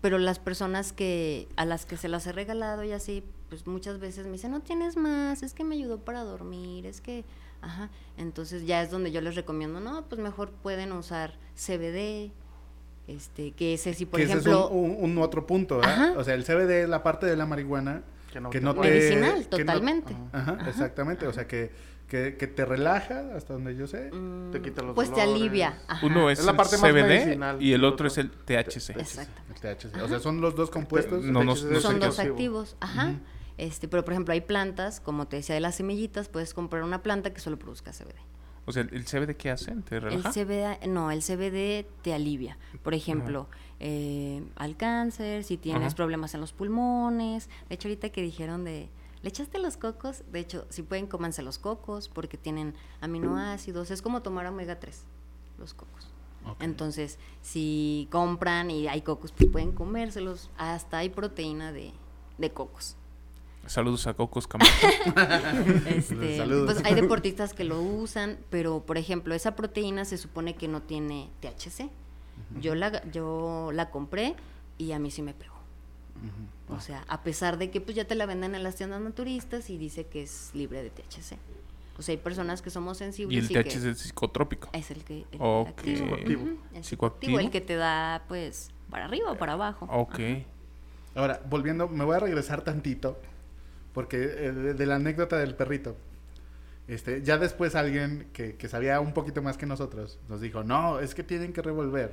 pero 0.00 0.18
las 0.18 0.38
personas 0.38 0.92
que 0.92 1.48
a 1.56 1.64
las 1.64 1.84
que 1.84 1.96
se 1.96 2.08
las 2.08 2.26
he 2.26 2.32
regalado 2.32 2.84
y 2.84 2.92
así, 2.92 3.24
pues 3.48 3.66
muchas 3.66 3.98
veces 3.98 4.26
me 4.26 4.32
dicen, 4.32 4.52
no 4.52 4.60
tienes 4.60 4.96
más, 4.96 5.42
es 5.42 5.54
que 5.54 5.64
me 5.64 5.74
ayudó 5.74 5.98
para 5.98 6.22
dormir, 6.22 6.86
es 6.86 7.00
que, 7.00 7.24
ajá, 7.62 7.88
entonces 8.18 8.66
ya 8.66 8.82
es 8.82 8.90
donde 8.90 9.10
yo 9.12 9.20
les 9.22 9.34
recomiendo, 9.34 9.80
no, 9.80 10.04
pues 10.08 10.20
mejor 10.20 10.50
pueden 10.50 10.92
usar 10.92 11.34
CBD, 11.56 12.30
este, 13.08 13.52
que 13.52 13.74
ese 13.74 13.94
sí, 13.94 14.06
por 14.06 14.18
que 14.18 14.24
ese 14.24 14.32
ejemplo, 14.34 14.66
es 14.66 14.70
un, 14.72 14.90
un- 15.04 15.12
un 15.12 15.18
otro 15.18 15.46
punto, 15.46 15.78
¿verdad? 15.78 15.92
Ajá. 15.92 16.14
O 16.18 16.24
sea, 16.24 16.34
el 16.34 16.44
CBD 16.44 16.82
es 16.84 16.88
la 16.88 17.02
parte 17.02 17.26
de 17.26 17.36
la 17.36 17.46
marihuana 17.46 18.02
Que 18.32 18.40
no- 18.40 18.50
que 18.50 18.60
no 18.60 18.74
te... 18.74 18.80
medicinal, 18.80 19.34
que 19.48 19.64
no- 19.64 19.72
totalmente. 19.72 20.16
Ajá, 20.32 20.58
exactamente. 20.68 21.26
O 21.26 21.32
sea, 21.32 21.46
que, 21.48 21.70
que, 22.08 22.36
que 22.36 22.46
te 22.46 22.64
relaja, 22.64 23.34
hasta 23.36 23.54
donde 23.54 23.74
yo 23.74 23.86
sé. 23.86 24.10
Mm, 24.12 24.50
Te 24.52 24.60
quita 24.62 24.82
los 24.82 24.94
pues 24.94 25.12
te 25.12 25.20
alivia. 25.20 25.80
ajá. 25.88 26.06
Uno 26.06 26.30
es, 26.30 26.38
Es 26.38 26.44
la 26.44 26.52
el 26.52 26.56
parte 26.56 26.78
más 26.78 26.90
CBD 26.92 27.60
y 27.60 27.72
el 27.72 27.84
otro 27.84 28.06
es 28.06 28.18
el 28.18 28.30
THC. 28.30 28.90
Exacto. 28.90 29.42
El 29.48 29.76
THC. 29.76 30.02
O 30.02 30.08
sea, 30.08 30.18
son 30.20 30.40
los 30.40 30.54
dos 30.54 30.70
compuestos. 30.70 31.24
No, 31.24 31.42
no, 31.44 31.56
Son 31.56 31.98
dos 32.00 32.18
activo. 32.18 32.34
activos, 32.34 32.76
ajá. 32.80 33.14
Este, 33.58 33.88
pero 33.88 34.04
por 34.04 34.14
ejemplo 34.14 34.32
hay 34.32 34.40
plantas, 34.40 35.00
como 35.00 35.26
te 35.28 35.36
decía 35.36 35.54
de 35.54 35.60
las 35.60 35.76
semillitas, 35.76 36.28
puedes 36.28 36.54
comprar 36.54 36.82
una 36.82 37.02
planta 37.02 37.32
que 37.32 37.40
solo 37.40 37.58
produzca 37.58 37.92
CBD. 37.92 38.16
O 38.64 38.72
sea, 38.72 38.82
¿el 38.82 39.04
CBD 39.04 39.34
qué 39.36 39.50
hace? 39.50 39.72
¿Te 39.88 39.96
El? 39.96 40.22
CBD, 40.22 40.86
no, 40.86 41.10
el 41.10 41.20
CBD 41.20 41.84
te 42.02 42.14
alivia. 42.14 42.58
Por 42.82 42.94
ejemplo, 42.94 43.48
eh, 43.80 44.44
al 44.54 44.76
cáncer, 44.76 45.42
si 45.42 45.56
tienes 45.56 45.94
problemas 45.94 46.34
en 46.34 46.40
los 46.40 46.52
pulmones. 46.52 47.48
De 47.68 47.74
hecho, 47.74 47.88
ahorita 47.88 48.10
que 48.10 48.22
dijeron 48.22 48.62
de, 48.62 48.88
¿le 49.22 49.28
echaste 49.28 49.58
los 49.58 49.76
cocos? 49.76 50.22
De 50.30 50.38
hecho, 50.38 50.64
si 50.68 50.82
pueden, 50.82 51.08
cómanse 51.08 51.42
los 51.42 51.58
cocos 51.58 52.08
porque 52.08 52.38
tienen 52.38 52.74
aminoácidos. 53.00 53.90
Es 53.90 54.00
como 54.00 54.22
tomar 54.22 54.46
omega 54.46 54.78
3, 54.78 55.04
los 55.58 55.74
cocos. 55.74 56.08
Entonces, 56.60 57.18
si 57.40 58.08
compran 58.10 58.70
y 58.70 58.88
hay 58.88 59.02
cocos, 59.02 59.32
pues 59.32 59.50
pueden 59.50 59.72
comérselos. 59.72 60.50
Hasta 60.56 60.98
hay 60.98 61.08
proteína 61.08 61.72
de, 61.72 61.92
de 62.38 62.50
cocos. 62.52 62.96
Saludos 63.66 64.06
a 64.06 64.14
Cocos 64.14 64.46
Camacho. 64.46 64.70
Este, 65.86 66.36
Saludos. 66.38 66.72
pues 66.72 66.84
hay 66.84 66.94
deportistas 66.94 67.54
que 67.54 67.64
lo 67.64 67.80
usan, 67.80 68.38
pero 68.50 68.80
por 68.80 68.98
ejemplo, 68.98 69.34
esa 69.34 69.54
proteína 69.54 70.04
se 70.04 70.18
supone 70.18 70.54
que 70.54 70.68
no 70.68 70.82
tiene 70.82 71.30
THC. 71.40 71.88
Yo 72.60 72.74
la 72.74 73.08
yo 73.10 73.70
la 73.72 73.90
compré 73.90 74.34
y 74.78 74.92
a 74.92 74.98
mí 74.98 75.10
sí 75.10 75.22
me 75.22 75.32
pegó. 75.34 75.52
O 76.68 76.80
sea, 76.80 77.04
a 77.08 77.22
pesar 77.22 77.58
de 77.58 77.70
que 77.70 77.80
pues 77.80 77.96
ya 77.96 78.04
te 78.04 78.14
la 78.14 78.26
venden 78.26 78.54
en 78.54 78.62
las 78.62 78.76
tiendas 78.76 79.00
naturistas 79.00 79.68
y 79.70 79.76
dice 79.76 80.06
que 80.06 80.22
es 80.22 80.50
libre 80.54 80.82
de 80.82 80.90
THC. 80.90 81.36
O 81.98 82.02
sea, 82.02 82.14
hay 82.14 82.18
personas 82.18 82.62
que 82.62 82.70
somos 82.70 82.98
sensibles 82.98 83.34
y 83.34 83.38
el 83.38 83.44
y 83.44 83.54
THC 83.54 83.82
que 83.82 83.90
es 83.90 83.98
psicotrópico. 83.98 84.70
es 84.72 84.90
el 84.90 85.04
que 85.04 85.24
el 85.30 85.40
activo. 85.42 85.66
Psicoactivo. 85.66 86.02
El 86.02 86.14
Psicoactivo. 86.16 86.82
psicoactivo, 86.82 87.38
el 87.38 87.50
que 87.50 87.60
te 87.60 87.76
da 87.76 88.24
pues 88.28 88.70
para 88.90 89.04
arriba 89.04 89.32
o 89.32 89.36
para 89.36 89.52
abajo. 89.52 89.86
Ok. 89.90 90.18
Ahora, 91.14 91.42
volviendo, 91.48 91.88
me 91.88 92.04
voy 92.04 92.16
a 92.16 92.20
regresar 92.20 92.62
tantito, 92.62 93.18
porque 93.92 94.16
eh, 94.22 94.52
de, 94.52 94.74
de 94.74 94.86
la 94.86 94.96
anécdota 94.96 95.38
del 95.38 95.54
perrito. 95.54 95.96
Este, 96.88 97.22
ya 97.22 97.38
después 97.38 97.74
alguien 97.74 98.28
que, 98.32 98.56
que 98.56 98.68
sabía 98.68 99.00
un 99.00 99.12
poquito 99.14 99.40
más 99.42 99.56
que 99.56 99.66
nosotros 99.66 100.18
nos 100.28 100.40
dijo, 100.40 100.64
no, 100.64 100.98
es 101.00 101.14
que 101.14 101.22
tienen 101.22 101.52
que 101.52 101.62
revolver 101.62 102.10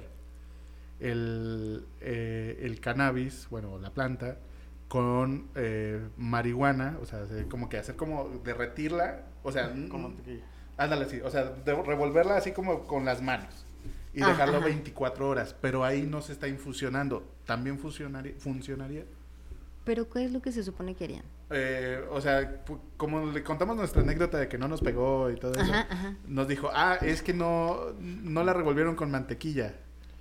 el, 0.99 1.85
eh, 2.01 2.59
el 2.61 2.79
cannabis, 2.79 3.47
bueno, 3.49 3.77
la 3.79 3.91
planta, 3.91 4.37
con 4.87 5.47
eh, 5.55 6.01
marihuana, 6.17 6.97
o 7.01 7.05
sea, 7.05 7.25
se- 7.27 7.47
como 7.47 7.69
que 7.69 7.77
hacer 7.77 7.95
como 7.95 8.29
derretirla, 8.43 9.23
o 9.43 9.51
sea, 9.51 9.69
mantequilla. 9.69 10.43
ándale 10.77 11.05
así, 11.05 11.19
o 11.21 11.29
sea, 11.29 11.45
de- 11.45 11.83
revolverla 11.83 12.37
así 12.37 12.51
como 12.51 12.85
con 12.85 13.05
las 13.05 13.21
manos 13.21 13.65
y 14.13 14.21
Ajá, 14.21 14.31
dejarlo 14.31 14.57
ajá. 14.57 14.65
24 14.65 15.29
horas, 15.29 15.55
pero 15.61 15.83
ahí 15.83 16.03
no 16.03 16.21
se 16.21 16.33
está 16.33 16.47
infusionando. 16.47 17.23
¿También 17.45 17.77
funcionaría? 17.79 18.33
funcionaría? 18.39 19.03
Pero 19.85 20.09
¿qué 20.09 20.25
es 20.25 20.31
lo 20.31 20.41
que 20.41 20.51
se 20.51 20.63
supone 20.63 20.95
que 20.95 21.03
harían? 21.05 21.23
Eh, 21.51 22.05
o 22.11 22.21
sea, 22.21 22.61
como 22.97 23.25
le 23.25 23.43
contamos 23.43 23.75
nuestra 23.75 24.01
anécdota 24.01 24.37
de 24.37 24.47
que 24.47 24.57
no 24.57 24.67
nos 24.67 24.81
pegó 24.81 25.31
y 25.31 25.35
todo 25.35 25.53
eso, 25.53 25.61
Ajá, 25.71 25.87
ajá. 25.89 26.15
nos 26.27 26.47
dijo, 26.47 26.69
ah, 26.73 26.97
es 27.01 27.23
que 27.23 27.33
no, 27.33 27.93
no 27.99 28.43
la 28.43 28.53
revolvieron 28.53 28.95
con 28.95 29.09
mantequilla. 29.09 29.73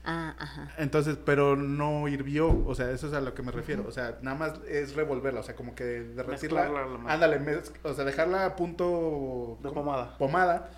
Ah, 0.04 0.34
ajá. 0.38 0.68
Entonces, 0.78 1.18
pero 1.22 1.54
no 1.54 2.08
hirvió, 2.08 2.64
o 2.66 2.74
sea, 2.74 2.90
eso 2.92 3.08
es 3.08 3.12
a 3.12 3.20
lo 3.20 3.34
que 3.34 3.42
me 3.42 3.52
refiero. 3.52 3.84
O 3.86 3.92
sea, 3.92 4.18
nada 4.22 4.38
más 4.38 4.52
es 4.66 4.94
revolverla, 4.96 5.40
o 5.40 5.42
sea, 5.42 5.54
como 5.54 5.74
que 5.74 5.84
derretirla. 5.84 6.70
Ándale, 7.06 7.60
o 7.82 7.92
sea, 7.92 8.04
dejarla 8.04 8.46
a 8.46 8.56
punto 8.56 9.58
De 9.62 9.70
pomada. 9.70 10.16
pomada, 10.16 10.70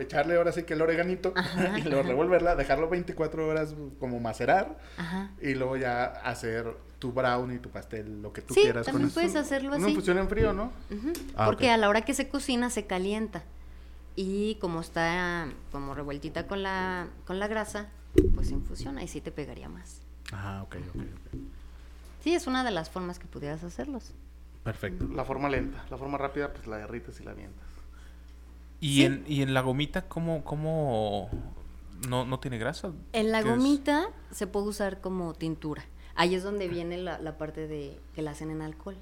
echarle 0.00 0.36
ahora 0.36 0.52
sí 0.52 0.62
que 0.64 0.74
el 0.74 0.82
oreganito 0.82 1.32
Ajá, 1.36 1.78
y 1.78 1.82
luego 1.82 2.00
ajá. 2.00 2.08
revolverla, 2.08 2.56
dejarlo 2.56 2.88
24 2.88 3.46
horas 3.48 3.74
como 3.98 4.20
macerar 4.20 4.78
Ajá. 4.96 5.30
y 5.40 5.54
luego 5.54 5.76
ya 5.76 6.04
hacer 6.04 6.76
tu 6.98 7.12
brownie, 7.12 7.58
tu 7.58 7.70
pastel, 7.70 8.22
lo 8.22 8.32
que 8.32 8.40
tú 8.42 8.54
Sí, 8.54 8.62
quieras 8.62 8.84
con 8.86 8.92
también 8.94 9.08
eso. 9.08 9.14
puedes 9.14 9.36
hacerlo 9.36 9.68
Una 9.70 9.78
así. 9.78 9.90
infusión 9.90 10.18
en 10.18 10.28
frío, 10.28 10.52
¿no? 10.52 10.72
Ah, 11.36 11.46
Porque 11.46 11.70
a 11.70 11.76
la 11.76 11.88
hora 11.88 12.02
que 12.02 12.14
se 12.14 12.28
cocina 12.28 12.70
se 12.70 12.86
calienta. 12.86 13.42
Y 14.16 14.54
como 14.56 14.80
está 14.80 15.48
como 15.72 15.94
revueltita 15.94 16.46
con 16.46 16.62
la, 16.62 17.08
con 17.26 17.38
la 17.40 17.48
grasa, 17.48 17.88
pues 18.34 18.46
se 18.48 18.54
infusiona 18.54 19.02
y 19.02 19.08
sí 19.08 19.20
te 19.20 19.32
pegaría 19.32 19.68
más. 19.68 20.00
Ah, 20.32 20.62
ok, 20.64 20.76
ok, 20.76 20.96
ok. 21.02 21.40
Sí, 22.22 22.34
es 22.34 22.46
una 22.46 22.64
de 22.64 22.70
las 22.70 22.88
formas 22.90 23.18
que 23.18 23.26
pudieras 23.26 23.62
hacerlos. 23.64 24.12
Perfecto. 24.62 25.06
La 25.12 25.24
forma 25.24 25.48
lenta. 25.50 25.84
La 25.90 25.98
forma 25.98 26.16
rápida, 26.16 26.52
pues 26.52 26.66
la 26.66 26.78
derrites 26.78 27.20
y 27.20 27.24
la 27.24 27.32
avientas. 27.32 27.66
¿Y, 28.84 28.96
Sí. 28.96 29.04
en, 29.04 29.24
y 29.26 29.40
en 29.42 29.54
la 29.54 29.62
gomita 29.62 30.02
cómo, 30.08 30.44
cómo 30.44 31.30
no, 32.08 32.26
no 32.26 32.38
tiene 32.38 32.58
grasa? 32.58 32.92
En 33.12 33.32
la 33.32 33.42
gomita 33.42 34.08
se 34.30 34.46
puede 34.46 34.66
usar 34.66 35.00
como 35.00 35.32
tintura. 35.32 35.84
Ahí 36.16 36.34
es 36.34 36.42
donde 36.42 36.68
viene 36.68 36.98
la, 36.98 37.18
la 37.18 37.38
parte 37.38 37.66
de 37.66 37.98
que 38.14 38.20
la 38.22 38.32
hacen 38.32 38.50
en 38.50 38.60
alcohol. 38.60 38.96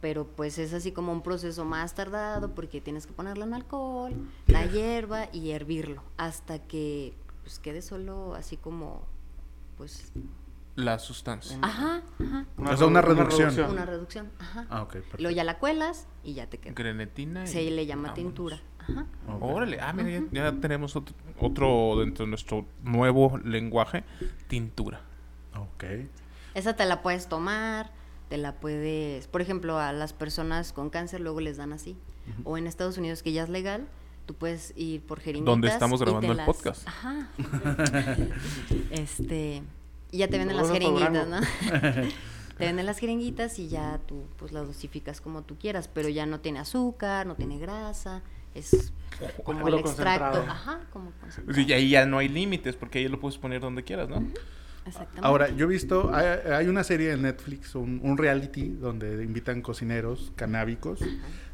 Pero 0.00 0.26
pues 0.28 0.58
es 0.58 0.72
así 0.74 0.92
como 0.92 1.10
un 1.10 1.22
proceso 1.22 1.64
más 1.64 1.94
tardado 1.94 2.54
porque 2.54 2.80
tienes 2.80 3.06
que 3.06 3.12
ponerlo 3.14 3.44
en 3.44 3.54
alcohol, 3.54 4.12
la 4.46 4.64
hierba 4.66 5.28
y 5.32 5.50
hervirlo 5.50 6.02
hasta 6.18 6.60
que 6.60 7.14
pues 7.42 7.58
quede 7.58 7.82
solo 7.82 8.34
así 8.34 8.56
como 8.56 9.02
pues 9.78 10.12
La 10.76 10.98
sustancia. 10.98 11.58
ajá, 11.62 12.02
ajá, 12.20 12.46
O 12.58 12.76
sea, 12.76 12.86
una 12.86 13.00
reducción. 13.00 13.58
una 13.70 13.86
reducción, 13.86 14.30
ajá. 14.38 14.66
Ah, 14.70 14.82
ok, 14.82 14.92
perfecto. 14.92 15.16
Luego 15.18 15.34
ya 15.34 15.44
la 15.44 15.58
cuelas 15.58 16.06
y 16.22 16.34
ya 16.34 16.46
te 16.48 16.58
queda. 16.58 16.74
Grenetina. 16.74 17.44
y 17.44 17.46
Se 17.48 17.68
le 17.70 17.86
llama 17.86 18.08
vámonos. 18.10 18.14
tintura. 18.14 18.60
Ajá. 18.88 19.06
Órale, 19.40 19.80
ah, 19.80 19.92
mira, 19.92 20.10
ya, 20.10 20.22
ya 20.32 20.52
tenemos 20.60 20.96
otro, 20.96 21.14
otro 21.38 21.96
dentro 22.00 22.24
de 22.24 22.30
nuestro 22.30 22.66
nuevo 22.82 23.38
lenguaje, 23.44 24.04
tintura. 24.48 25.00
Ok. 25.56 25.84
Esa 26.54 26.74
te 26.76 26.84
la 26.86 27.02
puedes 27.02 27.28
tomar, 27.28 27.90
te 28.28 28.38
la 28.38 28.54
puedes, 28.54 29.26
por 29.26 29.40
ejemplo, 29.42 29.78
a 29.78 29.92
las 29.92 30.12
personas 30.12 30.72
con 30.72 30.90
cáncer 30.90 31.20
luego 31.20 31.40
les 31.40 31.56
dan 31.56 31.72
así. 31.72 31.96
O 32.44 32.58
en 32.58 32.66
Estados 32.66 32.98
Unidos 32.98 33.22
que 33.22 33.32
ya 33.32 33.44
es 33.44 33.48
legal, 33.48 33.86
tú 34.26 34.34
puedes 34.34 34.72
ir 34.76 35.02
por 35.02 35.20
jeringuitas. 35.20 35.52
Donde 35.52 35.68
estamos 35.68 36.00
grabando 36.00 36.32
el 36.32 36.36
las- 36.38 36.46
podcast. 36.46 36.88
Ajá. 36.88 37.28
este, 38.90 39.62
y 40.10 40.18
ya 40.18 40.28
te 40.28 40.38
venden 40.38 40.56
las 40.56 40.70
jeringuitas, 40.70 41.26
¿no? 41.28 41.40
Te 42.56 42.64
venden 42.64 42.86
las 42.86 42.98
jeringuitas 42.98 43.58
y 43.58 43.68
ya 43.68 44.00
tú 44.06 44.24
pues 44.38 44.50
las 44.50 44.66
dosificas 44.66 45.20
como 45.20 45.42
tú 45.42 45.58
quieras, 45.58 45.88
pero 45.92 46.08
ya 46.08 46.24
no 46.24 46.40
tiene 46.40 46.58
azúcar, 46.58 47.26
no 47.26 47.34
tiene 47.34 47.58
grasa, 47.58 48.22
es 48.58 48.92
como 49.44 49.68
el 49.68 49.74
extracto, 49.74 50.38
ajá, 50.48 50.80
como 50.92 51.10
concentrado. 51.20 51.60
Y 51.60 51.72
ahí 51.72 51.90
ya 51.90 52.06
no 52.06 52.18
hay 52.18 52.28
límites, 52.28 52.76
porque 52.76 52.98
ahí 52.98 53.08
lo 53.08 53.18
puedes 53.20 53.38
poner 53.38 53.60
donde 53.60 53.82
quieras, 53.84 54.08
¿no? 54.08 54.16
Exactamente. 54.86 55.26
Ahora, 55.26 55.48
yo 55.50 55.64
he 55.66 55.68
visto, 55.68 56.14
hay, 56.14 56.26
hay 56.52 56.68
una 56.68 56.84
serie 56.84 57.10
en 57.12 57.22
Netflix, 57.22 57.74
un, 57.74 57.98
un 58.04 58.16
reality, 58.16 58.68
donde 58.68 59.24
invitan 59.24 59.60
cocineros 59.60 60.32
canábicos, 60.36 61.00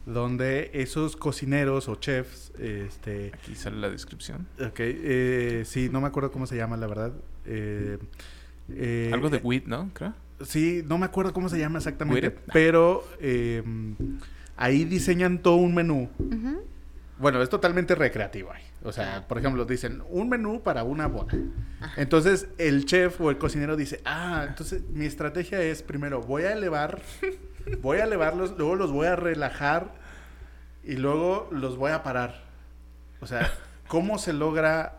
donde 0.04 0.70
esos 0.74 1.16
cocineros 1.16 1.88
o 1.88 1.94
chefs, 1.94 2.52
este, 2.58 3.30
Aquí 3.32 3.54
sale 3.54 3.76
la 3.78 3.88
descripción. 3.88 4.46
ok, 4.60 4.74
eh, 4.80 5.62
sí, 5.64 5.88
no 5.90 6.00
me 6.02 6.08
acuerdo 6.08 6.30
cómo 6.30 6.46
se 6.46 6.56
llama, 6.56 6.76
la 6.76 6.86
verdad. 6.86 7.12
eh, 7.46 7.96
eh, 8.68 9.10
Algo 9.14 9.30
de 9.30 9.38
weed, 9.38 9.64
¿no? 9.66 9.90
Creo. 9.94 10.12
Sí, 10.42 10.82
no 10.86 10.98
me 10.98 11.06
acuerdo 11.06 11.32
cómo 11.32 11.48
se 11.48 11.58
llama 11.58 11.78
exactamente, 11.78 12.30
pero 12.52 13.02
eh, 13.20 13.62
ahí 14.56 14.84
diseñan 14.84 15.38
todo 15.38 15.56
un 15.56 15.74
menú 15.74 16.10
Ujú. 16.18 16.64
Bueno, 17.18 17.42
es 17.42 17.48
totalmente 17.48 17.94
recreativo 17.94 18.52
ahí. 18.52 18.62
O 18.84 18.92
sea, 18.92 19.26
por 19.28 19.38
ejemplo, 19.38 19.64
dicen 19.64 20.02
un 20.08 20.28
menú 20.28 20.62
para 20.62 20.82
una 20.82 21.06
boda. 21.06 21.32
Entonces, 21.96 22.48
el 22.58 22.84
chef 22.84 23.20
o 23.20 23.30
el 23.30 23.38
cocinero 23.38 23.76
dice, 23.76 24.00
ah, 24.04 24.44
entonces 24.48 24.82
mi 24.90 25.04
estrategia 25.04 25.60
es 25.60 25.82
primero 25.82 26.20
voy 26.20 26.44
a 26.44 26.52
elevar, 26.52 27.00
voy 27.80 27.98
a 27.98 28.04
elevarlos, 28.04 28.56
luego 28.56 28.74
los 28.74 28.92
voy 28.92 29.06
a 29.06 29.16
relajar 29.16 29.92
y 30.82 30.96
luego 30.96 31.48
los 31.52 31.76
voy 31.76 31.92
a 31.92 32.02
parar. 32.02 32.42
O 33.20 33.26
sea, 33.26 33.52
¿cómo 33.86 34.18
se 34.18 34.32
logra 34.32 34.98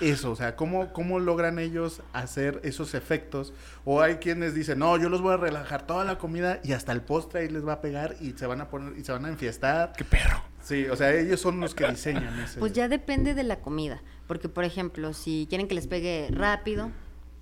eso? 0.00 0.30
O 0.30 0.36
sea, 0.36 0.54
¿cómo, 0.54 0.92
¿cómo 0.92 1.18
logran 1.18 1.58
ellos 1.58 2.02
hacer 2.12 2.60
esos 2.62 2.94
efectos? 2.94 3.52
O 3.84 4.00
hay 4.00 4.16
quienes 4.16 4.54
dicen, 4.54 4.78
no, 4.78 4.96
yo 4.96 5.08
los 5.08 5.22
voy 5.22 5.34
a 5.34 5.38
relajar 5.38 5.86
toda 5.86 6.04
la 6.04 6.18
comida 6.18 6.60
y 6.62 6.72
hasta 6.72 6.92
el 6.92 7.00
postre 7.00 7.40
ahí 7.40 7.48
les 7.48 7.66
va 7.66 7.74
a 7.74 7.80
pegar 7.80 8.14
y 8.20 8.32
se 8.32 8.46
van 8.46 8.60
a 8.60 8.68
poner 8.68 8.96
y 8.96 9.02
se 9.02 9.10
van 9.10 9.24
a 9.24 9.28
enfiestar. 9.28 9.92
¡Qué 9.96 10.04
perro! 10.04 10.53
Sí, 10.64 10.86
o 10.86 10.96
sea, 10.96 11.14
ellos 11.14 11.40
son 11.40 11.60
los 11.60 11.74
que 11.74 11.86
diseñan 11.86 12.40
ese. 12.40 12.58
Pues 12.58 12.72
ya 12.72 12.88
depende 12.88 13.34
de 13.34 13.42
la 13.42 13.60
comida. 13.60 14.00
Porque, 14.26 14.48
por 14.48 14.64
ejemplo, 14.64 15.12
si 15.12 15.46
quieren 15.50 15.68
que 15.68 15.74
les 15.74 15.86
pegue 15.86 16.28
rápido, 16.30 16.90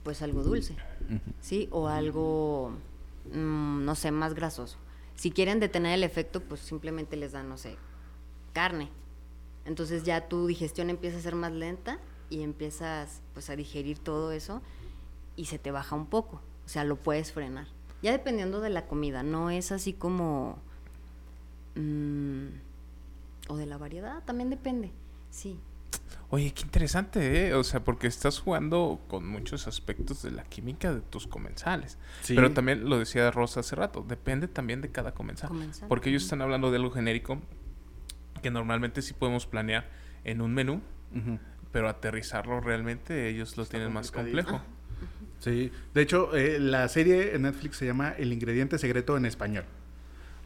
pues 0.02 0.22
algo 0.22 0.42
dulce. 0.42 0.74
¿Sí? 1.40 1.68
O 1.70 1.86
algo, 1.86 2.72
mm, 3.32 3.84
no 3.84 3.94
sé, 3.94 4.10
más 4.10 4.34
grasoso. 4.34 4.76
Si 5.14 5.30
quieren 5.30 5.60
detener 5.60 5.94
el 5.94 6.02
efecto, 6.02 6.40
pues 6.40 6.60
simplemente 6.62 7.16
les 7.16 7.30
dan, 7.30 7.48
no 7.48 7.58
sé, 7.58 7.76
carne. 8.52 8.88
Entonces 9.64 10.02
ya 10.02 10.26
tu 10.26 10.48
digestión 10.48 10.90
empieza 10.90 11.18
a 11.18 11.20
ser 11.20 11.36
más 11.36 11.52
lenta 11.52 11.98
y 12.28 12.42
empiezas 12.42 13.20
pues 13.34 13.50
a 13.50 13.54
digerir 13.54 13.98
todo 13.98 14.32
eso 14.32 14.62
y 15.36 15.44
se 15.44 15.60
te 15.60 15.70
baja 15.70 15.94
un 15.94 16.06
poco. 16.06 16.40
O 16.66 16.68
sea, 16.68 16.82
lo 16.82 16.96
puedes 16.96 17.30
frenar. 17.30 17.68
Ya 18.02 18.10
dependiendo 18.10 18.60
de 18.60 18.70
la 18.70 18.86
comida, 18.86 19.22
no 19.22 19.50
es 19.50 19.70
así 19.70 19.92
como... 19.92 20.58
mm, 21.76 22.71
o 23.48 23.56
de 23.56 23.66
la 23.66 23.76
variedad, 23.78 24.22
también 24.24 24.50
depende. 24.50 24.92
Sí. 25.30 25.58
Oye, 26.30 26.52
qué 26.52 26.62
interesante, 26.62 27.48
¿eh? 27.48 27.54
O 27.54 27.62
sea, 27.64 27.84
porque 27.84 28.06
estás 28.06 28.38
jugando 28.40 29.00
con 29.08 29.26
muchos 29.26 29.66
aspectos 29.66 30.22
de 30.22 30.30
la 30.30 30.44
química 30.44 30.92
de 30.94 31.00
tus 31.00 31.26
comensales. 31.26 31.98
Sí. 32.22 32.34
Pero 32.34 32.52
también 32.52 32.88
lo 32.88 32.98
decía 32.98 33.30
Rosa 33.30 33.60
hace 33.60 33.76
rato, 33.76 34.04
depende 34.06 34.48
también 34.48 34.80
de 34.80 34.90
cada 34.90 35.12
comensal. 35.12 35.48
Comensal, 35.48 35.88
Porque 35.88 36.08
ellos 36.10 36.22
están 36.24 36.40
hablando 36.40 36.70
de 36.70 36.76
algo 36.78 36.90
genérico 36.90 37.38
que 38.42 38.50
normalmente 38.50 39.02
sí 39.02 39.12
podemos 39.14 39.46
planear 39.46 39.88
en 40.24 40.40
un 40.40 40.52
menú, 40.54 40.80
pero 41.70 41.88
aterrizarlo 41.88 42.60
realmente 42.60 43.28
ellos 43.28 43.56
lo 43.56 43.64
tienen 43.66 43.92
más 43.92 44.10
complejo. 44.10 44.60
Sí, 45.38 45.70
de 45.94 46.02
hecho, 46.02 46.34
eh, 46.36 46.58
la 46.60 46.88
serie 46.88 47.34
en 47.34 47.42
Netflix 47.42 47.76
se 47.76 47.86
llama 47.86 48.10
El 48.16 48.32
ingrediente 48.32 48.78
secreto 48.78 49.16
en 49.16 49.26
español. 49.26 49.64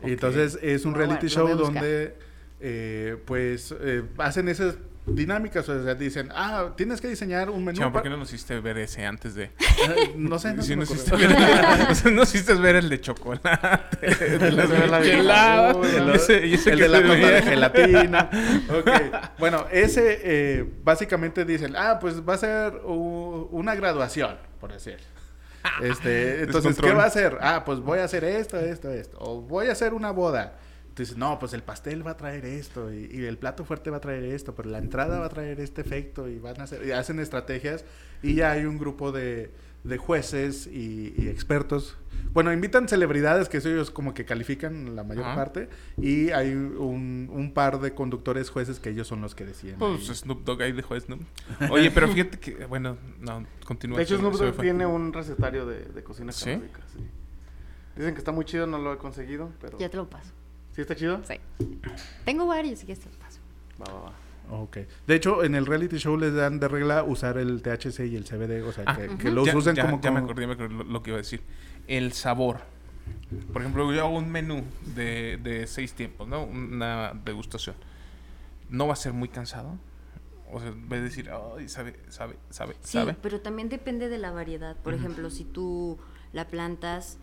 Ok. 0.02 0.08
Y 0.08 0.12
entonces 0.12 0.58
es 0.62 0.84
un 0.84 0.92
Lo 0.92 0.98
voy 0.98 1.04
a- 1.04 1.06
reality 1.08 1.28
show 1.28 1.48
donde, 1.56 2.16
eh, 2.60 3.16
pues, 3.26 3.74
eh, 3.80 4.02
hacen 4.18 4.48
esas 4.48 4.76
dinámicas. 5.06 5.68
O 5.68 5.84
sea, 5.84 5.94
dicen, 5.94 6.30
ah, 6.34 6.72
tienes 6.76 7.00
que 7.00 7.08
diseñar 7.08 7.48
un 7.50 7.64
menú. 7.64 7.78
Chema, 7.78 7.92
¿por 7.92 8.02
qué 8.02 8.08
no 8.10 8.16
nos 8.16 8.32
hiciste 8.32 8.58
ver 8.60 8.78
ese 8.78 9.04
antes 9.06 9.34
de...? 9.34 9.50
No 10.16 10.38
sé, 10.38 10.54
no 10.54 10.64
me 10.64 10.76
nos 10.76 10.90
hiciste 10.90 11.14
ver, 11.16 11.30
o 11.90 11.94
sea, 11.94 12.10
nos 12.10 12.34
hiciste 12.34 12.54
ver 12.54 12.76
el 12.76 12.88
de 12.88 13.00
chocolate, 13.00 14.06
de 14.06 14.52
las 14.52 14.70
El, 15.06 16.10
ese- 16.10 16.52
ese 16.54 16.70
el 16.72 16.78
de 16.80 16.88
la 16.88 17.00
de 17.00 17.42
gelatina. 17.42 18.30
Bueno, 19.38 19.66
ese 19.70 20.20
eh, 20.22 20.64
básicamente 20.82 21.44
dicen, 21.44 21.74
ah, 21.76 21.98
pues 22.00 22.20
va 22.26 22.34
a 22.34 22.38
ser 22.38 22.74
u- 22.84 23.48
una 23.52 23.74
graduación, 23.74 24.36
por 24.60 24.72
decir. 24.72 24.96
Este, 25.82 26.42
entonces, 26.42 26.76
¿qué 26.80 26.92
va 26.92 27.04
a 27.04 27.06
hacer? 27.06 27.38
Ah, 27.40 27.64
pues 27.64 27.80
voy 27.80 27.98
a 27.98 28.04
hacer 28.04 28.24
esto, 28.24 28.58
esto, 28.58 28.90
esto. 28.90 29.18
O 29.20 29.40
voy 29.42 29.68
a 29.68 29.72
hacer 29.72 29.94
una 29.94 30.10
boda. 30.12 30.58
Entonces, 30.96 31.18
no, 31.18 31.38
pues 31.38 31.52
el 31.52 31.62
pastel 31.62 32.06
va 32.06 32.12
a 32.12 32.16
traer 32.16 32.46
esto 32.46 32.90
y, 32.90 33.10
y 33.12 33.26
el 33.26 33.36
plato 33.36 33.66
fuerte 33.66 33.90
va 33.90 33.98
a 33.98 34.00
traer 34.00 34.24
esto, 34.24 34.54
pero 34.54 34.70
la 34.70 34.78
entrada 34.78 35.18
va 35.20 35.26
a 35.26 35.28
traer 35.28 35.60
este 35.60 35.82
efecto 35.82 36.26
y 36.26 36.38
van 36.38 36.58
a 36.58 36.64
hacer, 36.64 36.86
y 36.86 36.92
hacen 36.92 37.20
estrategias 37.20 37.84
y 38.22 38.34
ya 38.36 38.52
hay 38.52 38.64
un 38.64 38.78
grupo 38.78 39.12
de, 39.12 39.50
de 39.84 39.98
jueces 39.98 40.66
y, 40.66 41.12
y 41.18 41.28
expertos. 41.28 41.98
Bueno, 42.32 42.50
invitan 42.50 42.88
celebridades 42.88 43.50
que 43.50 43.58
ellos 43.58 43.90
como 43.90 44.14
que 44.14 44.24
califican 44.24 44.96
la 44.96 45.04
mayor 45.04 45.26
Ajá. 45.26 45.34
parte 45.34 45.68
y 45.98 46.30
hay 46.30 46.52
un, 46.52 47.28
un 47.30 47.52
par 47.52 47.78
de 47.78 47.92
conductores 47.92 48.48
jueces 48.48 48.80
que 48.80 48.88
ellos 48.88 49.06
son 49.06 49.20
los 49.20 49.34
que 49.34 49.44
deciden. 49.44 49.76
Pues 49.78 50.06
Snoop 50.06 50.44
Dogg 50.44 50.62
ahí 50.62 50.72
dejó 50.72 50.98
Snoop. 50.98 51.20
Oye, 51.70 51.90
pero 51.90 52.08
fíjate 52.08 52.38
que, 52.38 52.64
bueno, 52.64 52.96
no, 53.20 53.44
continúa. 53.66 53.98
De 53.98 54.04
hecho, 54.04 54.16
Snoop 54.16 54.32
Dogg 54.32 54.58
tiene 54.62 54.86
un 54.86 55.12
recetario 55.12 55.66
de, 55.66 55.84
de 55.84 56.02
cocina 56.02 56.32
¿Sí? 56.32 56.46
canábica, 56.46 56.80
sí. 56.90 57.06
Dicen 57.96 58.14
que 58.14 58.18
está 58.18 58.32
muy 58.32 58.46
chido, 58.46 58.66
no 58.66 58.78
lo 58.78 58.94
he 58.94 58.96
conseguido, 58.96 59.50
pero... 59.60 59.76
Ya 59.78 59.90
te 59.90 59.98
lo 59.98 60.08
paso. 60.08 60.32
¿Sí 60.76 60.82
está 60.82 60.94
chido? 60.94 61.20
Sí. 61.26 61.34
Tengo 62.24 62.46
varios, 62.46 62.84
y 62.84 62.86
ya 62.86 62.94
te 62.94 63.06
lo 63.06 63.18
paso. 63.18 63.40
Va, 63.80 63.92
va, 63.92 64.00
va. 64.10 64.60
Ok. 64.60 64.78
De 65.06 65.14
hecho, 65.16 65.42
en 65.42 65.54
el 65.56 65.66
reality 65.66 65.96
show 65.96 66.16
les 66.16 66.32
dan 66.34 66.60
de 66.60 66.68
regla 66.68 67.02
usar 67.02 67.38
el 67.38 67.62
THC 67.62 68.00
y 68.06 68.14
el 68.16 68.24
CBD, 68.24 68.62
o 68.64 68.72
sea, 68.72 68.84
Ah, 68.86 68.96
que, 68.96 69.16
que 69.16 69.30
los 69.30 69.46
ya, 69.46 69.56
usen 69.56 69.74
ya- 69.74 69.86
como... 69.90 70.00
ya 70.00 70.10
me 70.12 70.20
acordé, 70.20 70.42
ya 70.42 70.46
me 70.48 70.52
acordé 70.52 70.74
lo, 70.74 70.84
lo 70.84 71.02
que 71.02 71.10
iba 71.10 71.16
a 71.18 71.22
decir. 71.22 71.42
El 71.88 72.12
sabor. 72.12 72.60
Por 73.52 73.62
ejemplo, 73.62 73.92
yo 73.92 74.00
hago 74.04 74.16
un 74.18 74.30
menú 74.30 74.62
de, 74.94 75.38
de 75.42 75.66
seis 75.66 75.94
tiempos, 75.94 76.28
¿no? 76.28 76.44
Una 76.44 77.12
degustación. 77.24 77.74
¿No 78.68 78.86
va 78.86 78.92
a 78.92 78.96
ser 78.96 79.12
muy 79.12 79.28
cansado? 79.28 79.78
O 80.52 80.60
sea, 80.60 80.72
voy 80.76 80.98
a 80.98 81.02
decir, 81.02 81.30
ay, 81.30 81.68
sabe, 81.68 81.96
sabe, 82.08 82.36
sabe, 82.50 82.74
Sí, 82.82 82.98
sabe. 82.98 83.16
pero 83.20 83.40
también 83.40 83.68
depende 83.68 84.08
de 84.08 84.18
la 84.18 84.30
variedad. 84.30 84.76
Por 84.76 84.94
ejemplo, 84.94 85.30
si 85.30 85.44
tú 85.44 85.98
la 86.32 86.46
plantas 86.46 87.18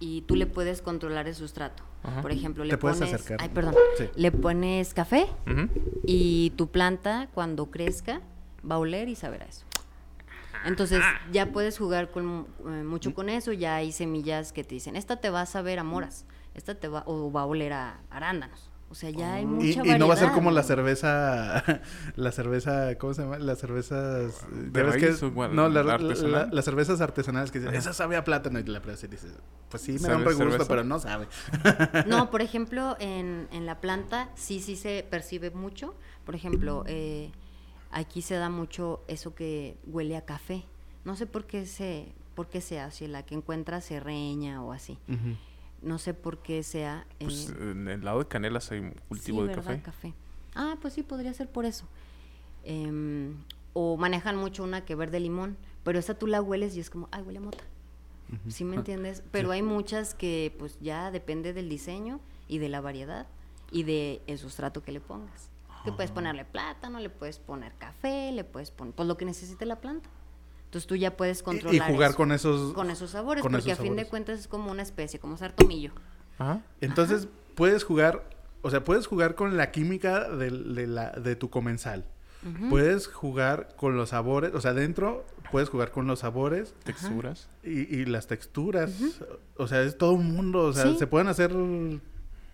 y 0.00 0.22
tú 0.22 0.34
le 0.36 0.46
puedes 0.46 0.82
controlar 0.82 1.28
el 1.28 1.34
sustrato. 1.34 1.82
Ajá. 2.02 2.22
Por 2.22 2.32
ejemplo, 2.32 2.64
le 2.64 2.70
Te 2.70 2.78
puedes 2.78 2.98
pones, 2.98 3.14
acercar. 3.14 3.38
ay, 3.40 3.48
perdón, 3.48 3.74
Sí. 3.98 4.04
le 4.14 4.30
pones 4.32 4.94
café 4.94 5.26
y 6.04 6.50
tu 6.56 6.68
planta 6.68 7.28
cuando 7.34 7.70
crezca 7.70 8.20
va 8.68 8.76
a 8.76 8.78
oler 8.78 9.08
y 9.08 9.14
saber 9.16 9.42
a 9.42 9.46
eso. 9.46 9.64
Entonces 10.64 11.02
ya 11.32 11.52
puedes 11.52 11.78
jugar 11.78 12.10
con, 12.10 12.46
eh, 12.66 12.82
mucho 12.84 13.14
con 13.14 13.28
eso, 13.28 13.52
ya 13.52 13.76
hay 13.76 13.92
semillas 13.92 14.52
que 14.52 14.64
te 14.64 14.74
dicen, 14.74 14.96
esta 14.96 15.16
te 15.16 15.30
va 15.30 15.42
a 15.42 15.46
saber 15.46 15.78
a 15.78 15.84
moras, 15.84 16.24
esta 16.54 16.74
te 16.74 16.88
va 16.88 17.04
o 17.06 17.30
va 17.30 17.42
a 17.42 17.46
oler 17.46 17.72
a 17.72 18.00
arándanos. 18.10 18.67
O 18.90 18.94
sea, 18.94 19.10
ya 19.10 19.34
hay 19.34 19.42
Y, 19.42 19.46
mucha 19.46 19.66
y 19.66 19.76
variedad. 19.76 19.98
no 19.98 20.08
va 20.08 20.14
a 20.14 20.16
ser 20.16 20.30
como 20.32 20.50
la 20.50 20.62
cerveza, 20.62 21.62
la 22.16 22.32
cerveza, 22.32 22.94
¿cómo 22.96 23.12
se 23.12 23.22
llama? 23.22 23.38
Las 23.38 23.58
cervezas... 23.58 24.46
¿De 24.50 24.80
ya 24.80 24.86
ves 24.86 24.96
que- 24.96 25.06
raíz 25.08 25.22
o 25.22 25.34
cuál? 25.34 25.54
no, 25.54 25.68
la- 25.68 25.82
la- 25.82 25.94
¿Artesanal? 25.94 26.32
la- 26.32 26.46
las 26.50 26.64
cervezas 26.64 27.00
artesanales 27.02 27.50
que 27.50 27.58
dicen, 27.60 27.74
esa 27.74 27.92
sabe 27.92 28.16
a 28.16 28.24
plátano 28.24 28.58
y 28.58 28.64
la 28.64 28.80
pruebas 28.80 29.04
y 29.04 29.08
dices, 29.08 29.32
pues 29.68 29.82
sí, 29.82 29.92
me 29.92 29.98
da 29.98 30.06
¿Sabe 30.08 30.16
un 30.16 30.24
regusto, 30.40 30.66
pero 30.66 30.84
no 30.84 30.98
sabe. 31.00 31.26
No, 32.06 32.30
por 32.30 32.40
ejemplo, 32.40 32.96
en, 32.98 33.46
en 33.52 33.66
la 33.66 33.80
planta 33.80 34.30
sí, 34.36 34.60
sí 34.60 34.74
se 34.76 35.04
percibe 35.10 35.50
mucho. 35.50 35.94
Por 36.24 36.34
ejemplo, 36.34 36.84
eh, 36.86 37.30
aquí 37.90 38.22
se 38.22 38.36
da 38.36 38.48
mucho 38.48 39.02
eso 39.06 39.34
que 39.34 39.76
huele 39.86 40.16
a 40.16 40.24
café. 40.24 40.64
No 41.04 41.14
sé 41.14 41.26
por 41.26 41.44
qué 41.46 41.66
se, 41.66 42.12
por 42.34 42.48
qué 42.48 42.62
sea, 42.62 42.90
si 42.90 43.06
la 43.06 43.22
que 43.22 43.34
encuentra 43.34 43.82
se 43.82 44.00
reña 44.00 44.62
o 44.62 44.72
así. 44.72 44.98
Ujú. 45.08 45.36
No 45.82 45.98
sé 45.98 46.12
por 46.14 46.38
qué 46.42 46.62
sea. 46.62 47.06
eh, 47.20 47.24
Pues 47.24 47.50
en 47.50 47.88
el 47.88 48.04
lado 48.04 48.18
de 48.20 48.26
Canelas 48.26 48.70
hay 48.72 48.80
un 48.80 48.94
cultivo 49.08 49.42
sí, 49.42 49.48
de 49.48 49.54
¿verdad? 49.54 49.80
café. 49.84 50.14
Ah, 50.54 50.76
pues 50.80 50.94
sí, 50.94 51.02
podría 51.02 51.32
ser 51.34 51.48
por 51.48 51.64
eso. 51.64 51.86
Em, 52.64 53.36
o 53.72 53.96
manejan 53.96 54.36
mucho 54.36 54.64
una 54.64 54.84
que 54.84 54.94
verde 54.94 55.20
limón, 55.20 55.56
pero 55.84 55.98
esa 55.98 56.14
tú 56.18 56.26
la 56.26 56.42
hueles 56.42 56.76
y 56.76 56.80
es 56.80 56.90
como, 56.90 57.08
ay, 57.12 57.22
huele 57.22 57.38
a 57.38 57.42
mota. 57.42 57.64
¿Sí 58.48 58.64
me 58.64 58.76
entiendes? 58.76 59.22
Pero 59.30 59.52
hay 59.52 59.62
muchas 59.62 60.14
que 60.14 60.54
pues 60.58 60.78
ya 60.80 61.10
depende 61.10 61.52
del 61.52 61.68
diseño 61.68 62.20
y 62.48 62.58
de 62.58 62.68
la 62.68 62.80
variedad 62.80 63.26
y 63.70 63.84
de 63.84 64.20
el 64.26 64.38
sustrato 64.38 64.82
que 64.82 64.92
le 64.92 65.00
pongas. 65.00 65.50
Que 65.84 65.90
Ah. 65.90 65.96
puedes 65.96 66.10
ponerle 66.10 66.44
plátano, 66.44 66.98
le 66.98 67.08
puedes 67.08 67.38
poner 67.38 67.72
café, 67.74 68.32
le 68.32 68.42
puedes 68.42 68.70
poner 68.72 68.94
pues 68.94 69.06
lo 69.06 69.16
que 69.16 69.24
necesite 69.24 69.64
la 69.64 69.76
planta. 69.80 70.10
Entonces 70.68 70.86
tú 70.86 70.96
ya 70.96 71.16
puedes 71.16 71.42
controlar 71.42 71.74
y 71.74 71.78
jugar 71.92 72.10
eso, 72.10 72.16
con 72.18 72.30
esos... 72.30 72.74
con 72.74 72.90
esos 72.90 73.10
sabores, 73.12 73.40
con 73.42 73.52
porque 73.52 73.70
esos 73.70 73.80
a 73.80 73.82
fin 73.82 73.96
de 73.96 74.04
cuentas 74.04 74.38
es 74.40 74.48
como 74.48 74.70
una 74.70 74.82
especie, 74.82 75.18
como 75.18 75.38
ser 75.38 75.52
tomillo. 75.52 75.92
Ajá. 76.38 76.60
Entonces, 76.82 77.26
puedes 77.54 77.84
jugar, 77.84 78.28
o 78.60 78.70
sea, 78.70 78.84
puedes 78.84 79.06
jugar 79.06 79.34
con 79.34 79.56
la 79.56 79.70
química 79.70 80.28
de, 80.28 80.50
la, 80.86 81.10
de 81.12 81.36
tu 81.36 81.48
comensal. 81.48 82.04
Puedes 82.68 83.06
jugar 83.08 83.74
con 83.76 83.96
los 83.96 84.10
sabores, 84.10 84.54
o 84.54 84.60
sea, 84.60 84.72
dentro 84.74 85.24
puedes 85.50 85.70
jugar 85.70 85.90
con 85.90 86.06
los 86.06 86.20
sabores 86.20 86.74
Texturas. 86.84 87.48
y, 87.64 87.80
y 87.96 88.04
las 88.04 88.26
texturas. 88.26 88.92
O 89.56 89.66
sea, 89.66 89.82
es 89.82 89.96
todo 89.98 90.12
un 90.12 90.34
mundo, 90.36 90.64
o 90.64 90.72
sea, 90.74 90.84
Sí. 90.84 90.96
se 90.98 91.06
pueden 91.06 91.28
hacer... 91.28 91.50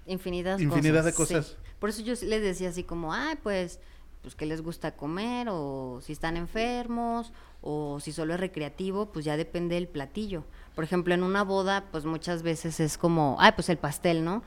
Infinidad, 0.06 0.58
Infinidad 0.58 1.04
de 1.04 1.10
sí. 1.10 1.16
cosas. 1.16 1.56
Por 1.80 1.90
eso 1.90 2.02
yo 2.02 2.14
sí 2.16 2.26
les 2.26 2.42
decía 2.42 2.68
así 2.68 2.84
como, 2.84 3.12
ay, 3.12 3.36
pues, 3.42 3.80
pues 4.24 4.34
que 4.34 4.46
les 4.46 4.62
gusta 4.62 4.96
comer, 4.96 5.48
o 5.50 6.00
si 6.00 6.12
están 6.12 6.38
enfermos, 6.38 7.30
o 7.60 8.00
si 8.00 8.10
solo 8.10 8.32
es 8.32 8.40
recreativo, 8.40 9.12
pues 9.12 9.26
ya 9.26 9.36
depende 9.36 9.74
del 9.74 9.86
platillo. 9.86 10.44
Por 10.74 10.82
ejemplo, 10.82 11.12
en 11.12 11.22
una 11.22 11.44
boda, 11.44 11.84
pues 11.92 12.06
muchas 12.06 12.42
veces 12.42 12.80
es 12.80 12.96
como, 12.96 13.36
ay, 13.38 13.52
pues 13.54 13.68
el 13.68 13.76
pastel, 13.76 14.24
¿no? 14.24 14.42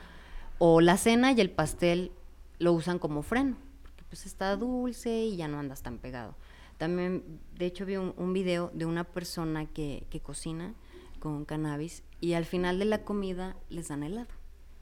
O 0.58 0.80
la 0.80 0.96
cena 0.96 1.30
y 1.30 1.40
el 1.40 1.50
pastel 1.50 2.10
lo 2.58 2.72
usan 2.72 2.98
como 2.98 3.22
freno, 3.22 3.56
porque 3.84 4.02
pues 4.08 4.26
está 4.26 4.56
dulce 4.56 5.10
y 5.10 5.36
ya 5.36 5.46
no 5.46 5.60
andas 5.60 5.82
tan 5.82 5.98
pegado. 5.98 6.34
También, 6.76 7.40
de 7.56 7.66
hecho, 7.66 7.86
vi 7.86 7.96
un, 7.96 8.14
un 8.16 8.32
video 8.32 8.72
de 8.74 8.84
una 8.84 9.04
persona 9.04 9.66
que, 9.66 10.08
que 10.10 10.18
cocina 10.18 10.74
con 11.20 11.44
cannabis 11.44 12.02
y 12.20 12.32
al 12.32 12.44
final 12.44 12.80
de 12.80 12.84
la 12.84 13.04
comida 13.04 13.56
les 13.70 13.88
dan 13.88 14.02
helado 14.02 14.38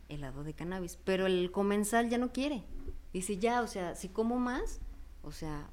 helado 0.08 0.44
de 0.44 0.54
cannabis, 0.54 0.98
pero 1.04 1.26
el 1.26 1.50
comensal 1.50 2.08
ya 2.08 2.18
no 2.18 2.32
quiere. 2.32 2.62
Dice, 3.12 3.38
ya, 3.38 3.62
o 3.62 3.66
sea, 3.66 3.94
si 3.94 4.08
como 4.08 4.38
más, 4.38 4.80
o 5.26 5.32
sea, 5.32 5.66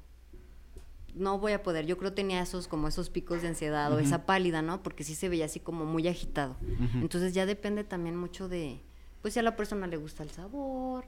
no 1.14 1.38
voy 1.38 1.52
a 1.52 1.62
poder. 1.62 1.86
Yo 1.86 1.96
creo 1.96 2.12
tenía 2.12 2.42
esos 2.42 2.66
como 2.68 2.88
esos 2.88 3.08
picos 3.08 3.40
de 3.40 3.48
ansiedad 3.48 3.92
o 3.92 3.98
esa 4.00 4.26
pálida, 4.26 4.62
¿no? 4.62 4.82
Porque 4.82 5.04
sí 5.04 5.14
se 5.14 5.28
veía 5.28 5.44
así 5.44 5.60
como 5.60 5.84
muy 5.84 6.06
agitado. 6.08 6.56
Entonces 6.94 7.32
ya 7.34 7.46
depende 7.46 7.84
también 7.84 8.16
mucho 8.16 8.48
de, 8.48 8.80
pues 9.22 9.34
si 9.34 9.40
a 9.40 9.42
la 9.44 9.54
persona 9.56 9.86
le 9.86 9.96
gusta 9.96 10.22
el 10.24 10.30
sabor 10.30 11.04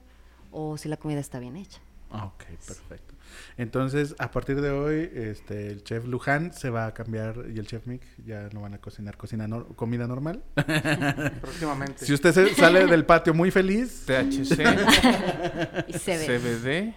o 0.51 0.77
si 0.77 0.87
la 0.87 0.95
comida 0.97 1.19
está 1.19 1.39
bien 1.39 1.57
hecha. 1.57 1.79
Ah, 2.09 2.23
ok, 2.27 2.43
perfecto. 2.65 3.15
Entonces, 3.57 4.15
a 4.17 4.31
partir 4.31 4.61
de 4.61 4.69
hoy, 4.69 5.11
este, 5.13 5.67
el 5.67 5.83
chef 5.83 6.05
Luján 6.05 6.53
se 6.53 6.69
va 6.69 6.85
a 6.85 6.93
cambiar 6.93 7.43
y 7.53 7.59
el 7.59 7.67
chef 7.67 7.85
Mick 7.85 8.01
ya 8.25 8.47
no 8.53 8.61
van 8.61 8.75
a 8.75 8.77
cocinar 8.77 9.17
cocina 9.17 9.45
nor- 9.45 9.75
comida 9.75 10.07
normal. 10.07 10.41
Próximamente. 11.41 12.05
Si 12.05 12.13
usted 12.13 12.31
se 12.33 12.55
sale 12.55 12.85
del 12.87 13.05
patio 13.05 13.33
muy 13.33 13.51
feliz, 13.51 14.05
THC, 14.05 14.59
Y. 15.89 15.93
CBD, 15.97 16.93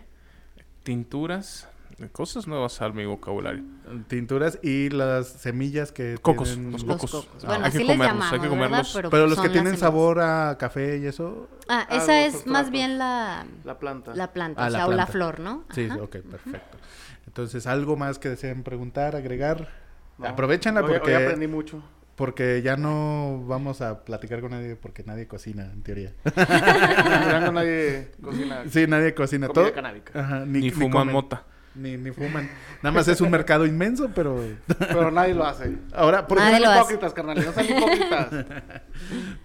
tinturas, 0.82 1.68
cosas 2.12 2.46
nuevas 2.46 2.80
al 2.80 2.94
mi 2.94 3.04
vocabulario. 3.04 3.62
tinturas 4.08 4.58
y 4.62 4.88
las 4.90 5.26
semillas 5.28 5.92
que 5.92 6.16
Cocos, 6.22 6.48
tienen- 6.54 6.72
los 6.72 6.84
Los 6.84 6.96
cocos. 6.98 7.28
Ah, 7.42 7.46
Bueno, 7.46 7.64
hay 7.66 7.72
que 7.72 7.78
comerlos, 7.80 8.06
llamamos, 8.06 8.24
hay 8.24 8.30
que 8.30 8.48
¿verdad? 8.48 8.50
comerlos. 8.68 8.92
Pero, 8.94 9.10
Pero 9.10 9.26
los 9.26 9.36
que 9.40 9.48
tienen 9.48 9.64
semillas. 9.64 9.80
sabor 9.80 10.20
a 10.20 10.56
café 10.58 10.98
y 10.98 11.06
eso. 11.06 11.48
Ah, 11.68 11.86
Ah, 11.90 11.96
esa 11.96 12.22
es 12.24 12.46
más 12.46 12.70
bien 12.70 12.98
la, 12.98 13.44
La 13.64 13.78
planta. 13.78 14.14
la 14.14 14.32
planta, 14.32 14.62
Ah, 14.64 14.66
o 14.66 14.70
la 14.70 14.78
sea, 14.78 14.86
o 14.86 14.90
la 14.90 14.96
planta. 14.96 15.12
flor, 15.12 15.40
¿no? 15.40 15.64
Sí, 15.74 15.88
ok, 15.90 16.16
perfecto. 16.18 16.78
Entonces, 17.26 17.66
¿algo 17.66 17.96
más 17.96 18.18
que 18.18 18.28
deseen 18.30 18.62
preguntar, 18.62 19.14
agregar? 19.14 19.68
No. 20.18 20.26
Aprovechenla 20.28 20.80
Hoy- 20.82 20.88
porque, 20.98 21.14
Hoy 21.16 21.22
aprendí 21.22 21.46
mucho. 21.46 21.82
Porque 22.20 22.60
ya 22.60 22.76
no 22.76 23.42
vamos 23.46 23.80
a 23.80 24.04
platicar 24.04 24.42
con 24.42 24.50
nadie 24.50 24.76
porque 24.76 25.02
nadie 25.04 25.26
cocina, 25.26 25.70
en 25.72 25.82
teoría. 25.82 26.12
En 26.36 27.54
nadie 27.54 28.10
cocina. 28.22 28.62
sí, 28.68 28.86
nadie 28.86 29.14
cocina. 29.14 29.46
Comida 29.48 29.62
Todo, 29.64 29.74
canábica. 29.74 30.20
Ajá, 30.20 30.44
Ni, 30.44 30.70
fuman 30.70 30.90
comen, 30.90 31.12
mota. 31.14 31.44
Ni, 31.74 31.96
ni 31.96 32.10
fuman. 32.10 32.50
Nada 32.82 32.94
más 32.94 33.08
es 33.08 33.22
un 33.22 33.30
mercado 33.30 33.64
inmenso, 33.64 34.10
pero... 34.14 34.38
Pero 34.66 35.10
nadie 35.10 35.32
lo 35.32 35.46
hace. 35.46 35.78
Ahora, 35.94 36.26
por 36.26 36.36
Nadie 36.36 36.60
No 36.60 36.66
lo 36.66 36.66
sean 36.66 36.72
hace. 36.72 36.80
hipócritas, 36.80 37.14
carnales. 37.14 37.46
No 37.46 37.52
sean 37.54 37.66
hipócritas. 37.66 38.46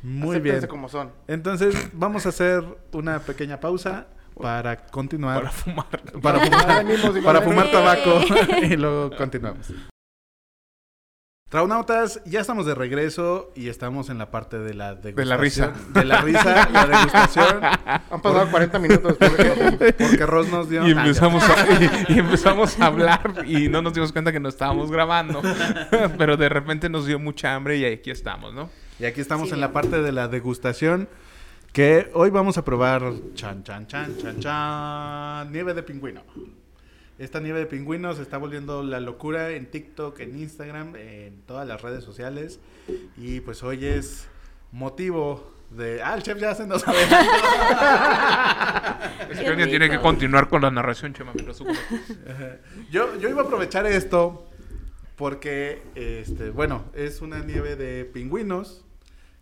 Muy 0.04 0.40
bien. 0.42 0.68
Como 0.68 0.90
son. 0.90 1.14
Entonces, 1.30 1.92
vamos 1.94 2.26
a 2.26 2.30
hacer 2.30 2.62
una 2.92 3.20
pequeña 3.20 3.58
pausa 3.58 4.08
para 4.38 4.76
continuar. 4.88 5.38
Para 5.38 5.52
fumar. 5.52 5.86
Para 6.22 6.40
fumar, 6.42 7.24
para 7.24 7.42
fumar 7.42 7.72
tabaco 7.72 8.20
y 8.64 8.76
luego 8.76 9.16
continuamos. 9.16 9.72
Traunautas, 11.56 12.20
ya 12.26 12.42
estamos 12.42 12.66
de 12.66 12.76
regreso 12.76 13.54
y 13.56 13.70
estamos 13.70 14.10
en 14.10 14.18
la 14.18 14.30
parte 14.30 14.60
de 14.60 14.74
la 14.74 14.94
degustación. 14.94 15.30
la 15.30 15.38
risa. 15.38 15.74
De 15.94 16.04
la 16.04 16.20
risa, 16.20 16.70
la 16.70 16.86
degustación. 16.98 17.64
Han 17.64 18.22
pasado 18.22 18.52
40 18.52 18.78
minutos. 18.80 19.16
Porque... 19.18 19.96
Porque 19.98 20.26
Ross 20.26 20.50
nos 20.50 20.70
dio... 20.70 20.86
Y 20.86 20.92
empezamos, 20.92 21.42
a, 21.50 21.82
y, 22.10 22.14
y 22.14 22.20
empezamos 22.20 22.78
a 22.78 22.88
hablar 22.88 23.46
y 23.48 23.70
no 23.70 23.82
nos 23.82 23.94
dimos 23.94 24.12
cuenta 24.12 24.34
que 24.34 24.42
no 24.42 24.50
estábamos 24.50 24.92
grabando. 24.92 25.42
Pero 26.18 26.36
de 26.36 26.50
repente 26.50 26.90
nos 26.90 27.06
dio 27.06 27.20
mucha 27.20 27.56
hambre 27.56 27.78
y 27.78 27.86
aquí 27.86 28.12
estamos, 28.12 28.54
¿no? 28.54 28.70
Y 29.00 29.06
aquí 29.06 29.22
estamos 29.22 29.48
Sí, 29.48 29.54
en 29.54 29.62
la 29.62 29.72
parte 29.72 30.02
de 30.02 30.12
la 30.12 30.28
degustación. 30.28 31.08
Que 31.72 32.12
hoy 32.16 32.32
vamos 32.32 32.58
a 32.58 32.66
probar 32.66 33.14
chan, 33.34 33.64
chan, 33.64 33.88
chan, 33.88 34.18
chan, 34.18 34.40
chan, 34.42 35.52
nieve 35.54 35.74
de 35.74 35.84
pingüino. 35.84 36.22
Esta 37.18 37.40
nieve 37.40 37.60
de 37.60 37.66
pingüino 37.66 38.14
se 38.14 38.22
está 38.22 38.38
volviendo 38.38 38.84
la 38.84 39.00
locura 39.00 39.52
en 39.52 39.68
TikTok, 39.68 40.20
en 40.20 40.38
Instagram, 40.38 40.96
en 40.98 41.42
todas 41.44 41.66
las 41.66 41.82
redes 41.82 42.04
sociales. 42.04 42.60
Y 43.18 43.40
pues 43.40 43.64
hoy 43.64 43.86
es 43.86 44.28
motivo 44.74 45.54
de... 45.70 46.04
Ah, 46.04 46.16
el 46.16 46.24
chef 46.24 46.38
ya 46.40 46.54
se 46.54 46.68
nos 46.68 46.82
sabe. 46.82 46.98
Es 49.30 49.40
que 49.40 49.48
alguien 49.48 49.70
tiene 49.70 49.90
que 49.90 50.00
continuar 50.00 50.50
con 50.50 50.62
la 50.62 50.70
narración, 50.70 51.14
Chema. 51.14 51.34
yo, 52.92 53.18
yo 53.18 53.30
iba 53.30 53.42
a 53.42 53.46
aprovechar 53.46 53.86
esto 53.88 54.48
porque, 55.16 55.82
este, 55.96 56.50
bueno, 56.50 56.84
es 56.94 57.22
una 57.22 57.40
nieve 57.40 57.76
de 57.76 58.06
pingüinos 58.06 58.86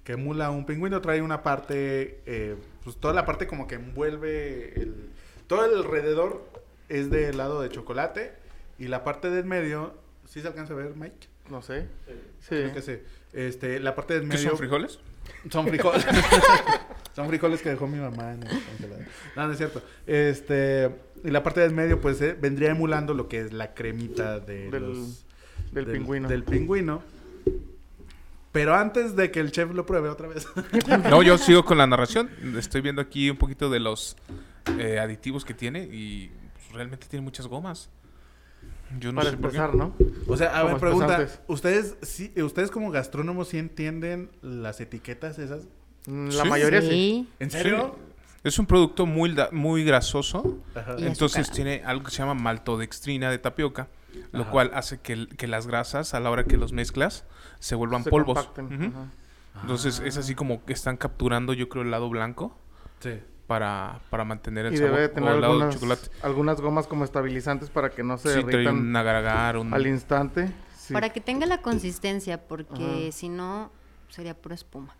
que 0.04 0.14
emula 0.14 0.52
un 0.52 0.66
pingüino, 0.66 1.02
trae 1.02 1.22
una 1.22 1.44
parte, 1.44 2.22
eh, 2.26 2.56
pues 2.84 2.98
toda 2.98 3.14
la 3.14 3.26
parte 3.26 3.48
como 3.48 3.68
que 3.68 3.76
envuelve 3.76 4.74
el, 4.80 5.10
todo 5.48 5.66
el 5.66 5.78
alrededor 5.78 6.53
es 6.90 7.10
de 7.10 7.30
helado 7.30 7.62
de 7.62 7.70
chocolate 7.70 8.34
y 8.80 8.88
la 8.88 9.04
parte 9.04 9.30
del 9.30 9.46
medio, 9.46 9.94
¿sí 10.26 10.42
se 10.42 10.48
alcanza 10.48 10.74
a 10.74 10.78
ver, 10.78 10.96
Mike? 10.96 11.28
No 11.50 11.62
sé. 11.62 11.88
Sí. 12.40 12.48
Creo 12.50 12.74
que 12.74 12.82
sí. 12.82 12.98
Este, 13.34 13.80
la 13.80 13.96
parte 13.96 14.14
del 14.14 14.24
¿Qué 14.24 14.36
medio 14.38 14.50
son 14.50 14.58
frijoles? 14.58 15.00
son 15.50 15.68
frijoles. 15.68 16.06
son 17.16 17.28
frijoles 17.28 17.62
que 17.62 17.70
dejó 17.70 17.88
mi 17.88 17.98
mamá 18.00 18.34
en 18.34 18.44
el 18.44 18.50
congelador. 18.50 19.06
No, 19.36 19.46
no 19.48 19.52
es 19.52 19.58
cierto. 19.58 19.82
Este, 20.08 20.90
y 21.24 21.30
la 21.32 21.44
parte 21.44 21.62
del 21.62 21.74
medio, 21.74 22.00
pues, 22.02 22.22
eh, 22.22 22.38
vendría 22.40 22.72
emulando 22.72 23.14
lo 23.14 23.28
que 23.28 23.40
es 23.42 23.54
la 23.54 23.74
cremita 23.74 24.40
de 24.40 24.70
Del- 24.70 24.82
los- 24.94 25.26
Del, 25.72 25.86
pingüino. 25.88 26.28
Del 26.30 26.44
pingüino. 26.44 27.02
Pero 28.52 28.76
antes 28.76 29.16
de 29.16 29.32
que 29.32 29.40
el 29.40 29.52
chef 29.52 29.72
lo 29.74 29.86
pruebe 29.86 30.10
otra 30.10 30.28
vez. 30.28 30.48
No, 31.10 31.24
yo 31.24 31.38
sigo 31.38 31.66
con 31.66 31.78
la 31.78 31.88
narración. 31.88 32.30
Estoy 32.58 32.82
viendo 32.82 33.02
aquí 33.02 33.30
un 33.30 33.38
poquito 33.38 33.70
de 33.70 33.80
los 33.80 34.16
eh, 34.78 35.00
aditivos 35.00 35.44
que 35.44 35.54
tiene 35.56 35.84
y 35.86 36.32
realmente 36.74 37.08
tiene 37.08 37.24
muchas 37.24 37.48
gomas. 37.48 37.90
Yo 39.00 39.12
no 39.12 39.18
Para 39.22 39.32
sé 39.32 39.38
por 39.38 39.52
qué. 39.52 39.58
empezar, 39.58 39.76
¿no? 39.76 39.94
o 40.28 40.38
sea, 40.38 40.58
a 40.58 40.64
ver, 40.64 40.78
pregunta. 40.78 41.28
¿Ustedes, 41.48 41.96
sí, 42.02 42.32
¿Ustedes 42.42 42.70
como 42.72 42.92
gastrónomos 42.92 43.48
sí 43.50 43.58
entienden 43.58 44.30
las 44.42 44.80
etiquetas 44.82 45.40
esas? 45.40 45.68
Mm, 46.06 46.28
La 46.30 46.44
Sí. 46.44 46.50
mayoría 46.50 46.82
sí. 46.82 46.88
Sí. 46.90 47.30
¿En 47.40 47.52
serio? 47.52 47.96
Es 48.44 48.60
un 48.60 48.66
producto 48.66 49.06
muy, 49.06 49.34
muy 49.52 49.84
grasoso. 49.86 50.60
Ajá. 50.76 50.96
Entonces 51.00 51.50
tiene 51.50 51.82
algo 51.86 52.04
que 52.04 52.12
se 52.12 52.18
llama 52.18 52.34
maltodextrina 52.34 53.32
de 53.32 53.38
tapioca, 53.40 53.88
lo 54.32 54.42
Ajá. 54.44 54.52
cual 54.52 54.72
hace 54.74 55.00
que, 55.00 55.28
que 55.30 55.48
las 55.48 55.66
grasas, 55.66 56.14
a 56.14 56.20
la 56.20 56.30
hora 56.30 56.44
que 56.44 56.58
los 56.58 56.74
mezclas, 56.74 57.26
se 57.60 57.76
vuelvan 57.76 58.04
Se 58.04 58.10
polvos. 58.10 58.50
Entonces 59.62 60.02
es 60.06 60.18
así 60.18 60.36
como 60.36 60.66
que 60.66 60.74
están 60.74 60.98
capturando, 60.98 61.54
yo 61.54 61.70
creo, 61.70 61.84
el 61.84 61.92
lado 61.92 62.10
blanco 62.10 62.58
Sí. 63.00 63.20
Para, 63.54 64.00
para 64.10 64.24
mantener 64.24 64.66
el 64.66 64.74
Y 64.74 64.78
sabor 64.78 64.94
debe 64.96 65.06
o 65.06 65.12
tener 65.12 65.36
lado 65.36 65.54
algunas, 65.54 65.76
chocolate. 65.76 66.10
algunas 66.24 66.60
gomas 66.60 66.88
como 66.88 67.04
estabilizantes 67.06 67.70
para 67.70 67.92
que 67.92 68.02
no 68.02 68.18
se 68.18 68.34
Sí, 68.34 68.44
derritan 68.44 68.78
un 68.80 68.96
agar-agar, 68.96 69.58
un... 69.58 69.72
al 69.72 69.86
instante. 69.86 70.52
Sí. 70.76 70.92
Para 70.92 71.10
que 71.10 71.22
tenga 71.22 71.46
la 71.46 71.62
consistencia, 71.62 72.48
porque 72.48 73.04
Ajá. 73.04 73.12
si 73.12 73.30
no, 73.30 73.72
sería 74.10 74.34
pura 74.34 74.56
espuma. 74.56 74.96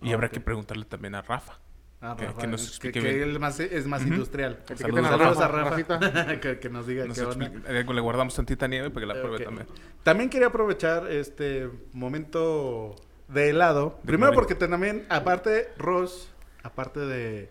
Y 0.00 0.14
habrá 0.14 0.28
Ok. 0.28 0.32
que 0.32 0.40
preguntarle 0.40 0.86
también 0.86 1.16
a 1.16 1.20
Rafa. 1.20 1.58
Ah, 2.00 2.14
Que- 2.18 2.28
Rafa, 2.28 2.40
que 2.40 2.46
nos 2.46 2.62
que, 2.62 2.66
explique 2.68 3.00
que 3.02 3.08
bien. 3.14 3.28
él 3.28 3.38
más, 3.38 3.60
es 3.60 3.86
más 3.86 4.00
Ujú. 4.00 4.12
industrial. 4.14 4.52
Etiqueten 4.70 4.86
Saludos, 4.86 5.04
a 5.06 5.10
saludos 5.10 5.38
a 5.40 5.48
Rafa, 5.48 5.76
Rafa. 5.76 6.40
Que, 6.40 6.58
que 6.60 6.70
nos 6.70 6.86
diga 6.86 7.04
Nos 7.04 7.18
qué 7.18 7.24
onda. 7.26 7.52
eh, 7.68 7.84
le 7.86 8.00
guardamos 8.00 8.34
tantita 8.34 8.66
nieve 8.68 8.88
para 8.88 9.06
que 9.06 9.14
la 9.14 9.20
pruebe 9.20 9.44
también. 9.44 9.66
También 10.02 10.30
quería 10.30 10.46
aprovechar 10.46 11.10
este 11.12 11.68
momento 11.92 12.96
de 13.28 13.50
helado. 13.50 13.98
De 14.00 14.06
Primero 14.06 14.32
Marín. 14.32 14.40
porque 14.40 14.54
también, 14.54 15.04
aparte, 15.10 15.68
Ross, 15.76 16.30
aparte 16.62 17.00
de, 17.00 17.50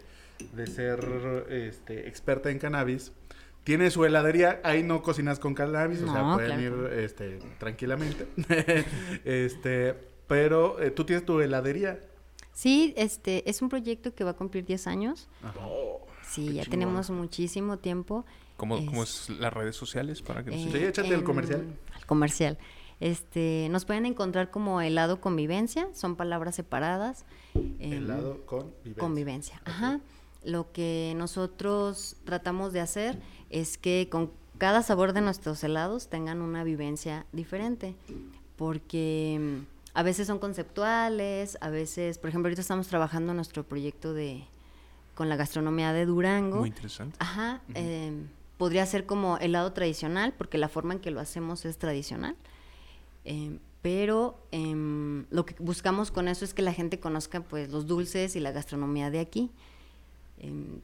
de 0.53 0.67
ser 0.67 1.45
este, 1.49 2.07
experta 2.07 2.49
en 2.51 2.59
cannabis, 2.59 3.11
tiene 3.63 3.91
su 3.91 4.05
heladería. 4.05 4.61
Ahí 4.63 4.83
no 4.83 5.01
cocinas 5.01 5.39
con 5.39 5.53
cannabis, 5.53 6.01
o 6.01 6.11
sea, 6.11 6.33
pueden 6.35 6.57
claro 6.59 6.87
ir 6.93 6.99
este, 6.99 7.39
tranquilamente. 7.59 8.27
este, 9.25 9.95
pero 10.27 10.81
eh, 10.81 10.91
tú 10.91 11.03
tienes 11.05 11.25
tu 11.25 11.39
heladería. 11.39 11.99
Sí, 12.53 12.93
este 12.97 13.47
es 13.49 13.61
un 13.61 13.69
proyecto 13.69 14.13
que 14.15 14.23
va 14.23 14.31
a 14.31 14.35
cumplir 14.35 14.65
10 14.65 14.87
años. 14.87 15.29
Sí, 16.23 16.45
ya 16.45 16.63
chingón. 16.63 16.69
tenemos 16.71 17.09
muchísimo 17.09 17.77
tiempo. 17.77 18.25
¿Cómo, 18.57 18.83
cómo 18.85 19.03
Es- 19.03 19.29
las 19.29 19.53
redes 19.53 19.75
sociales 19.75 20.21
para 20.21 20.43
que 20.43 20.51
nos 20.51 20.59
eh, 20.61 20.69
Sí, 20.71 20.77
échate 20.85 21.13
el 21.13 21.23
comercial. 21.23 21.65
el 21.99 22.05
comercial. 22.05 22.57
Este, 22.99 23.67
nos 23.69 23.85
pueden 23.85 24.07
encontrar 24.07 24.49
como 24.49 24.81
helado 24.81 25.21
convivencia, 25.21 25.87
son 25.93 26.15
palabras 26.15 26.55
separadas. 26.55 27.25
em, 27.53 27.93
Helado 27.93 28.43
con 28.47 28.71
vivencia. 28.83 28.99
Convivencia, 28.99 29.61
ajá. 29.65 29.99
Lo 30.47 30.71
que 30.71 31.13
nosotros 31.17 32.15
tratamos 32.23 32.71
de 32.71 32.79
hacer 32.79 33.19
es 33.49 33.77
que 33.77 34.07
con 34.09 34.31
cada 34.57 34.81
sabor 34.81 35.11
de 35.11 35.19
nuestros 35.19 35.61
helados 35.61 36.07
tengan 36.07 36.41
una 36.41 36.63
vivencia 36.63 37.25
diferente, 37.33 37.95
porque 38.55 39.37
mm, 39.41 39.65
a 39.93 40.03
veces 40.03 40.25
son 40.25 40.39
conceptuales, 40.39 41.57
a 41.59 41.69
veces, 41.69 42.17
por 42.17 42.29
ejemplo, 42.29 42.47
ahorita 42.47 42.61
estamos 42.61 42.87
trabajando 42.87 43.33
en 43.33 43.35
nuestro 43.35 43.63
proyecto 43.63 44.13
de 44.13 44.45
con 45.15 45.27
la 45.27 45.35
gastronomía 45.35 45.91
de 45.91 46.05
Durango. 46.05 46.59
Muy 46.59 46.69
interesante. 46.69 47.17
Ajá, 47.19 47.61
em, 47.73 48.27
podría 48.57 48.85
ser 48.85 49.05
como 49.05 49.37
helado 49.39 49.73
tradicional, 49.73 50.33
porque 50.37 50.57
la 50.57 50.69
forma 50.69 50.93
en 50.93 51.01
que 51.01 51.11
lo 51.11 51.19
hacemos 51.19 51.65
es 51.65 51.77
tradicional. 51.77 52.37
Em, 53.25 53.59
pero 53.81 54.39
em, 54.51 55.25
lo 55.29 55.45
que 55.45 55.55
buscamos 55.59 56.09
con 56.09 56.29
eso 56.29 56.45
es 56.45 56.53
que 56.53 56.61
la 56.61 56.71
gente 56.71 57.01
conozca 57.01 57.41
pues 57.41 57.69
los 57.69 57.85
dulces 57.85 58.37
y 58.37 58.39
la 58.39 58.53
gastronomía 58.53 59.11
de 59.11 59.19
aquí. 59.19 59.51
Em, 60.39 60.81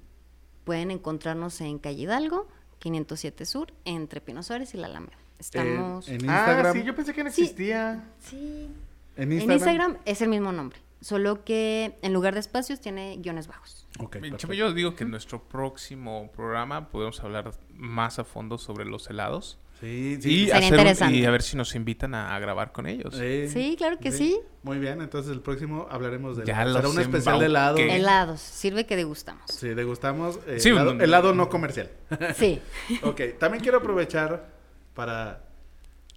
pueden 0.64 0.92
encontrarnos 0.92 1.60
en 1.62 1.80
Calle 1.80 2.02
Hidalgo, 2.04 2.48
507 2.80 3.46
Sur, 3.46 3.74
entre 3.86 4.22
Pino 4.22 4.44
Suárez 4.44 4.74
y 4.74 4.78
La 4.78 4.88
Alameda. 4.88 5.18
Estamos... 5.40 6.08
en 6.08 6.30
Ah, 6.30 6.46
Instagram. 6.46 6.74
sí, 6.74 6.84
yo 6.84 6.96
pensé 6.96 7.14
que 7.14 7.24
no 7.24 7.30
existía. 7.30 8.04
Sí. 8.20 8.70
En 9.16 9.24
En 9.24 9.32
Instagram. 9.34 9.58
Instagram 9.58 9.98
es 10.06 10.22
el 10.22 10.30
mismo 10.30 10.52
nombre. 10.52 10.80
solo 11.02 11.44
que 11.44 11.98
en 12.02 12.14
lugar 12.14 12.34
de 12.34 12.40
espacios 12.40 12.80
tiene 12.80 13.18
guiones 13.18 13.48
bajos. 13.48 13.86
Ok, 14.00 14.14
Bien, 14.14 14.22
perfecto. 14.22 14.38
Chema, 14.38 14.54
yo 14.56 14.74
digo 14.74 14.96
que 14.96 15.04
en 15.04 15.12
nuestro 15.12 15.44
próximo 15.44 16.32
programa 16.34 16.90
podemos 16.90 17.20
hablar 17.20 17.52
más 17.74 18.20
a 18.20 18.24
fondo 18.24 18.58
sobre 18.58 18.86
los 18.86 19.10
helados. 19.10 19.58
Sí, 19.84 20.18
Y, 20.18 20.22
sí. 20.22 20.48
Sería 20.48 20.92
hacer 20.92 21.12
y 21.12 21.26
a 21.26 21.32
ver 21.32 21.42
si 21.42 21.58
nos 21.58 21.76
invitan 21.76 22.16
a, 22.16 22.34
a 22.36 22.40
grabar 22.40 22.72
con 22.72 22.88
ellos. 22.88 23.14
Sí, 23.16 23.50
Sí, 23.50 23.76
claro 23.78 23.98
que 24.00 24.12
sí. 24.14 24.40
Muy 24.64 24.80
bien, 24.80 25.02
entonces 25.02 25.32
el 25.34 25.42
próximo 25.42 25.88
hablaremos 25.92 26.38
de 26.38 26.46
Ya 26.46 26.62
helado. 26.62 26.78
Será 26.78 26.90
un 26.90 27.00
especial 27.02 27.40
de 27.40 27.46
helado. 27.48 27.78
embauqué. 27.78 27.96
Helados, 27.98 28.40
sirve 28.40 28.86
que 28.86 28.96
degustamos. 28.96 29.44
Sí, 29.52 29.70
degustamos 29.70 30.40
eh, 30.48 30.60
Sí, 30.62 30.70
helado, 30.70 30.92
un- 30.92 31.02
helado 31.02 31.34
no 31.36 31.50
comercial. 31.50 31.90
Sí. 32.36 32.62
ok, 33.04 33.22
también 33.40 33.62
quiero 33.62 33.80
aprovechar 33.80 34.48
para 34.94 35.44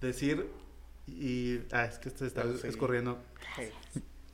decir 0.01 0.47
y 1.07 1.59
ah, 1.73 1.85
es 1.85 1.97
que 1.99 2.07
este 2.09 2.25
está 2.25 2.41
Ah, 2.43 2.53
sí. 2.61 2.67
escurriendo. 2.67 3.17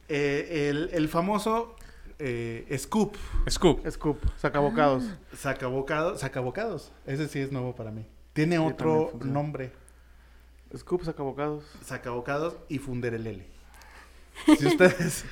Eh, 0.10 0.70
el, 0.70 0.90
el 0.94 1.08
famoso 1.08 1.76
eh, 2.20 2.68
scoop 2.78 3.16
Scoop. 3.50 3.90
Scoop, 3.90 4.20
sacabocados. 4.38 5.06
sacabocados, 5.36 6.20
sacabocados. 6.20 6.92
Ese 7.08 7.28
sí 7.28 7.40
es 7.40 7.52
nuevo 7.52 7.74
para 7.76 7.90
mí. 7.92 8.06
Tiene 8.34 8.58
Sí, 8.58 8.62
otro 8.64 9.12
nombre, 9.24 9.72
Scoop, 10.76 11.04
sacabocados. 11.04 11.64
sacabocados 11.84 12.56
y 12.70 12.80
funderelele. 12.80 13.46
Si 14.58 14.66
ustedes 14.66 15.26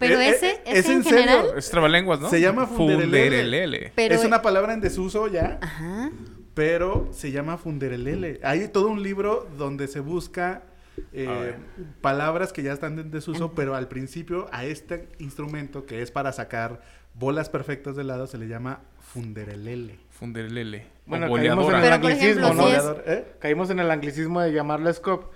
Pero 0.00 0.18
Eh, 0.20 0.30
eh, 0.30 0.30
ese, 0.30 0.60
¿es 0.66 0.86
en 0.86 0.96
en 0.96 1.04
serio? 1.04 1.18
general. 1.20 1.46
Es 1.56 1.70
trabalenguas, 1.70 2.18
¿no? 2.20 2.28
Se 2.28 2.40
llama 2.40 2.66
funderelele. 2.66 3.28
Funderelele. 3.38 3.92
Pero 3.94 4.14
es 4.16 4.24
una 4.24 4.42
palabra 4.42 4.72
en 4.74 4.80
desuso 4.80 5.28
ya. 5.28 5.58
Ajá. 5.62 6.10
pero 6.54 7.08
se 7.12 7.30
llama 7.30 7.56
Funderelele. 7.56 8.40
Hay 8.42 8.66
todo 8.66 8.88
un 8.88 9.00
libro 9.04 9.48
donde 9.56 9.86
se 9.86 10.00
busca 10.00 10.64
eh, 11.12 11.54
palabras 12.00 12.52
que 12.52 12.64
ya 12.64 12.72
están 12.72 12.98
en 12.98 13.12
desuso, 13.12 13.52
pero 13.54 13.76
al 13.76 13.86
principio 13.86 14.48
a 14.50 14.64
este 14.64 15.08
instrumento 15.20 15.86
que 15.86 16.02
es 16.02 16.10
para 16.10 16.32
sacar 16.32 16.82
bolas 17.14 17.48
perfectas 17.48 17.94
de 17.94 18.02
helado 18.02 18.26
se 18.26 18.38
le 18.38 18.48
llama 18.48 18.80
Funderelele. 19.12 20.00
Funderelele. 20.18 20.86
Bueno, 21.06 21.26
o 21.32 21.36
caímos 21.36 21.68
en 21.68 21.74
el 21.76 21.80
Pero, 21.80 21.94
anglicismo, 21.94 22.46
ejemplo, 22.48 22.54
¿no? 22.54 22.68
si 22.68 22.74
es- 22.74 23.06
¿eh? 23.18 23.26
Caímos 23.38 23.70
en 23.70 23.78
el 23.78 23.90
anglicismo 23.90 24.40
de 24.40 24.52
llamarle 24.52 24.92
scoop 24.92 25.26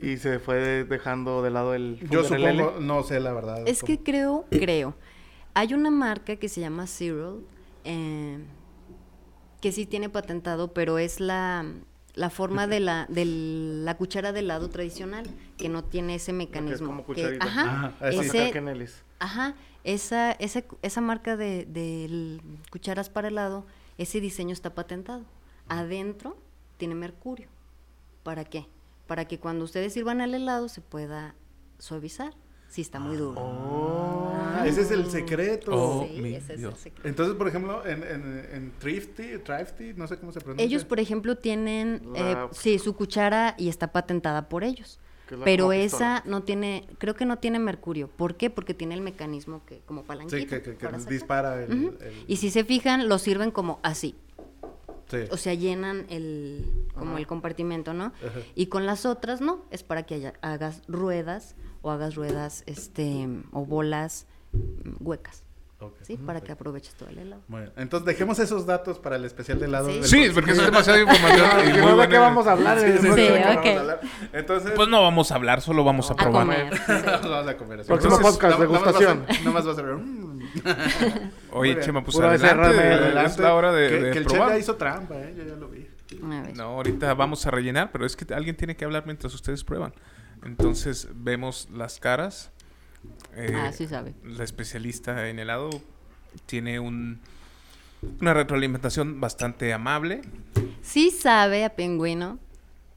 y 0.00 0.16
se 0.16 0.38
fue 0.40 0.84
dejando 0.84 1.40
de 1.42 1.50
lado 1.50 1.74
el 1.74 2.00
Yo 2.10 2.24
supongo, 2.24 2.74
no 2.80 3.02
sé 3.04 3.20
la 3.20 3.32
verdad. 3.32 3.62
Es 3.66 3.80
cómo- 3.80 3.86
que 3.86 4.02
creo, 4.02 4.44
creo. 4.50 4.94
Hay 5.54 5.72
una 5.72 5.90
marca 5.90 6.34
que 6.36 6.48
se 6.48 6.60
llama 6.60 6.86
Cyril, 6.88 7.46
eh, 7.84 8.38
que 9.60 9.70
sí 9.70 9.86
tiene 9.86 10.08
patentado, 10.08 10.72
pero 10.74 10.98
es 10.98 11.20
la, 11.20 11.64
la 12.14 12.28
forma 12.28 12.66
de 12.66 12.80
la, 12.80 13.06
de 13.08 13.24
la 13.24 13.96
cuchara 13.96 14.32
de 14.32 14.40
helado 14.40 14.68
tradicional, 14.68 15.26
que 15.56 15.68
no 15.68 15.84
tiene 15.84 16.16
ese 16.16 16.32
mecanismo. 16.32 16.88
como 16.88 17.00
que- 17.06 17.14
cucharita. 17.14 17.44
ajá, 17.46 17.62
Ajá, 17.62 17.92
ah, 18.00 18.08
ese- 18.10 18.52
ajá, 19.20 19.54
esa, 19.84 20.32
ese- 20.32 20.66
esa 20.82 21.00
marca 21.00 21.36
de, 21.36 21.66
de 21.66 22.40
cucharas 22.72 23.08
para 23.10 23.28
helado, 23.28 23.64
ese 23.98 24.20
diseño 24.20 24.52
está 24.52 24.74
patentado. 24.74 25.24
Adentro 25.68 26.36
tiene 26.76 26.94
mercurio. 26.94 27.48
¿Para 28.22 28.44
qué? 28.44 28.66
Para 29.06 29.26
que 29.26 29.38
cuando 29.38 29.64
ustedes 29.64 29.92
sirvan 29.92 30.20
el 30.20 30.34
helado 30.34 30.68
se 30.68 30.80
pueda 30.80 31.34
suavizar, 31.78 32.32
si 32.68 32.80
está 32.80 32.98
muy 32.98 33.16
duro. 33.16 33.40
Ah, 33.40 34.64
ese 34.66 34.80
es 34.80 34.90
el 34.90 35.08
secreto. 35.10 35.70
Oh, 35.72 36.06
Sí, 36.08 36.20
mi 36.20 36.30
ese 36.30 36.38
es 36.38 36.50
el 36.50 36.58
Dios. 36.58 36.78
secreto. 36.78 37.08
Entonces, 37.08 37.36
por 37.36 37.46
ejemplo, 37.46 37.86
en, 37.86 38.02
en, 38.02 38.48
en 38.52 38.72
Thrifty, 38.78 39.38
Thrifty, 39.38 39.92
no 39.94 40.08
sé 40.08 40.18
cómo 40.18 40.32
se 40.32 40.40
pronuncia. 40.40 40.64
Ellos, 40.64 40.84
por 40.84 40.98
ejemplo, 40.98 41.36
tienen, 41.36 42.02
eh, 42.16 42.34
sí, 42.52 42.78
su 42.78 42.96
cuchara 42.96 43.54
y 43.58 43.68
está 43.68 43.92
patentada 43.92 44.48
por 44.48 44.64
ellos. 44.64 44.98
Es 45.30 45.38
Pero 45.44 45.72
esa 45.72 46.22
no 46.26 46.42
tiene, 46.42 46.86
creo 46.98 47.14
que 47.14 47.24
no 47.24 47.38
tiene 47.38 47.58
mercurio. 47.58 48.08
¿Por 48.08 48.36
qué? 48.36 48.50
Porque 48.50 48.74
tiene 48.74 48.94
el 48.94 49.00
mecanismo 49.00 49.62
que 49.66 49.80
como 49.86 50.02
palanquita. 50.02 50.38
Sí, 50.38 50.46
que, 50.46 50.60
que- 50.62 50.76
que 50.76 50.88
dispara 51.08 51.62
el... 51.62 51.96
Y 52.26 52.36
si 52.36 52.50
se 52.50 52.64
fijan, 52.64 53.08
lo 53.08 53.18
sirven 53.18 53.50
como 53.50 53.80
así. 53.82 54.14
sí. 55.10 55.18
O 55.30 55.36
sea, 55.36 55.54
llenan 55.54 56.06
el, 56.10 56.86
como 56.94 57.12
Ajá. 57.12 57.18
el 57.20 57.26
compartimento, 57.26 57.94
¿no? 57.94 58.06
Ajá. 58.06 58.40
Y 58.54 58.66
con 58.66 58.84
las 58.86 59.06
otras, 59.06 59.40
no. 59.40 59.64
Es 59.70 59.82
para 59.82 60.02
que 60.04 60.16
haya- 60.16 60.34
hagas 60.42 60.82
ruedas 60.88 61.54
o 61.82 61.90
hagas 61.90 62.14
ruedas, 62.16 62.62
este, 62.66 63.28
o 63.52 63.64
bolas 63.64 64.26
mm, 64.52 65.06
huecas. 65.06 65.43
Ok. 65.86 65.96
¿Sí? 66.02 66.16
Para 66.16 66.40
que 66.40 66.52
aproveches 66.52 66.94
todo 66.94 67.08
el 67.08 67.18
helado. 67.18 67.42
Bueno, 67.48 67.70
entonces 67.76 68.06
dejemos 68.06 68.38
esos 68.38 68.66
datos 68.66 68.98
para 68.98 69.16
el 69.16 69.24
especial 69.24 69.58
de 69.58 69.66
helado. 69.66 69.88
Sí. 69.90 69.94
del 70.00 70.04
Sí, 70.04 70.30
porque 70.34 70.50
es 70.52 70.58
demasiada 70.64 71.00
información. 71.00 71.46
y 71.60 71.72
Que 71.72 71.82
muy 71.82 71.90
no 71.92 71.96
de 71.96 72.08
qué 72.08 72.18
vamos 72.18 72.46
a 72.46 72.52
hablar. 72.52 72.78
Sí, 72.80 72.86
sí, 72.86 72.98
próximo 72.98 73.16
Sí, 73.16 73.28
vamos 73.32 73.46
a 73.56 73.60
ok. 73.60 73.66
hablar. 73.78 74.00
Entonces, 74.32 74.72
Pues 74.76 74.88
no 74.88 75.02
vamos 75.02 75.30
a 75.32 75.34
hablar, 75.34 75.60
solo 75.60 75.84
vamos 75.84 76.10
a 76.10 76.14
A 76.14 76.16
probar. 76.16 76.42
comer. 76.46 76.76
sí. 76.76 76.82
vamos 77.28 77.48
a 77.48 77.56
comer. 77.56 77.80
así. 77.80 77.88
Próximo 77.88 78.16
Entonces, 78.16 78.32
podcast, 78.38 78.58
degustación. 78.60 79.26
Nada 79.28 79.50
más 79.50 79.66
va 79.68 79.72
a 79.72 79.74
ser... 79.74 79.84
mm. 79.84 80.24
Oye. 81.52 81.80
Chema, 81.80 82.02
pues 82.04 82.18
adelante. 82.18 82.48
SRM. 82.48 83.26
Es 83.26 83.38
la 83.38 83.54
hora 83.54 83.72
de, 83.72 83.88
que, 83.88 83.94
de 84.00 84.10
que 84.12 84.18
el 84.18 84.24
chef 84.26 84.32
probar. 84.34 84.52
ya 84.52 84.58
hizo 84.58 84.76
trampa, 84.76 85.14
¿eh? 85.16 85.34
Yo 85.36 85.44
ya 85.44 85.54
lo 85.54 85.68
vi. 85.68 85.88
Ver. 86.20 86.56
No, 86.56 86.64
ahorita 86.64 87.12
vamos 87.14 87.44
a 87.46 87.50
rellenar, 87.50 87.90
pero 87.92 88.06
es 88.06 88.14
que 88.16 88.32
alguien 88.34 88.56
tiene 88.56 88.76
que 88.76 88.84
hablar 88.84 89.04
mientras 89.04 89.34
ustedes 89.34 89.64
prueban. 89.64 89.92
Entonces 90.44 91.08
vemos 91.14 91.68
las 91.72 91.98
caras. 91.98 92.52
Eh, 93.36 93.52
Ah, 93.56 93.72
sí 93.72 93.86
sabe. 93.86 94.14
La 94.24 94.44
especialista 94.44 95.28
en 95.28 95.38
helado 95.38 95.70
tiene 96.46 96.78
un, 96.80 97.20
una 98.20 98.34
retroalimentación 98.34 99.20
bastante 99.20 99.72
amable. 99.72 100.22
Sí 100.82 101.10
sabe 101.10 101.64
a 101.64 101.70
pingüino, 101.70 102.38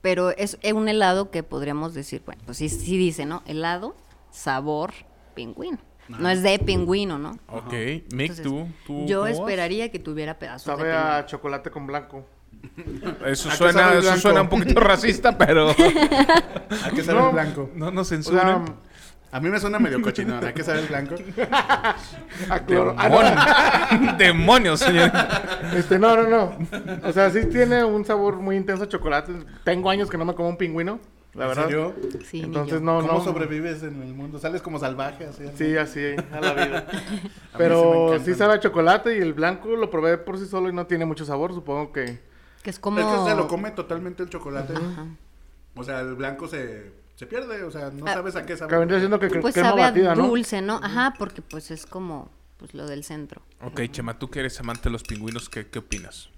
pero 0.01 0.29
es 0.31 0.57
eh, 0.61 0.73
un 0.73 0.87
helado 0.89 1.31
que 1.31 1.43
podríamos 1.43 1.93
decir, 1.93 2.21
bueno, 2.25 2.41
pues 2.45 2.57
sí, 2.57 2.69
sí 2.69 2.97
dice, 2.97 3.25
¿no? 3.25 3.43
Helado, 3.45 3.95
sabor, 4.31 4.93
pingüino. 5.35 5.79
No 6.07 6.29
es 6.29 6.41
de 6.41 6.57
pingüino, 6.59 7.17
¿no? 7.19 7.37
Ok, 7.47 7.73
Mick, 8.13 8.41
tú, 8.41 8.67
tú. 8.85 9.05
Yo 9.07 9.21
¿cómo 9.21 9.29
vas? 9.31 9.31
esperaría 9.39 9.91
que 9.91 9.99
tuviera 9.99 10.39
pedazos 10.39 10.63
Sabe 10.63 10.87
de 10.87 10.93
a 10.93 11.01
pingüino. 11.03 11.25
chocolate 11.27 11.69
con 11.71 11.85
blanco. 11.87 12.25
Eso 13.25 13.49
¿A 13.49 13.55
suena, 13.55 13.73
sabe 13.79 13.99
eso 13.99 14.17
suena 14.17 14.41
un 14.41 14.49
poquito 14.49 14.79
racista, 14.79 15.37
pero 15.37 15.69
¿A 16.85 16.89
qué 16.95 17.03
sabe 17.03 17.19
No. 17.19 17.27
el 17.27 17.33
blanco? 17.33 17.69
no 17.75 17.91
nos 17.91 18.07
O 18.07 18.15
sea, 18.15 18.17
censuren. 18.17 18.65
A 19.31 19.39
mí 19.39 19.49
me 19.49 19.59
suena 19.59 19.77
medio 19.77 20.01
cochinón. 20.01 20.43
¿A 20.45 20.53
qué 20.53 20.63
sabe 20.63 20.79
el 20.79 20.87
blanco? 20.87 21.15
a 22.49 22.59
cloro. 22.65 22.95
Ah, 22.97 23.89
no. 24.01 24.13
Demonios, 24.17 24.79
señor. 24.79 25.11
Este, 25.75 25.99
no, 25.99 26.15
no, 26.15 26.27
no. 26.27 26.57
O 27.03 27.11
sea, 27.11 27.29
sí 27.29 27.45
tiene 27.47 27.83
un 27.83 28.05
sabor 28.05 28.37
muy 28.37 28.55
intenso 28.55 28.83
a 28.85 28.87
chocolate. 28.87 29.33
Tengo 29.63 29.89
años 29.89 30.09
que 30.09 30.17
no 30.17 30.23
me 30.25 30.33
como 30.33 30.47
un 30.49 30.57
pingüino, 30.57 30.99
la 31.33 31.43
¿En 31.43 31.49
verdad. 31.49 31.63
serio? 31.65 31.95
Sí, 32.25 32.41
Entonces 32.41 32.79
yo. 32.79 32.85
no, 32.85 33.01
¿Cómo 33.01 33.13
no. 33.19 33.23
sobrevives 33.23 33.83
en 33.83 34.01
el 34.01 34.13
mundo? 34.13 34.39
¿Sales 34.39 34.61
como 34.61 34.79
salvaje 34.79 35.25
así? 35.25 35.43
Sí, 35.55 35.75
así 35.75 36.15
a 36.31 36.39
la 36.41 36.53
vida. 36.53 36.85
A 36.89 36.91
sí 36.91 37.29
Pero 37.57 38.05
encantan. 38.07 38.25
sí 38.25 38.33
sabe 38.35 38.53
a 38.53 38.59
chocolate 38.61 39.17
y 39.17 39.21
el 39.21 39.33
blanco 39.33 39.75
lo 39.75 39.89
probé 39.89 40.17
por 40.17 40.37
sí 40.39 40.45
solo 40.45 40.69
y 40.69 40.73
no 40.73 40.87
tiene 40.87 41.05
mucho 41.05 41.25
sabor, 41.25 41.53
supongo 41.53 41.91
que. 41.91 42.19
Que 42.63 42.69
es 42.69 42.79
como... 42.79 42.99
Es 42.99 43.05
que 43.05 43.29
se 43.29 43.35
lo 43.35 43.47
come 43.47 43.71
totalmente 43.71 44.23
el 44.23 44.29
chocolate. 44.29 44.73
O 45.75 45.83
sea, 45.83 45.99
el 46.01 46.15
blanco 46.15 46.47
se, 46.47 46.91
se 47.17 47.25
pierde. 47.25 47.63
O 47.63 47.71
sea, 47.71 47.89
no 47.91 48.05
Ah, 48.07 48.13
sabes 48.13 48.35
a 48.37 48.45
qué 48.45 48.55
sabe. 48.55 48.69
Que 48.69 48.77
vendría 48.77 48.99
siendo 48.99 49.19
que 49.19 49.27
Pues 49.41 49.53
crema 49.53 49.69
sabe 49.71 49.83
a 49.83 49.87
batida, 49.87 50.15
dulce, 50.15 50.61
¿no? 50.61 50.79
Ajá, 50.81 51.13
porque 51.19 51.41
pues 51.41 51.69
es 51.71 51.85
como 51.85 52.31
pues 52.57 52.73
lo 52.73 52.87
del 52.87 53.03
centro. 53.03 53.41
Ok, 53.61 53.81
Chema, 53.91 54.17
tú 54.17 54.29
que 54.29 54.39
eres 54.39 54.59
amante 54.59 54.83
de 54.85 54.91
los 54.91 55.03
pingüinos, 55.03 55.49
¿qué, 55.49 55.67
qué 55.67 55.79
opinas? 55.79 56.29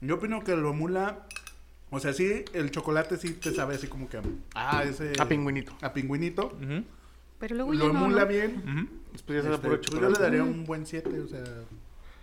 Yo 0.00 0.14
opino 0.14 0.42
que 0.44 0.54
lo 0.56 0.72
mula... 0.72 1.26
O 1.90 2.00
sea, 2.00 2.12
sí, 2.12 2.44
el 2.52 2.70
chocolate 2.70 3.16
sí 3.16 3.32
te 3.34 3.52
sabe 3.54 3.74
así 3.76 3.86
como 3.86 4.08
que... 4.08 4.20
Ah, 4.54 4.84
ese... 4.84 5.12
A 5.18 5.26
pingüinito. 5.28 5.72
A 5.82 5.92
pingüinito. 5.92 6.56
Pero 7.38 7.54
luego 7.54 7.72
Lo 7.74 7.86
ya 7.88 7.92
no, 7.92 7.98
emula 8.06 8.22
¿no? 8.22 8.26
bien. 8.28 8.62
ujú. 8.66 8.88
Después 9.12 9.36
ya 9.36 9.42
sabe 9.42 9.54
a 9.54 9.56
Este, 9.56 9.68
puro 9.68 9.80
pues 9.80 9.90
yo 10.02 10.10
le 10.10 10.18
daría 10.18 10.42
un 10.42 10.64
buen 10.64 10.86
7, 10.86 11.20
o 11.20 11.28
sea... 11.28 11.44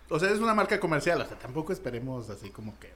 O 0.09 0.19
sea, 0.19 0.31
es 0.31 0.39
una 0.39 0.53
marca 0.53 0.79
comercial, 0.79 1.21
o 1.21 1.25
sea, 1.25 1.37
tampoco 1.39 1.73
esperemos 1.73 2.29
así 2.29 2.49
como 2.49 2.77
que... 2.79 2.91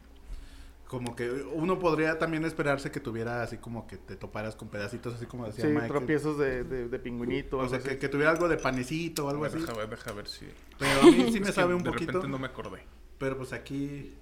Como 0.87 1.15
que 1.17 1.29
uno 1.29 1.79
podría 1.79 2.17
también 2.17 2.45
esperarse 2.45 2.91
que 2.91 2.99
tuviera 3.01 3.43
así 3.43 3.57
como 3.57 3.87
que 3.87 3.97
te 3.97 4.15
toparas 4.15 4.55
con 4.55 4.69
pedacitos 4.69 5.15
así 5.15 5.25
como 5.25 5.45
decía 5.45 5.65
Sí, 5.65 5.71
Mike. 5.71 5.87
tropiezos 5.87 6.37
de, 6.37 6.63
de, 6.63 6.87
de 6.87 6.99
pingüinito. 6.99 7.57
O 7.57 7.67
sea, 7.67 7.79
que, 7.79 7.97
que 7.97 8.07
tuviera 8.07 8.31
algo 8.31 8.47
de 8.47 8.57
panecito 8.57 9.25
o 9.25 9.29
algo 9.29 9.41
ver, 9.41 9.51
así. 9.51 9.59
Deja 9.59 9.73
ver, 9.73 9.89
deja 9.89 10.11
ver 10.13 10.27
si... 10.27 10.47
Pero 10.79 11.01
a 11.01 11.03
mí 11.11 11.29
sí 11.33 11.39
me 11.41 11.49
Es 11.49 11.55
sabe 11.55 11.73
un 11.75 11.83
de 11.83 11.91
poquito. 11.91 12.11
repente 12.13 12.29
no 12.29 12.39
me 12.39 12.47
acordé. 12.47 12.83
Pero 13.17 13.37
pues 13.37 13.51
aquí 13.51 14.13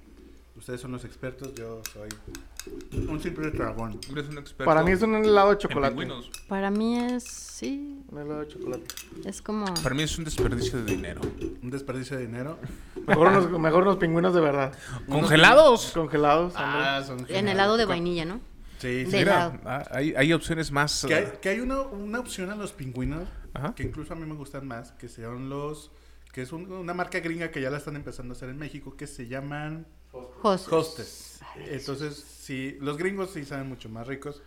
ustedes 0.57 0.79
son 0.81 0.91
los 0.93 1.03
expertos, 1.05 1.53
yo 1.55 1.81
soy 1.93 2.09
un 3.07 3.19
simple 3.21 3.51
dragón. 3.51 3.99
Eres 4.11 4.27
un 4.29 4.37
experto 4.37 4.65
Para 4.65 4.83
mí 4.83 4.91
es 4.91 5.01
un 5.01 5.15
helado 5.15 5.51
de 5.51 5.57
chocolate. 5.57 5.91
pingüinos. 5.95 6.29
Para 6.47 6.71
mí 6.71 6.97
es, 6.97 7.23
sí, 7.23 8.03
Un 8.09 8.19
helado 8.19 8.39
de 8.41 8.47
chocolate. 8.47 8.83
es 9.25 9.41
como... 9.41 9.65
Para 9.83 9.93
mí 9.95 10.03
es 10.03 10.17
un 10.17 10.23
desperdicio 10.25 10.83
de 10.83 10.93
dinero. 10.95 11.21
Un 11.61 11.69
desperdicio 11.69 12.17
de 12.17 12.25
dinero. 12.25 12.57
Mejor 13.07 13.27
unos, 13.27 13.51
mejor 13.59 13.83
unos 13.83 13.97
pingüinos 13.97 14.33
de 14.33 14.41
verdad. 14.41 14.73
¿Congelados? 15.09 15.91
Congelados. 15.93 16.55
ándale. 16.55 16.85
Ah, 16.85 17.03
son 17.05 17.25
En 17.29 17.47
helado 17.47 17.77
de 17.77 17.85
vainilla, 17.85 18.25
¿no? 18.25 18.39
Sí, 18.79 19.05
sí. 19.05 19.11
De- 19.11 19.17
Mira, 19.19 19.59
ah, 19.65 19.85
hay, 19.91 20.13
hay 20.15 20.33
opciones 20.33 20.71
más... 20.71 21.05
Que 21.07 21.15
hay, 21.15 21.23
ah, 21.27 21.33
que 21.41 21.49
hay 21.49 21.59
una, 21.59 21.81
una 21.81 22.19
opción 22.19 22.49
a 22.49 22.55
los 22.55 22.71
pingüinos 22.73 23.27
Ajá. 23.53 23.73
que 23.75 23.83
incluso 23.83 24.13
a 24.13 24.15
mí 24.15 24.25
me 24.25 24.35
gustan 24.35 24.67
más, 24.67 24.91
que 24.93 25.07
son 25.07 25.49
los 25.49 25.91
que 26.33 26.41
es 26.41 26.51
un- 26.51 26.69
una 26.69 26.93
marca 26.93 27.19
gringa 27.21 27.49
que 27.51 27.61
ya 27.61 27.69
la 27.69 27.77
están 27.77 27.95
empezando 27.95 28.33
a 28.33 28.35
hacer 28.35 28.49
en 28.49 28.57
México 28.57 28.97
que 28.97 29.07
se 29.07 29.27
llaman 29.29 29.87
Hostess. 30.43 31.39
Entonces, 31.55 32.15
sí, 32.17 32.77
los 32.81 32.97
gringos 32.97 33.31
sí 33.31 33.45
saben 33.45 33.67
mucho 33.67 33.89
más 33.89 34.07
ricos. 34.07 34.41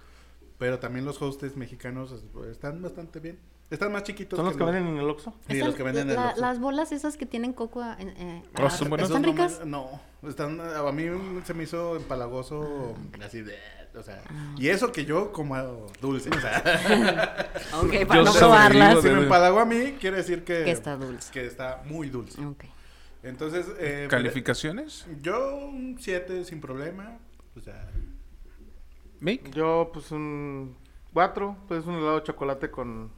Pero 0.58 0.80
también 0.80 1.04
los 1.04 1.22
hostes 1.22 1.56
mexicanos 1.56 2.10
es- 2.10 2.24
están 2.50 2.82
bastante 2.82 3.20
bien. 3.20 3.38
Están 3.70 3.92
más 3.92 4.02
chiquitos. 4.02 4.36
¿Son 4.36 4.44
los 4.46 4.56
que 4.56 4.64
los- 4.64 4.72
venden 4.72 4.94
en 4.94 4.98
el 4.98 5.08
Oxxo? 5.08 5.30
Sí, 5.46 5.52
Están- 5.52 5.66
los 5.68 5.76
que 5.76 5.82
venden 5.84 6.10
en 6.10 6.18
el 6.18 6.24
Oxxo. 6.26 6.40
Las 6.40 6.58
bolas 6.58 6.90
esas 6.90 7.16
que 7.16 7.26
tienen 7.26 7.52
coco. 7.52 7.80
eh, 7.84 7.94
eh, 8.00 8.42
Oh, 8.58 8.62
ah, 8.66 8.70
son 8.70 8.88
buenas. 8.88 9.08
¿Están 9.08 9.22
ricas? 9.22 9.64
No, 9.64 10.00
están, 10.26 10.60
a 10.60 10.90
mí 10.90 11.04
se 11.44 11.54
me 11.54 11.62
hizo 11.64 11.94
empalagoso 11.96 12.96
así 13.24 13.42
de, 13.42 13.54
o 13.96 14.02
sea, 14.02 14.20
Ah. 14.28 14.54
y 14.58 14.68
eso 14.68 14.90
que 14.90 15.04
yo 15.04 15.30
como 15.32 15.54
dulce, 16.00 16.28
o 16.30 16.40
sea, 16.40 16.62
Ok, 17.82 18.06
para 18.08 18.20
Yo 18.20 18.24
no 18.24 18.32
probarlas. 18.34 19.00
si 19.02 19.08
me 19.10 19.22
empalagó 19.22 19.60
a 19.60 19.64
mí, 19.64 19.94
quiere 20.00 20.16
decir 20.16 20.42
que, 20.44 20.64
Que 20.64 20.72
está 20.72 20.96
dulce. 20.96 21.30
que 21.30 21.46
está 21.46 21.82
muy 21.84 22.08
dulce. 22.08 22.44
Ok. 22.44 22.64
Entonces, 23.22 23.66
eh, 23.78 24.06
¿Calificaciones? 24.08 25.06
yo 25.22 25.56
un 25.66 25.96
7 25.98 26.44
sin 26.44 26.60
problema, 26.60 27.18
o 27.56 27.60
sea, 27.60 27.90
¿Mick? 29.20 29.50
Yo, 29.52 29.90
pues 29.92 30.10
un 30.12 30.76
4, 31.12 31.56
pues 31.66 31.84
un 31.86 31.96
helado 31.96 32.16
de 32.20 32.22
chocolate 32.22 32.70
con 32.70 33.10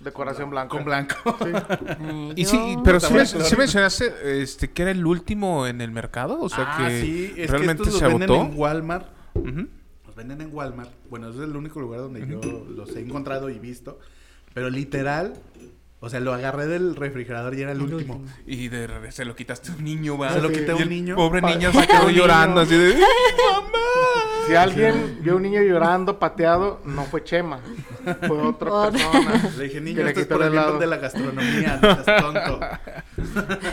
decoración 0.00 0.50
blanca. 0.50 0.68
con 0.68 0.84
blanco. 0.84 1.14
Eh, 1.40 2.32
Y 2.36 2.44
yo- 2.44 2.50
sí, 2.50 2.76
pero 2.84 3.00
sí, 3.00 3.14
sí 3.24 3.56
mencionaste 3.56 4.42
este, 4.42 4.70
que 4.70 4.82
era 4.82 4.90
el 4.90 5.06
último 5.06 5.66
en 5.66 5.80
el 5.80 5.90
mercado, 5.90 6.38
o 6.40 6.48
sea 6.50 6.66
ah, 6.76 6.86
que 6.88 7.00
sí, 7.00 7.32
es 7.36 7.48
realmente 7.50 7.84
que 7.84 7.88
estos 7.88 7.98
se 8.00 8.04
los 8.04 8.18
venden 8.18 8.30
agotó. 8.30 8.52
en 8.52 8.58
Walmart. 8.58 9.06
Ujú. 9.34 9.68
Los 10.06 10.14
venden 10.16 10.40
en 10.42 10.54
Walmart. 10.54 10.90
Bueno, 11.08 11.30
ese 11.30 11.38
es 11.38 11.44
el 11.44 11.56
único 11.56 11.80
lugar 11.80 12.00
donde 12.00 12.26
yo 12.26 12.40
los 12.68 12.94
he 12.94 13.00
encontrado 13.00 13.48
y 13.48 13.58
visto. 13.58 13.98
Pero 14.52 14.68
literal, 14.68 15.32
o 16.04 16.10
sea, 16.10 16.18
lo 16.20 16.34
agarré 16.34 16.66
del 16.66 16.96
refrigerador 16.96 17.54
y 17.54 17.62
era 17.62 17.70
el, 17.72 17.78
El 17.78 17.94
último. 17.94 18.16
último. 18.16 18.36
Y 18.44 18.68
de 18.68 18.86
re- 18.88 19.12
se 19.12 19.24
lo 19.24 19.34
quitaste 19.36 19.70
a 19.70 19.74
un 19.76 19.84
niño, 19.84 20.18
va. 20.18 20.32
Se 20.32 20.42
lo 20.42 20.50
quité 20.50 20.72
a 20.72 20.74
Y 20.74 20.76
un 20.76 20.82
el 20.82 20.88
niño. 20.90 21.14
Pobre 21.16 21.40
niño 21.40 21.72
se 21.80 21.86
quedó 21.86 22.10
llorando 22.10 22.60
así 22.60 22.74
de 22.76 22.94
¡Mamá! 22.94 23.71
Si 24.52 24.56
alguien 24.56 25.18
vio 25.20 25.36
un 25.36 25.42
niño 25.42 25.60
llorando, 25.62 26.18
pateado, 26.18 26.80
no 26.84 27.04
fue 27.04 27.22
Chema. 27.24 27.60
Fue 28.26 28.38
otra 28.38 28.90
persona. 28.90 29.50
Le 29.58 29.64
dije, 29.64 29.80
niño, 29.80 30.06
esto 30.06 30.20
es 30.20 30.26
por 30.26 30.42
el 30.42 30.52
helado. 30.52 30.78
de 30.78 30.86
la 30.86 30.96
gastronomía, 30.96 31.78
no 31.82 32.04
seas 32.04 32.22
tonto. 32.22 32.60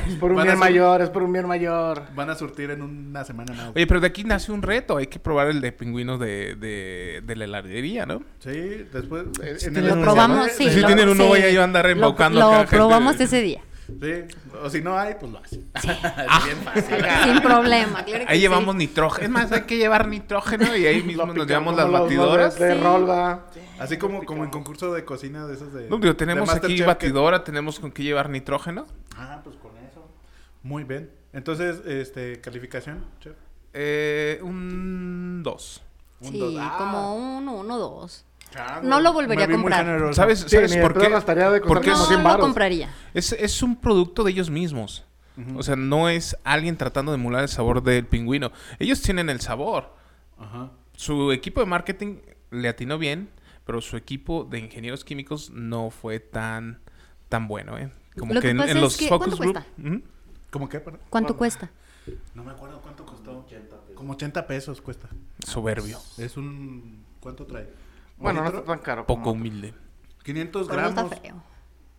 Es 0.07 0.15
por 0.15 0.31
un 0.31 0.37
Van 0.37 0.45
bien 0.47 0.59
mayor, 0.59 1.01
es 1.01 1.09
por 1.09 1.23
un 1.23 1.33
bien 1.33 1.47
mayor. 1.47 2.03
Van 2.15 2.29
a 2.29 2.35
surtir 2.35 2.71
en 2.71 2.81
una 2.81 3.23
semana 3.25 3.53
más. 3.53 3.71
Oye, 3.75 3.87
pero 3.87 3.99
de 3.99 4.07
aquí 4.07 4.23
nace 4.23 4.51
un 4.51 4.61
reto. 4.61 4.97
Hay 4.97 5.07
que 5.07 5.19
probar 5.19 5.47
el 5.47 5.61
de 5.61 5.71
pingüinos 5.71 6.19
de, 6.19 6.55
de, 6.55 7.21
de 7.25 7.35
la 7.35 7.45
heladería, 7.45 8.05
¿no? 8.05 8.21
Sí, 8.39 8.85
después. 8.91 9.23
en 9.23 9.33
Lo 9.33 9.45
el 9.49 9.55
especial 9.55 10.01
probamos, 10.01 10.51
sí. 10.51 10.69
Si 10.69 10.79
la- 10.81 10.87
tienen 10.87 11.09
uno, 11.09 11.23
sí. 11.23 11.29
voy 11.29 11.39
a 11.41 11.49
yo 11.51 11.61
a 11.61 11.63
andar 11.63 11.85
Lo- 11.85 11.91
embaucando 11.91 12.39
Lo, 12.39 12.51
gente. 12.57 12.75
probamos 12.75 13.19
ese 13.19 13.41
día. 13.41 13.61
Sí, 14.01 14.37
o 14.61 14.69
si 14.69 14.81
no 14.81 14.97
hay, 14.97 15.15
pues 15.19 15.31
lo 15.31 15.39
hace. 15.39 15.61
Ah. 16.31 16.41
Sin 17.25 17.41
problema, 17.41 18.05
Ahí 18.27 18.39
llevamos 18.39 18.75
nitrógeno. 18.75 19.25
Es 19.25 19.29
más, 19.29 19.51
hay 19.51 19.63
que 19.63 19.77
llevar 19.77 20.07
nitrógeno 20.07 20.75
y 20.75 20.85
ahí 20.85 21.03
mismo 21.03 21.25
nos 21.25 21.47
llevamos 21.47 21.75
las 21.75 21.89
batidoras. 21.91 22.55
Sí. 22.55 23.59
Así 23.79 23.97
como, 23.97 24.25
como 24.25 24.43
en 24.43 24.49
concurso 24.49 24.93
de 24.93 25.05
cocina 25.05 25.47
de 25.47 25.55
esos 25.55 25.73
de. 25.73 25.89
No, 25.89 26.15
tenemos 26.15 26.49
aquí 26.49 26.81
batidora, 26.81 27.43
tenemos 27.43 27.79
con 27.79 27.91
qué 27.91 28.03
llevar 28.03 28.29
nitrógeno. 28.29 28.85
Ah, 29.15 29.41
pues 29.43 29.55
con 29.57 29.71
eso. 29.77 30.07
Muy 30.63 30.83
bien. 30.83 31.11
Entonces, 31.33 31.81
este, 31.85 32.41
calificación. 32.41 33.03
Eh, 33.73 34.39
un 34.41 35.41
2. 35.43 35.81
Sí, 36.21 36.57
ah. 36.59 36.75
dos. 36.77 36.77
Como 36.77 37.15
un 37.15 37.47
1, 37.47 37.77
2. 37.77 38.25
No 38.83 38.99
lo 38.99 39.13
volvería 39.13 39.45
a 39.45 39.49
comprar. 39.49 40.13
¿Sabes, 40.13 40.45
¿sabes 40.47 40.75
por 40.77 40.97
qué? 40.97 41.09
Porque 41.67 41.91
no, 41.91 42.17
lo 42.17 42.39
compraría. 42.39 42.89
Es, 43.13 43.33
es, 43.33 43.61
un 43.61 43.75
producto 43.75 44.23
de 44.23 44.31
ellos 44.31 44.49
mismos. 44.49 45.05
O 45.55 45.63
sea, 45.63 45.75
no 45.75 46.09
es 46.09 46.35
alguien 46.43 46.75
tratando 46.75 47.13
de 47.13 47.17
emular 47.17 47.43
el 47.43 47.49
sabor 47.49 47.81
del 47.81 48.05
pingüino. 48.05 48.51
Ellos 48.77 49.01
tienen 49.01 49.29
el 49.29 49.39
sabor. 49.39 49.93
Su 50.95 51.31
equipo 51.31 51.61
de 51.61 51.65
marketing 51.65 52.17
le 52.51 52.67
atinó 52.67 52.97
bien, 52.97 53.29
pero 53.65 53.79
su 53.81 53.95
equipo 53.95 54.43
de 54.43 54.59
ingenieros 54.59 55.05
químicos 55.05 55.49
no 55.51 55.91
fue 55.91 56.19
tan, 56.19 56.79
tan 57.29 57.47
bueno, 57.47 57.77
¿eh? 57.77 57.91
Como 58.17 58.33
lo 58.33 58.41
que, 58.41 58.49
en, 58.49 58.81
los 58.81 58.97
focus 59.07 59.39
group... 59.39 59.59
¿Cómo 60.49 60.67
qué? 60.67 60.81
¿Cuánto 61.09 61.37
cuesta? 61.37 61.69
No 62.33 62.43
me 62.43 62.51
acuerdo 62.51 62.81
cuánto 62.81 63.05
costó. 63.05 63.39
80 63.45 63.77
pesos. 63.77 63.95
Como 63.95 64.13
80 64.13 64.47
pesos 64.47 64.81
cuesta. 64.81 65.07
Soberbio. 65.45 65.99
Es 66.17 66.35
un... 66.35 67.05
¿Cuánto 67.19 67.45
trae? 67.45 67.69
¿Un 68.19 68.23
Bueno, 68.23 68.41
no 68.43 68.47
está 68.49 68.63
tan 68.63 68.79
caro. 68.79 69.05
Poco 69.05 69.31
humilde. 69.31 69.73
500 70.23 70.67
Pero 70.67 70.81
no 70.81 70.87
está 70.89 71.01
gramos. 71.03 71.19
feo. 71.21 71.43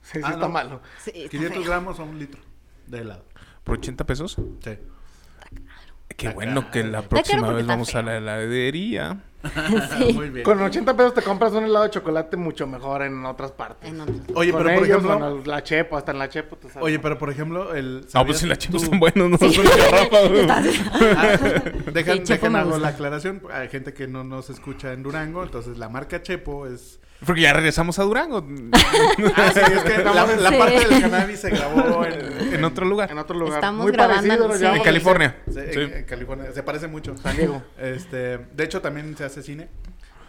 Sí, 0.03 0.19
sí 0.19 0.21
Ah, 0.25 0.29
está 0.31 0.41
no. 0.47 0.49
malo. 0.51 0.81
Sí, 1.03 1.11
está 1.15 1.31
500 1.31 1.59
feo. 1.59 1.67
gramos 1.71 1.99
o 1.99 2.05
un 2.05 2.19
litro 2.19 2.41
de 2.87 2.99
helado. 3.01 3.25
¿Por 3.65 3.79
80 3.79 4.05
pesos? 4.07 4.37
Sí. 4.63 4.79
Qué 6.17 6.29
bueno 6.31 6.71
que 6.71 6.85
la 6.85 7.03
próxima 7.03 7.51
vez 7.53 7.67
vamos 7.67 7.95
a 7.95 8.03
la 8.03 8.17
heladería. 8.19 9.19
Sí. 9.97 10.13
Muy 10.13 10.29
bien. 10.29 10.45
Con 10.45 10.61
80 10.61 10.95
pesos 10.95 11.15
te 11.15 11.23
compras 11.23 11.53
un 11.55 11.65
helado 11.65 11.85
de 11.85 11.91
chocolate 11.91 12.37
mucho 12.37 12.67
mejor 12.67 13.01
en 13.01 13.25
otras 13.25 13.51
partes. 13.53 13.89
En 13.89 13.99
otros- 13.99 14.19
Oye, 14.35 14.53
Con 14.53 14.63
pero 14.63 14.75
por 14.79 14.87
ellos, 14.87 15.03
ejemplo... 15.03 15.43
la 15.47 15.63
chepo, 15.63 15.97
hasta 15.97 16.13
en 16.13 16.19
la 16.19 16.29
chepo 16.29 16.57
te 16.57 16.69
sale. 16.69 16.85
Oye, 16.85 16.99
pero 16.99 17.17
por 17.17 17.31
ejemplo, 17.31 17.75
el... 17.75 17.95
No, 17.95 18.01
pues 18.03 18.11
¿sabías 18.13 18.39
si 18.39 18.47
la 18.47 18.57
tú- 18.57 18.77
están 18.77 19.01
buenos, 19.01 19.31
no 19.31 19.39
son 19.39 19.65
garrafa, 19.65 20.19
dejan 21.93 22.19
Chepo 22.23 22.47
dejan 22.47 22.57
hago 22.57 22.77
la 22.79 22.89
aclaración. 22.89 23.41
Hay 23.51 23.69
gente 23.69 23.95
que 23.95 24.07
no 24.07 24.25
nos 24.25 24.51
escucha 24.51 24.93
en 24.93 25.03
Durango, 25.03 25.43
entonces 25.43 25.79
la 25.79 25.89
marca 25.89 26.21
Chepo 26.23 26.67
es... 26.67 27.01
Porque 27.27 27.43
ya 27.43 27.53
regresamos 27.53 27.99
a 27.99 28.03
Durango. 28.05 28.47
Ah, 29.37 29.51
sí, 29.53 29.61
es 29.61 29.83
que 29.85 30.03
la, 30.05 30.27
la 30.27 30.51
Sí. 30.51 30.57
parte 30.57 30.89
del 30.89 31.01
cannabis 31.03 31.41
se 31.41 31.51
grabó 31.51 32.05
en, 32.05 32.55
en 32.55 32.65
otro 32.65 32.87
lugar. 32.87 33.11
en 33.11 33.19
otro 33.19 33.37
lugar. 33.39 33.57
Estamos 33.59 33.83
Muy 33.85 33.93
grabando 33.93 34.49
parecido, 34.49 34.75
en- 34.75 34.83
California. 34.83 35.37
Sí, 35.47 35.61
Sí. 35.73 35.81
En, 35.81 35.93
en 35.95 36.05
California. 36.05 36.53
Se 36.53 36.63
parece 36.63 36.89
mucho. 36.89 37.17
San 37.19 37.37
Diego. 37.37 37.63
Este, 37.79 38.39
de 38.39 38.65
hecho, 38.65 38.81
también 38.81 39.17
se 39.17 39.25
hace 39.25 39.43
cine. 39.43 39.69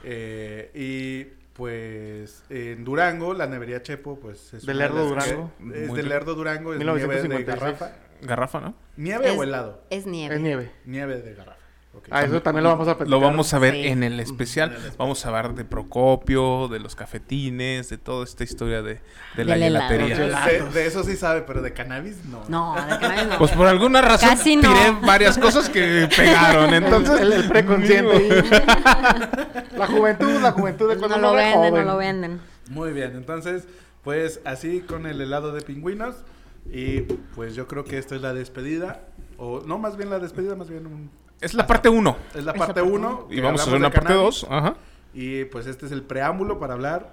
Eh, 0.03 0.71
y 0.73 1.23
pues 1.53 2.43
en 2.49 2.83
Durango, 2.83 3.33
la 3.33 3.47
nevería 3.47 3.81
Chepo, 3.81 4.19
pues 4.19 4.53
es. 4.53 4.65
¿De 4.65 4.73
Lerdo 4.73 5.13
las 5.15 5.25
que- 5.25 5.33
Durango? 5.35 5.51
Es 5.73 5.93
de. 5.93 6.03
Lerdo 6.03 6.35
Durango, 6.35 6.73
es 6.73 6.79
nieve 6.79 6.99
de 6.99 7.07
1956. 7.27 7.59
garrafa. 7.79 7.91
Garrafa, 8.21 8.59
¿no? 8.61 8.75
¿Nieve 8.97 9.31
Es- 9.31 9.37
o 9.37 9.43
helado? 9.43 9.83
Es 9.89 10.05
nieve. 10.05 10.35
Es 10.35 10.41
nieve. 10.41 10.71
Nieve 10.85 11.21
de 11.21 11.33
garrafa. 11.35 11.60
Ah, 12.09 12.23
eso 12.23 12.41
también 12.41 12.63
lo 12.63 12.69
vamos 12.71 12.87
a 12.87 12.97
platicar. 12.97 13.09
Lo 13.09 13.19
vamos 13.25 13.53
a 13.53 13.59
ver 13.59 13.73
Sí. 13.73 13.87
en 13.87 14.03
el 14.03 14.19
especial. 14.19 14.75
Vamos 14.97 15.23
a 15.25 15.29
hablar 15.29 15.53
de 15.55 15.63
Procopio, 15.65 16.67
de 16.67 16.79
los 16.79 16.95
cafetines, 16.95 17.89
de 17.89 17.97
toda 17.97 18.23
esta 18.23 18.43
historia 18.43 18.81
de, 18.81 18.99
de 19.37 19.45
la 19.45 19.55
helatería. 19.57 20.17
De, 20.17 20.61
de 20.73 20.85
eso 20.87 21.03
sí 21.03 21.15
sabe, 21.15 21.41
pero 21.41 21.61
de 21.61 21.73
cannabis 21.73 22.23
no. 22.25 22.43
No, 22.49 22.73
de 22.75 22.97
cannabis 22.99 23.27
no. 23.27 23.37
Pues 23.37 23.51
por 23.51 23.67
alguna 23.67 24.01
razón 24.01 24.29
Casi 24.29 24.55
no. 24.55 24.73
tiré 24.73 24.95
varias 25.05 25.37
cosas 25.37 25.69
que 25.69 26.09
pegaron. 26.15 26.73
Entonces, 26.73 27.19
el, 27.19 27.31
el 27.33 27.47
preconsciente. 27.47 28.43
la 29.77 29.87
juventud, 29.87 30.41
la 30.41 30.51
juventud 30.51 30.89
de 30.89 30.95
no 30.95 30.99
cuando 31.01 31.17
lo 31.17 31.31
uno 31.31 31.39
era 31.39 31.49
venden, 31.59 31.61
no 31.61 31.69
joven. 31.71 31.87
lo 31.87 31.97
venden. 31.97 32.41
Muy 32.69 32.93
bien, 32.93 33.15
entonces, 33.15 33.67
pues 34.03 34.39
así 34.45 34.79
con 34.81 35.05
el 35.05 35.19
helado 35.21 35.51
de 35.51 35.61
pingüinos. 35.61 36.15
Y 36.71 37.01
pues 37.35 37.55
yo 37.55 37.67
creo 37.67 37.83
que 37.83 37.97
esta 37.97 38.15
es 38.15 38.21
la 38.21 38.33
despedida. 38.33 39.01
O 39.37 39.61
no, 39.65 39.77
más 39.77 39.97
bien 39.97 40.09
la 40.09 40.19
despedida, 40.19 40.55
más 40.55 40.69
bien 40.69 40.85
un- 40.85 41.11
es 41.41 41.53
la 41.53 41.67
parte 41.67 41.89
1. 41.89 42.17
es 42.35 42.45
la 42.45 42.53
parte 42.53 42.81
1. 42.81 43.27
Y 43.31 43.41
vamos 43.41 43.61
a 43.61 43.63
hacer 43.63 43.75
una 43.75 43.89
parte 43.89 44.13
2. 44.13 44.47
Ajá. 44.49 44.75
Y 45.13 45.45
pues 45.45 45.67
este 45.67 45.87
es 45.87 45.91
el 45.91 46.03
preámbulo 46.03 46.59
para 46.59 46.73
hablar 46.73 47.11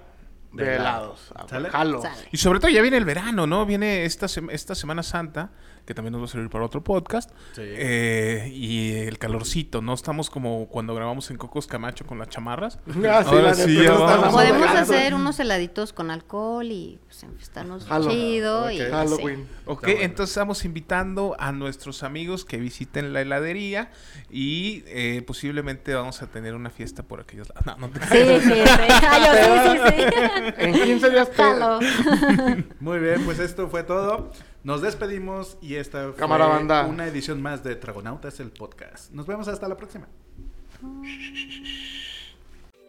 De 0.53 0.75
helados. 0.75 1.33
¿Sale? 1.49 1.69
Jalo. 1.69 2.01
Sale. 2.01 2.27
Y 2.31 2.37
sobre 2.37 2.59
todo 2.59 2.71
ya 2.71 2.81
viene 2.81 2.97
el 2.97 3.05
verano, 3.05 3.45
¿no? 3.45 3.65
Viene 3.65 4.05
esta, 4.05 4.27
esta 4.51 4.75
Semana 4.75 5.03
Santa, 5.03 5.49
que 5.85 5.93
también 5.93 6.11
nos 6.13 6.21
va 6.21 6.25
a 6.25 6.27
servir 6.29 6.49
para 6.49 6.65
otro 6.65 6.83
podcast. 6.83 7.31
Sí. 7.53 7.61
Eh, 7.63 8.51
y 8.53 8.93
el 8.93 9.17
calorcito, 9.17 9.81
¿no? 9.81 9.93
Estamos 9.93 10.29
como 10.29 10.67
cuando 10.67 10.93
grabamos 10.95 11.29
en 11.31 11.37
Cocos 11.37 11.67
Camacho 11.67 12.05
con 12.05 12.17
las 12.19 12.29
chamarras. 12.29 12.79
Ah, 13.09 13.23
sí, 13.23 13.35
Ahora 13.35 13.53
sí, 13.55 13.75
ya 13.83 13.93
vamos. 13.93 14.33
Podemos 14.33 14.69
hacer 14.69 15.13
unos 15.13 15.39
heladitos 15.39 15.93
con 15.93 16.11
alcohol 16.11 16.65
y 16.71 16.99
pues 17.05 17.23
enfiestarnos 17.23 17.85
Jalo. 17.85 18.09
chido 18.11 18.69
y 18.71 18.81
Ok. 18.81 18.87
así. 18.87 18.91
Halloween. 18.91 19.47
Ok, 19.65 19.81
bueno. 19.83 19.99
entonces 20.01 20.31
estamos 20.31 20.63
invitando 20.65 21.35
a 21.39 21.51
nuestros 21.51 22.03
amigos 22.03 22.45
que 22.45 22.57
visiten 22.57 23.13
la 23.13 23.21
heladería 23.21 23.91
y 24.29 24.83
eh, 24.87 25.23
posiblemente 25.25 25.93
vamos 25.95 26.21
a 26.21 26.27
tener 26.27 26.53
una 26.55 26.69
fiesta 26.69 27.03
por 27.03 27.19
aquellos 27.21 27.49
lados. 27.49 27.65
No, 27.65 27.87
no 27.87 27.89
te 27.89 27.99
Sí, 27.99 28.41
sí, 28.41 28.53
sí. 28.53 28.61
Ay, 29.09 29.21
yo 29.25 29.33
sí, 29.33 29.79
sí, 29.97 30.03
sí. 30.03 30.53
En 30.57 30.73
15 30.73 31.09
días. 31.09 31.29
Muy 32.79 32.99
bien, 32.99 33.23
pues 33.25 33.39
esto 33.39 33.67
fue 33.69 33.83
todo. 33.83 34.31
Nos 34.63 34.81
despedimos 34.81 35.57
y 35.61 35.75
esta 35.75 36.03
fue 36.09 36.15
Cámara, 36.15 36.45
banda. 36.47 36.85
una 36.85 37.07
edición 37.07 37.41
más 37.41 37.63
de 37.63 37.75
Tragonautas, 37.75 38.39
el 38.39 38.51
podcast. 38.51 39.11
Nos 39.11 39.25
vemos 39.25 39.47
hasta 39.47 39.67
la 39.67 39.77
próxima. 39.77 40.07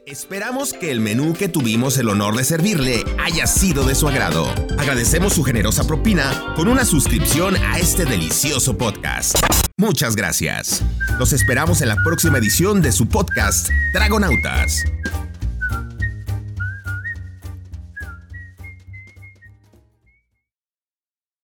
Esperamos 0.07 0.73
que 0.73 0.91
el 0.91 1.01
menú 1.01 1.35
que 1.35 1.49
tuvimos 1.49 1.97
el 1.99 2.09
honor 2.09 2.35
de 2.37 2.43
servirle 2.43 3.05
haya 3.21 3.47
sido 3.47 3.85
de 3.85 3.95
su 3.95 4.09
agrado. 4.09 4.47
Agradecemos 4.79 5.35
su 5.35 5.45
generosa 5.45 5.87
propina 5.87 6.55
con 6.57 6.67
una 6.67 6.85
suscripción 6.85 7.55
a 7.57 7.79
este 7.79 8.05
delicioso 8.05 8.77
podcast. 8.77 9.37
Muchas 9.77 10.17
gracias. 10.17 10.83
Los 11.19 11.33
esperamos 11.33 11.81
en 11.83 11.89
la 11.89 11.97
próxima 12.05 12.39
edición 12.39 12.83
de 12.83 12.91
su 12.93 13.09
podcast, 13.09 13.69
Dragonautas. 13.95 14.85